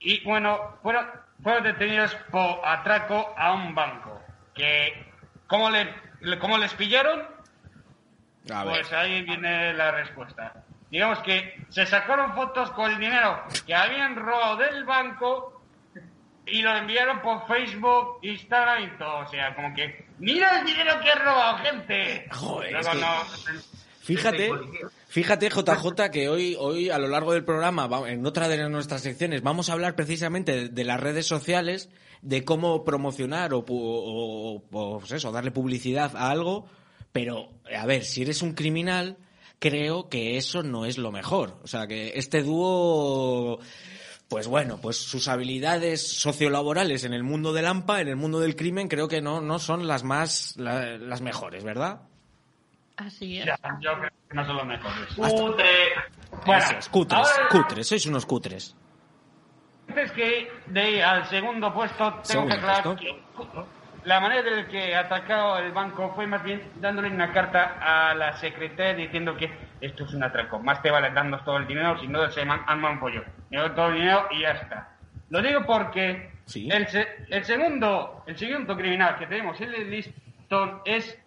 Y 0.00 0.22
bueno, 0.24 0.58
fueron 0.82 1.06
fueron 1.42 1.64
detenidos 1.64 2.14
por 2.30 2.60
atraco 2.64 3.34
a 3.36 3.52
un 3.52 3.74
banco. 3.74 4.20
Que, 4.54 5.06
¿cómo, 5.46 5.70
le, 5.70 5.88
cómo 6.38 6.58
les 6.58 6.74
pillaron? 6.74 7.22
pues 8.64 8.92
ahí 8.92 9.22
viene 9.22 9.74
la 9.74 9.90
respuesta. 9.90 10.64
Digamos 10.90 11.18
que 11.18 11.66
se 11.68 11.84
sacaron 11.84 12.34
fotos 12.34 12.70
con 12.70 12.90
el 12.90 12.98
dinero 12.98 13.44
que 13.66 13.74
habían 13.74 14.16
robado 14.16 14.56
del 14.56 14.84
banco 14.84 15.62
y 16.46 16.62
lo 16.62 16.74
enviaron 16.74 17.20
por 17.20 17.46
Facebook, 17.46 18.20
Instagram 18.22 18.84
y 18.84 18.98
todo. 18.98 19.18
O 19.18 19.26
sea, 19.26 19.54
como 19.54 19.74
que, 19.74 20.06
mira 20.18 20.60
el 20.60 20.66
dinero 20.66 20.98
que 21.00 21.10
he 21.10 21.14
robado, 21.14 21.58
gente. 21.58 22.26
Joder, 22.32 22.80
Fíjate, 24.08 24.50
fíjate 25.08 25.50
JJ 25.50 26.10
que 26.10 26.30
hoy, 26.30 26.56
hoy 26.58 26.88
a 26.88 26.98
lo 26.98 27.08
largo 27.08 27.34
del 27.34 27.44
programa, 27.44 27.90
en 28.08 28.24
otra 28.24 28.48
de 28.48 28.66
nuestras 28.70 29.02
secciones, 29.02 29.42
vamos 29.42 29.68
a 29.68 29.74
hablar 29.74 29.94
precisamente 29.96 30.70
de, 30.70 30.84
las 30.84 30.98
redes 30.98 31.26
sociales, 31.26 31.90
de 32.22 32.42
cómo 32.42 32.84
promocionar 32.84 33.52
o, 33.52 33.64
pues 34.70 35.12
eso, 35.12 35.30
darle 35.30 35.50
publicidad 35.50 36.16
a 36.16 36.30
algo, 36.30 36.66
pero 37.12 37.50
a 37.76 37.84
ver, 37.84 38.02
si 38.04 38.22
eres 38.22 38.40
un 38.40 38.54
criminal, 38.54 39.18
creo 39.58 40.08
que 40.08 40.38
eso 40.38 40.62
no 40.62 40.86
es 40.86 40.96
lo 40.96 41.12
mejor. 41.12 41.58
O 41.62 41.66
sea, 41.66 41.86
que 41.86 42.12
este 42.14 42.42
dúo 42.42 43.60
pues 44.28 44.46
bueno, 44.46 44.78
pues 44.80 44.96
sus 44.98 45.28
habilidades 45.28 46.06
sociolaborales 46.06 47.04
en 47.04 47.12
el 47.14 47.24
mundo 47.24 47.52
del 47.52 47.66
AMPA, 47.66 48.00
en 48.02 48.08
el 48.08 48.16
mundo 48.16 48.40
del 48.40 48.56
crimen, 48.56 48.88
creo 48.88 49.08
que 49.08 49.20
no, 49.22 49.40
no 49.40 49.58
son 49.58 49.86
las 49.86 50.04
más, 50.04 50.54
la- 50.56 50.96
las 50.98 51.20
mejores, 51.22 51.64
¿verdad? 51.64 52.07
Así 52.98 53.38
es. 53.38 53.46
Ya, 53.46 53.56
yo 53.80 53.98
creo 53.98 54.10
que 54.28 54.34
no 54.34 54.44
son 54.44 54.56
los 54.56 54.66
mejores. 54.66 55.10
Eso 55.12 55.24
es, 55.58 56.88
cutres, 56.88 57.18
ahora- 57.18 57.48
cutres, 57.50 57.88
sois 57.88 58.06
unos 58.06 58.26
cutres. 58.26 58.76
Antes 59.88 60.12
que 60.12 60.50
de 60.66 60.90
ir 60.90 61.02
al 61.02 61.24
segundo 61.26 61.72
puesto, 61.72 62.04
tengo 62.10 62.24
Segundo 62.24 62.54
que 62.54 62.60
aclarar 62.60 62.82
puesto. 62.82 63.00
que 63.00 64.08
la 64.08 64.20
manera 64.20 64.48
en 64.48 64.56
la 64.56 64.68
que 64.68 64.94
atacado 64.94 65.58
el 65.58 65.72
banco 65.72 66.12
fue 66.14 66.26
más 66.26 66.42
bien 66.42 66.62
dándole 66.76 67.08
una 67.10 67.32
carta 67.32 67.78
a 67.80 68.14
la 68.14 68.36
secretaria 68.36 68.94
diciendo 68.94 69.36
que 69.36 69.50
esto 69.80 70.04
es 70.04 70.12
un 70.14 70.22
atraco. 70.24 70.58
Más 70.58 70.82
te 70.82 70.90
vale 70.90 71.10
darnos 71.10 71.44
todo 71.44 71.56
el 71.56 71.66
dinero, 71.66 71.98
si 71.98 72.06
no 72.08 72.28
se 72.30 72.42
arma 72.42 72.90
un 72.90 73.00
pollo. 73.00 73.24
Me 73.50 73.58
doy 73.58 73.70
todo 73.70 73.88
el 73.88 73.94
dinero 73.94 74.26
y 74.30 74.40
ya 74.42 74.50
está. 74.50 74.96
Lo 75.30 75.40
digo 75.42 75.64
porque 75.66 76.32
el, 76.54 76.86
se- 76.88 77.26
el 77.30 77.44
segundo 77.44 78.24
el 78.26 78.36
segundo 78.36 78.76
criminal 78.76 79.16
que 79.18 79.26
tenemos 79.26 79.58
en 79.60 79.74
el 79.74 79.90
listón 79.90 80.80
es 80.84 81.18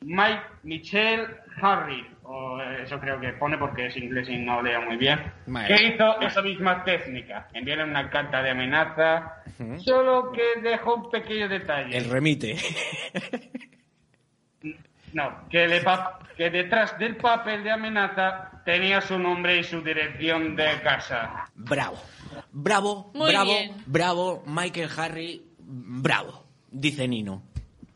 Mike 0.00 0.42
Michelle 0.62 1.26
Harry. 1.60 2.06
O 2.30 2.60
eso 2.60 3.00
creo 3.00 3.18
que 3.20 3.32
pone 3.32 3.56
porque 3.56 3.86
es 3.86 3.96
inglés 3.96 4.28
y 4.28 4.36
no 4.36 4.60
leo 4.62 4.82
muy 4.82 4.96
bien. 4.98 5.18
Madre. 5.46 5.74
Que 5.76 5.86
hizo 5.94 6.20
esa 6.20 6.42
misma 6.42 6.84
técnica. 6.84 7.48
Enviarle 7.54 7.84
una 7.84 8.10
carta 8.10 8.42
de 8.42 8.50
amenaza. 8.50 9.42
Solo 9.78 10.30
que 10.32 10.60
dejó 10.60 10.96
un 10.96 11.10
pequeño 11.10 11.48
detalle. 11.48 11.96
El 11.96 12.10
remite. 12.10 12.56
No, 15.14 15.48
que, 15.48 15.66
le 15.66 15.80
pa- 15.80 16.18
que 16.36 16.50
detrás 16.50 16.98
del 16.98 17.16
papel 17.16 17.64
de 17.64 17.70
amenaza 17.70 18.62
tenía 18.64 19.00
su 19.00 19.18
nombre 19.18 19.56
y 19.58 19.64
su 19.64 19.80
dirección 19.80 20.54
de 20.54 20.80
casa. 20.82 21.46
Bravo. 21.54 21.96
Bravo, 22.52 23.10
Muy 23.14 23.30
bravo, 23.30 23.50
bien. 23.50 23.72
bravo, 23.86 24.42
Michael 24.46 24.90
Harry, 24.98 25.42
bravo, 25.58 26.44
dice 26.70 27.08
Nino. 27.08 27.42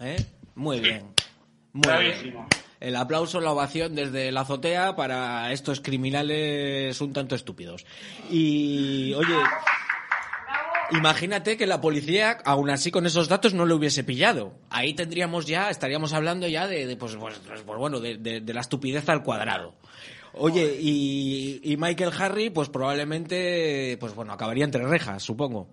¿Eh? 0.00 0.16
Muy 0.54 0.80
bien. 0.80 1.12
Muy 1.72 1.82
Bravísimo. 1.86 2.46
bien. 2.50 2.62
El 2.80 2.96
aplauso, 2.96 3.40
la 3.40 3.52
ovación 3.52 3.94
desde 3.94 4.32
la 4.32 4.40
azotea 4.40 4.96
para 4.96 5.52
estos 5.52 5.80
criminales 5.80 7.00
un 7.00 7.12
tanto 7.12 7.34
estúpidos. 7.36 7.86
Y, 8.28 9.14
oye, 9.14 9.36
imagínate 10.92 11.56
que 11.56 11.66
la 11.66 11.80
policía, 11.80 12.38
aún 12.44 12.70
así 12.70 12.90
con 12.90 13.06
esos 13.06 13.28
datos, 13.28 13.54
no 13.54 13.64
lo 13.66 13.76
hubiese 13.76 14.04
pillado. 14.04 14.54
Ahí 14.68 14.94
tendríamos 14.94 15.46
ya, 15.46 15.70
estaríamos 15.70 16.12
hablando 16.12 16.48
ya 16.48 16.66
de, 16.66 16.86
de, 16.86 16.96
pues, 16.96 17.14
pues, 17.16 17.38
pues, 17.46 17.62
pues, 17.62 17.78
bueno, 17.78 18.00
de, 18.00 18.16
de- 18.18 18.40
de 18.40 18.54
la 18.54 18.60
estupidez 18.60 19.08
al 19.08 19.22
cuadrado. 19.22 19.74
Oye, 20.34 20.76
y, 20.80 21.60
y 21.62 21.76
Michael 21.76 22.10
Harry, 22.18 22.50
pues 22.50 22.68
probablemente, 22.68 23.96
pues 24.00 24.14
bueno, 24.14 24.32
acabaría 24.32 24.64
entre 24.64 24.84
rejas, 24.86 25.22
supongo. 25.22 25.68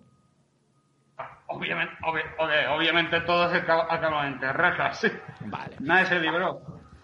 Obviamente, 1.52 1.94
obvi- 2.04 2.36
obvi- 2.38 2.68
obviamente 2.78 3.22
todos 3.22 3.52
aca- 3.54 3.88
acaban 3.90 4.34
en 4.34 4.54
rejas. 4.54 5.06
Vale. 5.42 5.76
Nadie 5.80 6.06
se 6.06 6.20
libró. 6.20 6.62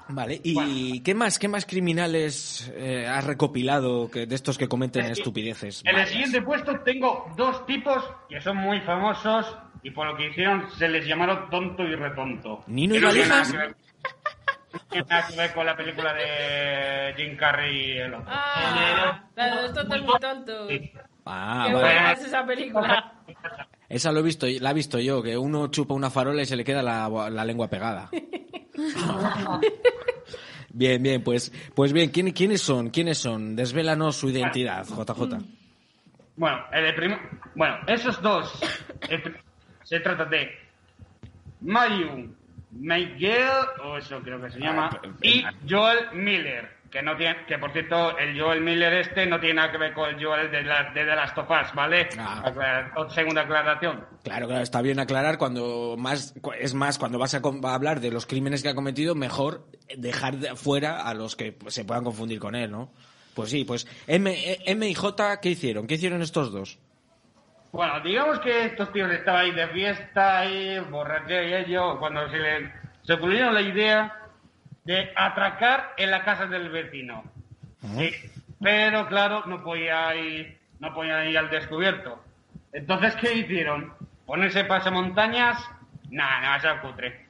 Vale, 0.08 0.40
¿y 0.44 1.00
qué 1.02 1.16
más, 1.16 1.40
qué 1.40 1.48
más 1.48 1.66
criminales 1.66 2.72
eh, 2.76 3.08
has 3.08 3.24
recopilado 3.26 4.08
que, 4.12 4.28
de 4.28 4.36
estos 4.36 4.56
que 4.56 4.68
cometen 4.68 5.06
estupideces? 5.08 5.82
En 5.84 5.98
el 5.98 6.06
siguiente 6.06 6.44
puesto 6.44 6.80
tengo 6.82 7.34
dos 7.36 7.66
tipos 7.66 8.04
que 8.30 8.40
son 8.40 8.58
muy 8.58 8.82
famosos 8.82 9.58
y 9.82 9.90
por 9.90 10.06
lo 10.06 10.16
que 10.16 10.30
hicieron 10.30 10.70
se 10.78 10.88
les 10.90 11.08
llamaron 11.08 11.50
tonto 11.50 11.82
y 11.84 11.96
retonto. 11.96 12.64
¿Nino 12.68 12.94
y 12.96 13.00
Valijas? 13.00 13.52
que 13.52 13.58
ver- 13.58 13.76
no 14.74 14.80
tiene 14.92 15.08
nada 15.10 15.28
que 15.28 15.36
ver 15.38 15.54
con 15.56 15.66
la 15.66 15.76
película 15.76 16.14
de 16.14 17.14
Jim 17.18 17.36
Carrey 17.36 17.76
y 17.94 17.98
el 17.98 18.14
otro. 18.14 18.28
Ah, 18.30 19.24
la 19.36 19.46
de 19.56 19.62
los 19.64 19.74
tontos 19.74 20.02
muy 20.04 20.20
tontos. 20.20 20.72
Ah, 21.26 21.64
Qué 21.68 21.74
vale. 21.74 21.86
buena 21.88 22.12
es 22.12 22.26
esa 22.26 22.46
película. 22.46 23.14
Esa 23.90 24.12
lo 24.12 24.20
he 24.20 24.24
visto, 24.24 24.48
la 24.60 24.72
he 24.72 24.74
visto 24.74 25.00
yo, 25.00 25.22
que 25.22 25.38
uno 25.38 25.68
chupa 25.68 25.94
una 25.94 26.10
farola 26.10 26.42
y 26.42 26.46
se 26.46 26.56
le 26.56 26.64
queda 26.64 26.82
la, 26.82 27.08
la 27.30 27.46
lengua 27.46 27.70
pegada. 27.70 28.10
Bien, 30.78 31.02
bien, 31.02 31.24
pues, 31.24 31.54
pues 31.74 31.94
bien, 31.94 32.10
¿quién- 32.10 32.34
¿quiénes 32.34 32.62
son? 32.62 32.90
¿Quiénes 32.90 33.18
son? 33.18 33.56
Desvélanos 33.56 34.18
su 34.18 34.30
identidad, 34.30 34.86
JJ. 34.86 35.38
Bueno, 36.36 36.58
el 36.74 36.94
prim- 36.96 37.18
bueno, 37.56 37.78
esos 37.88 38.22
dos 38.22 38.52
el 39.10 39.38
se 39.84 40.02
trata 40.02 40.26
de 40.26 40.50
Mayu 41.62 42.36
Miguel, 42.72 43.48
o 43.86 43.98
eso 43.98 44.20
creo 44.22 44.42
que 44.42 44.52
se 44.52 44.60
llama, 44.60 44.90
y 45.22 45.46
Joel 45.70 46.12
Miller, 46.14 46.75
que 46.96 47.02
no 47.02 47.18
tiene, 47.18 47.46
que 47.46 47.58
por 47.58 47.74
cierto, 47.74 48.18
el 48.18 48.40
Joel 48.40 48.62
Miller 48.62 48.94
este 48.94 49.26
no 49.26 49.38
tiene 49.38 49.56
nada 49.56 49.70
que 49.70 49.78
ver 49.78 49.94
con 49.94 50.08
el 50.08 50.26
Joel 50.26 50.50
de, 50.50 50.64
la, 50.64 50.94
de 50.94 51.04
The 51.04 51.14
Last 51.14 51.38
of 51.38 51.52
Us, 51.52 51.74
¿vale? 51.74 52.08
Aclar- 52.18 53.12
segunda 53.14 53.42
aclaración. 53.42 54.06
Claro, 54.24 54.48
claro, 54.48 54.64
está 54.64 54.82
bien 54.82 54.98
aclarar 54.98 55.38
cuando 55.38 55.96
más, 55.98 56.34
es 56.58 56.74
más, 56.74 56.98
cuando 56.98 57.20
vas 57.20 57.36
a, 57.36 57.42
hablar 57.66 58.00
de 58.00 58.12
los 58.12 58.26
crímenes 58.26 58.64
que 58.64 58.70
ha 58.70 58.76
cometido, 58.76 59.14
mejor 59.14 59.66
dejar 59.98 60.38
de 60.38 60.56
fuera 60.56 61.06
a 61.06 61.14
los 61.14 61.36
que 61.36 61.58
se 61.68 61.84
puedan 61.84 62.06
confundir 62.06 62.40
con 62.40 62.56
él, 62.56 62.72
¿no? 62.72 62.94
Pues 63.34 63.50
sí, 63.50 63.66
pues 63.66 63.86
M, 64.08 64.32
eh, 64.32 64.60
M 64.66 64.88
y 64.88 64.94
J, 64.94 65.42
¿qué 65.42 65.50
hicieron? 65.50 65.88
¿Qué 65.88 65.96
hicieron 65.96 66.22
estos 66.22 66.54
dos? 66.54 66.80
Bueno, 67.74 68.00
digamos 68.00 68.40
que 68.40 68.68
estos 68.68 68.90
tíos 68.94 69.12
estaban 69.12 69.42
ahí 69.42 69.52
de 69.52 69.68
fiesta, 69.68 70.40
ahí, 70.40 70.80
borrachera 70.90 71.44
y 71.44 71.54
ello, 71.66 72.00
cuando 72.00 72.30
se 72.30 72.38
le 72.38 72.72
se 73.04 73.14
ocurrieron 73.14 73.54
la 73.54 73.62
idea 73.62 74.25
de 74.86 75.12
atracar 75.16 75.94
en 75.98 76.12
la 76.12 76.24
casa 76.24 76.46
del 76.46 76.70
vecino. 76.70 77.24
Sí, 77.98 78.12
pero 78.62 79.08
claro, 79.08 79.44
no 79.46 79.64
podía 79.64 80.16
ir, 80.16 80.58
no 80.80 80.94
podía 80.94 81.26
ir 81.26 81.38
al 81.38 81.50
descubierto. 81.50 82.24
Entonces, 82.74 83.16
¿qué 83.16 83.34
hicieron? 83.34 83.94
¿Ponerse 84.26 84.64
pasamontañas? 84.64 85.58
Nada, 86.10 86.42
nada, 86.42 86.60
se 86.76 86.82
cutre. 86.82 87.26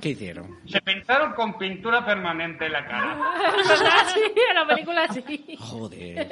¿Qué 0.00 0.10
hicieron? 0.10 0.58
Se 0.66 0.80
pintaron 0.80 1.32
con 1.34 1.56
pintura 1.58 2.04
permanente 2.04 2.66
en 2.66 2.72
la 2.72 2.86
cara. 2.86 3.16
Sí, 4.14 4.20
en 4.50 4.54
la 4.56 4.66
película 4.66 5.06
sí. 5.08 5.56
Joder. 5.58 6.28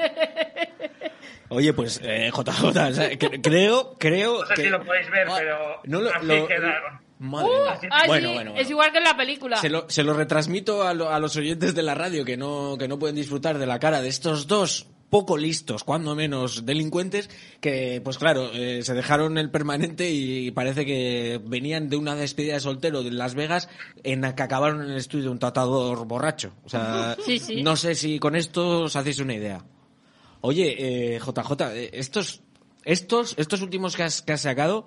Oye, 1.48 1.72
pues 1.72 2.00
eh, 2.02 2.30
JJ, 2.32 2.64
o 2.64 2.72
sea, 2.72 3.10
cre- 3.12 3.40
creo, 3.42 3.96
creo 3.98 4.40
No 4.40 4.46
sé 4.46 4.54
que... 4.54 4.62
si 4.62 4.68
lo 4.68 4.82
podéis 4.84 5.10
ver, 5.10 5.28
pero 5.36 5.80
no 5.84 6.00
lo- 6.00 6.10
así 6.14 6.26
lo- 6.26 6.46
quedaron. 6.46 7.00
Madre 7.20 7.48
Uh, 7.50 7.62
mía. 7.62 7.78
ah, 7.92 8.02
Bueno, 8.06 8.28
sí, 8.28 8.34
bueno, 8.34 8.50
bueno. 8.50 8.60
es 8.60 8.70
igual 8.70 8.90
que 8.92 8.98
en 8.98 9.04
la 9.04 9.16
película. 9.16 9.56
Se 9.58 9.68
lo, 9.68 9.88
se 9.88 10.02
lo 10.02 10.14
retransmito 10.14 10.82
a, 10.82 10.94
lo- 10.94 11.10
a 11.10 11.18
los 11.20 11.36
oyentes 11.36 11.74
de 11.74 11.82
la 11.82 11.94
radio 11.94 12.24
que 12.24 12.36
no, 12.36 12.76
que 12.78 12.88
no 12.88 12.98
pueden 12.98 13.14
disfrutar 13.16 13.58
de 13.58 13.66
la 13.66 13.78
cara 13.78 14.00
de 14.02 14.08
estos 14.08 14.46
dos 14.46 14.86
poco 15.10 15.36
listos, 15.36 15.82
cuando 15.82 16.14
menos 16.14 16.64
delincuentes, 16.64 17.28
que 17.60 18.00
pues 18.04 18.16
claro, 18.16 18.50
eh, 18.54 18.82
se 18.84 18.94
dejaron 18.94 19.38
el 19.38 19.50
permanente 19.50 20.08
y 20.08 20.52
parece 20.52 20.86
que 20.86 21.40
venían 21.44 21.88
de 21.88 21.96
una 21.96 22.14
despedida 22.14 22.54
de 22.54 22.60
soltero 22.60 23.02
de 23.02 23.10
Las 23.10 23.34
Vegas 23.34 23.68
en 24.04 24.20
la 24.20 24.36
que 24.36 24.44
acabaron 24.44 24.82
en 24.82 24.90
el 24.92 24.96
estudio 24.96 25.24
de 25.24 25.30
un 25.30 25.38
tratador 25.40 26.06
borracho. 26.06 26.52
O 26.64 26.68
sea, 26.68 27.16
Sí, 27.26 27.38
sí. 27.40 27.60
no 27.62 27.74
sé 27.76 27.96
si 27.96 28.20
con 28.20 28.36
esto 28.36 28.82
os 28.82 28.94
hacéis 28.94 29.18
una 29.18 29.34
idea. 29.34 29.64
Oye, 30.42 30.76
eh, 31.16 31.18
JJ, 31.18 31.60
eh, 31.74 31.90
estos, 31.92 32.40
estos, 32.84 33.34
estos 33.36 33.62
últimos 33.62 33.96
que 33.96 34.04
has, 34.04 34.22
que 34.22 34.32
has 34.32 34.40
sacado, 34.42 34.86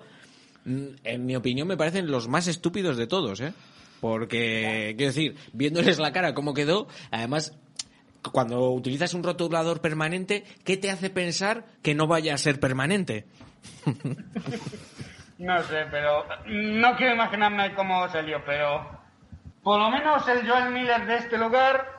en 0.64 1.26
mi 1.26 1.36
opinión, 1.36 1.68
me 1.68 1.76
parecen 1.76 2.10
los 2.10 2.28
más 2.28 2.46
estúpidos 2.46 2.96
de 2.96 3.06
todos, 3.06 3.40
¿eh? 3.40 3.52
Porque, 4.00 4.94
quiero 4.96 5.12
decir, 5.12 5.36
viéndoles 5.52 5.98
la 5.98 6.12
cara 6.12 6.34
cómo 6.34 6.54
quedó, 6.54 6.88
además, 7.10 7.56
cuando 8.32 8.70
utilizas 8.70 9.14
un 9.14 9.22
rotulador 9.22 9.80
permanente, 9.80 10.44
¿qué 10.64 10.76
te 10.76 10.90
hace 10.90 11.10
pensar 11.10 11.64
que 11.82 11.94
no 11.94 12.06
vaya 12.06 12.34
a 12.34 12.38
ser 12.38 12.60
permanente? 12.60 13.26
No 15.36 15.60
sé, 15.64 15.84
pero 15.90 16.24
no 16.46 16.96
quiero 16.96 17.14
imaginarme 17.14 17.74
cómo 17.74 18.08
salió, 18.08 18.42
pero 18.46 18.88
por 19.64 19.80
lo 19.80 19.90
menos 19.90 20.26
el 20.28 20.48
Joel 20.48 20.70
Miller 20.70 21.06
de 21.06 21.16
este 21.16 21.36
lugar 21.36 21.93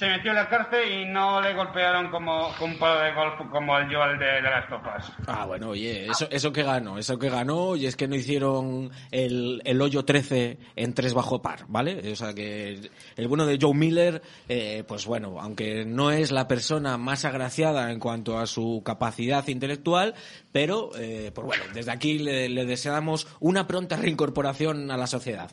se 0.00 0.08
metió 0.08 0.30
en 0.30 0.36
la 0.38 0.48
cárcel 0.48 0.90
y 0.90 1.04
no 1.04 1.42
le 1.42 1.52
golpearon 1.52 2.10
como 2.10 2.54
con 2.58 2.70
un 2.70 2.78
palo 2.78 3.00
de 3.00 3.12
golf 3.12 3.34
como 3.50 3.76
el 3.76 3.94
Joel 3.94 4.18
de, 4.18 4.24
de 4.24 4.40
las 4.40 4.66
topas. 4.66 5.12
Ah, 5.26 5.44
bueno, 5.44 5.68
oye, 5.68 6.06
eso, 6.06 6.26
eso 6.30 6.54
que 6.54 6.62
ganó, 6.62 6.96
eso 6.96 7.18
que 7.18 7.28
ganó, 7.28 7.76
y 7.76 7.84
es 7.84 7.96
que 7.96 8.08
no 8.08 8.16
hicieron 8.16 8.90
el, 9.10 9.60
el 9.62 9.82
hoyo 9.82 10.06
13 10.06 10.56
en 10.74 10.94
tres 10.94 11.12
bajo 11.12 11.42
par, 11.42 11.66
¿vale? 11.68 12.12
O 12.12 12.16
sea 12.16 12.32
que 12.32 12.90
el 13.14 13.28
bueno 13.28 13.44
de 13.44 13.58
Joe 13.60 13.74
Miller, 13.74 14.22
eh, 14.48 14.84
pues 14.88 15.04
bueno, 15.04 15.38
aunque 15.38 15.84
no 15.84 16.10
es 16.10 16.32
la 16.32 16.48
persona 16.48 16.96
más 16.96 17.26
agraciada 17.26 17.92
en 17.92 18.00
cuanto 18.00 18.38
a 18.38 18.46
su 18.46 18.80
capacidad 18.82 19.46
intelectual, 19.48 20.14
pero, 20.50 20.92
eh, 20.98 21.30
pues 21.34 21.46
bueno, 21.46 21.64
desde 21.74 21.92
aquí 21.92 22.18
le 22.18 22.64
deseamos 22.64 23.28
una 23.38 23.66
pronta 23.66 23.98
reincorporación 23.98 24.90
a 24.90 24.96
la 24.96 25.06
sociedad. 25.06 25.50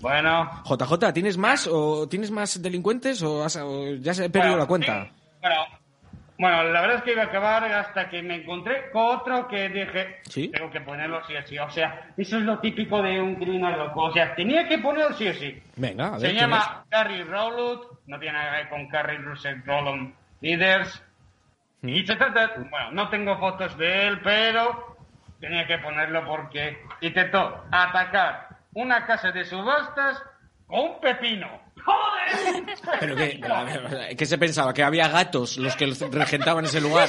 Bueno. 0.00 0.50
JJ, 0.64 1.12
¿tienes 1.12 1.36
más 1.36 1.66
o 1.70 2.08
tienes 2.08 2.30
más 2.30 2.60
delincuentes 2.62 3.22
o, 3.22 3.44
has- 3.44 3.56
o 3.56 3.94
ya 3.96 4.14
se 4.14 4.26
he 4.26 4.30
perdido 4.30 4.52
Bueno, 4.52 4.62
la 4.62 4.68
cuenta? 4.68 5.08
Bueno, 5.40 5.56
bueno, 6.38 6.62
la 6.64 6.80
verdad 6.82 6.96
es 6.98 7.02
que 7.02 7.12
iba 7.12 7.22
a 7.22 7.26
acabar 7.26 7.64
hasta 7.64 8.08
que 8.08 8.22
me 8.22 8.36
encontré 8.36 8.90
con 8.92 9.16
otro 9.16 9.48
que 9.48 9.68
dije, 9.70 10.18
¿Sí? 10.28 10.48
tengo 10.48 10.70
que 10.70 10.80
ponerlo 10.82 11.20
sí 11.26 11.34
o 11.34 11.44
sí. 11.46 11.58
O 11.58 11.68
sea, 11.70 12.12
eso 12.16 12.36
es 12.38 12.44
lo 12.44 12.60
típico 12.60 13.02
de 13.02 13.20
un 13.20 13.34
criminal 13.34 13.76
loco. 13.76 14.04
O 14.04 14.12
sea, 14.12 14.36
tenía 14.36 14.68
que 14.68 14.78
ponerlo 14.78 15.16
sí 15.16 15.26
o 15.28 15.34
sí. 15.34 15.60
Venga, 15.76 16.06
a 16.06 16.10
ver. 16.12 16.20
Se 16.20 16.26
¿quién 16.28 16.36
llama 16.42 16.84
Carrie 16.88 17.24
Rowland, 17.24 17.80
no 18.06 18.18
tiene 18.20 18.38
nada 18.38 18.50
que 18.52 18.56
ver 18.58 18.68
con 18.68 18.88
Carrie 18.88 19.18
Russell 19.18 19.60
Rowland 19.66 20.14
Leaders. 20.40 21.02
Y 21.82 22.06
se 22.06 22.14
trata, 22.16 22.52
bueno, 22.56 22.92
no 22.92 23.08
tengo 23.08 23.36
fotos 23.38 23.76
de 23.78 24.06
él, 24.08 24.20
pero 24.22 24.96
tenía 25.40 25.66
que 25.66 25.78
ponerlo 25.78 26.24
porque 26.24 26.78
intentó 27.00 27.64
atacar 27.70 28.47
una 28.82 29.04
casa 29.06 29.30
de 29.32 29.44
subastas 29.44 30.22
con 30.66 30.80
un 30.80 31.00
pepino. 31.00 31.48
¡Joder! 31.84 32.64
¿Pero 33.00 33.16
qué, 33.16 34.16
qué 34.16 34.26
se 34.26 34.38
pensaba? 34.38 34.72
¿Que 34.74 34.82
había 34.82 35.08
gatos 35.08 35.56
los 35.58 35.74
que 35.76 35.86
regentaban 36.10 36.64
ese 36.64 36.80
lugar? 36.80 37.08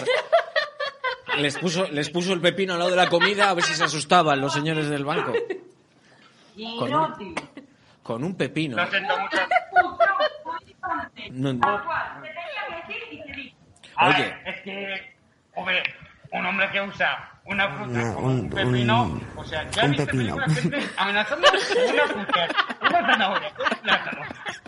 Les 1.38 1.58
puso, 1.58 1.88
les 1.92 2.10
puso 2.10 2.34
el 2.34 2.42
pepino 2.42 2.74
al 2.74 2.80
lado 2.80 2.92
de 2.92 2.98
la 2.98 3.08
comida 3.08 3.50
a 3.50 3.54
ver 3.54 3.64
si 3.64 3.74
se 3.74 3.84
asustaban 3.84 4.40
los 4.42 4.54
señores 4.54 4.90
del 4.90 5.06
banco. 5.06 5.34
Con 6.78 6.94
un, 6.94 7.36
con 8.04 8.24
un 8.24 8.36
pepino. 8.36 8.76
Lo 8.78 8.88
siento 8.90 9.18
mucho. 9.20 9.38
No- 11.32 11.60
A 13.96 14.08
Oye. 14.10 14.34
es 14.46 14.62
que, 14.62 15.16
hombre, 15.56 15.84
un 16.32 16.46
hombre 16.46 16.70
que 16.72 16.82
usa 16.82 17.32
una 17.50 17.68
fruta 17.78 18.14
como 18.14 18.28
un 18.28 18.50
pepino, 18.50 19.22
o 19.36 19.44
sea, 19.44 19.70
ya 19.72 19.84
un 19.86 19.92
viste 19.92 20.06
pepino. 20.06 20.36
películas 20.36 20.60
que 20.60 20.70
te 20.70 20.90
amenazando 20.98 21.48
una 21.50 22.08
fruta, 22.08 22.48
una 22.82 23.00
zanahoria, 23.12 23.54
un 23.58 23.82
plátano. 23.82 24.22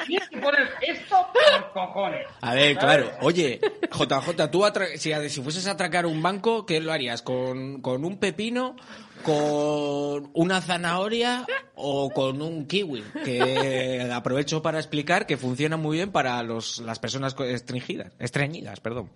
Tienes 0.06 0.30
que 0.30 0.38
poner 0.40 0.70
esto 0.82 1.16
por 1.34 1.72
cojones. 1.74 2.26
A 2.42 2.54
ver, 2.56 2.76
¿sabes? 2.76 2.78
claro. 2.80 3.12
Oye, 3.22 3.60
JJ, 3.92 4.50
tú 4.52 4.66
atra- 4.66 4.98
si, 4.98 5.30
si 5.30 5.42
fueses 5.42 5.68
a 5.68 5.72
atracar 5.72 6.06
un 6.06 6.22
banco, 6.22 6.66
¿qué 6.66 6.80
lo 6.80 6.92
harías? 6.92 7.22
¿Con, 7.22 7.82
con 7.82 8.04
un 8.04 8.18
pepino, 8.18 8.76
con 9.22 10.32
una 10.34 10.62
zanahoria 10.62 11.46
o 11.76 12.10
con 12.10 12.42
un 12.42 12.68
kiwi? 12.68 13.04
Que 13.24 14.10
aprovecho 14.14 14.62
para 14.62 14.80
explicar 14.80 15.26
que 15.26 15.38
funciona 15.38 15.78
muy 15.78 15.98
bien 15.98 16.12
para 16.12 16.42
los, 16.44 16.80
las 16.80 17.00
personas 17.00 17.36
estringidas, 17.40 18.14
estreñidas, 18.20 18.80
perdón. 18.80 19.10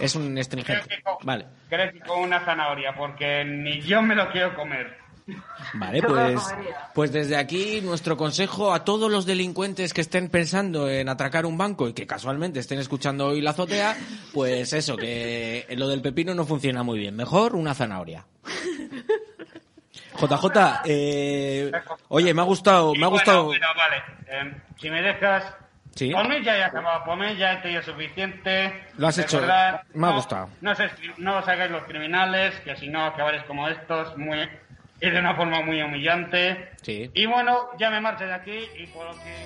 Es 0.00 0.14
un 0.14 0.36
estringente. 0.36 1.02
Vale. 1.22 1.46
Creo 1.68 1.92
que 1.92 2.00
con 2.00 2.20
una 2.20 2.44
zanahoria, 2.44 2.94
porque 2.94 3.44
ni 3.44 3.80
yo 3.80 4.02
me 4.02 4.14
lo 4.14 4.30
quiero 4.30 4.54
comer. 4.54 5.04
Vale, 5.74 6.02
pues, 6.02 6.40
pues 6.94 7.12
desde 7.12 7.36
aquí 7.36 7.80
nuestro 7.80 8.16
consejo 8.16 8.74
a 8.74 8.84
todos 8.84 9.10
los 9.10 9.24
delincuentes 9.24 9.94
que 9.94 10.02
estén 10.02 10.28
pensando 10.28 10.88
en 10.88 11.08
atracar 11.08 11.46
un 11.46 11.56
banco 11.56 11.88
y 11.88 11.94
que 11.94 12.06
casualmente 12.06 12.60
estén 12.60 12.78
escuchando 12.78 13.28
hoy 13.28 13.40
la 13.40 13.50
azotea, 13.50 13.96
pues 14.32 14.74
eso, 14.74 14.96
que 14.96 15.66
lo 15.76 15.88
del 15.88 16.02
pepino 16.02 16.34
no 16.34 16.44
funciona 16.44 16.82
muy 16.82 16.98
bien. 16.98 17.16
Mejor 17.16 17.54
una 17.54 17.74
zanahoria. 17.74 18.26
JJ, 20.18 20.82
eh, 20.84 21.72
oye, 22.08 22.32
me 22.34 22.40
ha 22.42 22.44
gustado, 22.44 22.92
me 22.94 23.04
ha 23.04 23.08
bueno, 23.08 23.10
gustado. 23.10 23.44
bueno, 23.46 23.66
vale, 23.76 24.02
eh, 24.28 24.56
si 24.80 24.90
me 24.90 25.02
dejas... 25.02 25.44
Sí. 25.94 26.10
Por 26.10 26.28
mí 26.28 26.42
ya 26.42 26.56
he 26.56 26.64
acabado, 26.64 27.04
por 27.04 27.16
mí 27.16 27.36
ya 27.36 27.52
he 27.52 27.56
tenido 27.58 27.80
suficiente. 27.82 28.84
Lo 28.98 29.06
has 29.06 29.16
hecho, 29.18 29.40
me 29.40 29.46
ha 29.52 29.84
no- 29.94 30.14
gustado. 30.14 30.48
No, 30.60 30.72
os 30.72 30.78
escri- 30.80 31.14
no 31.18 31.38
os 31.38 31.46
hagáis 31.46 31.70
los 31.70 31.84
criminales, 31.84 32.52
que 32.64 32.74
si 32.76 32.88
no 32.88 33.04
acabaréis 33.04 33.44
como 33.44 33.68
estos, 33.68 34.16
muy, 34.18 34.40
y 35.00 35.08
de 35.10 35.18
una 35.20 35.36
forma 35.36 35.62
muy 35.62 35.80
humillante. 35.82 36.72
Sí. 36.82 37.08
Y 37.14 37.26
bueno, 37.26 37.68
ya 37.78 37.90
me 37.90 38.00
marcho 38.00 38.24
de 38.24 38.34
aquí 38.34 38.68
y 38.76 38.86
por 38.88 39.06
lo 39.06 39.12
que... 39.22 39.44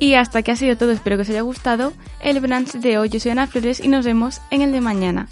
Y 0.00 0.14
hasta 0.14 0.38
aquí 0.38 0.50
ha 0.50 0.56
sido 0.56 0.76
todo, 0.76 0.92
espero 0.92 1.16
que 1.16 1.22
os 1.22 1.28
haya 1.28 1.42
gustado 1.42 1.92
el 2.20 2.40
brunch 2.40 2.72
de 2.72 2.96
hoy. 2.96 3.10
Yo 3.10 3.20
soy 3.20 3.32
Ana 3.32 3.46
Flores 3.46 3.80
y 3.80 3.88
nos 3.88 4.06
vemos 4.06 4.40
en 4.50 4.62
el 4.62 4.72
de 4.72 4.80
mañana. 4.80 5.28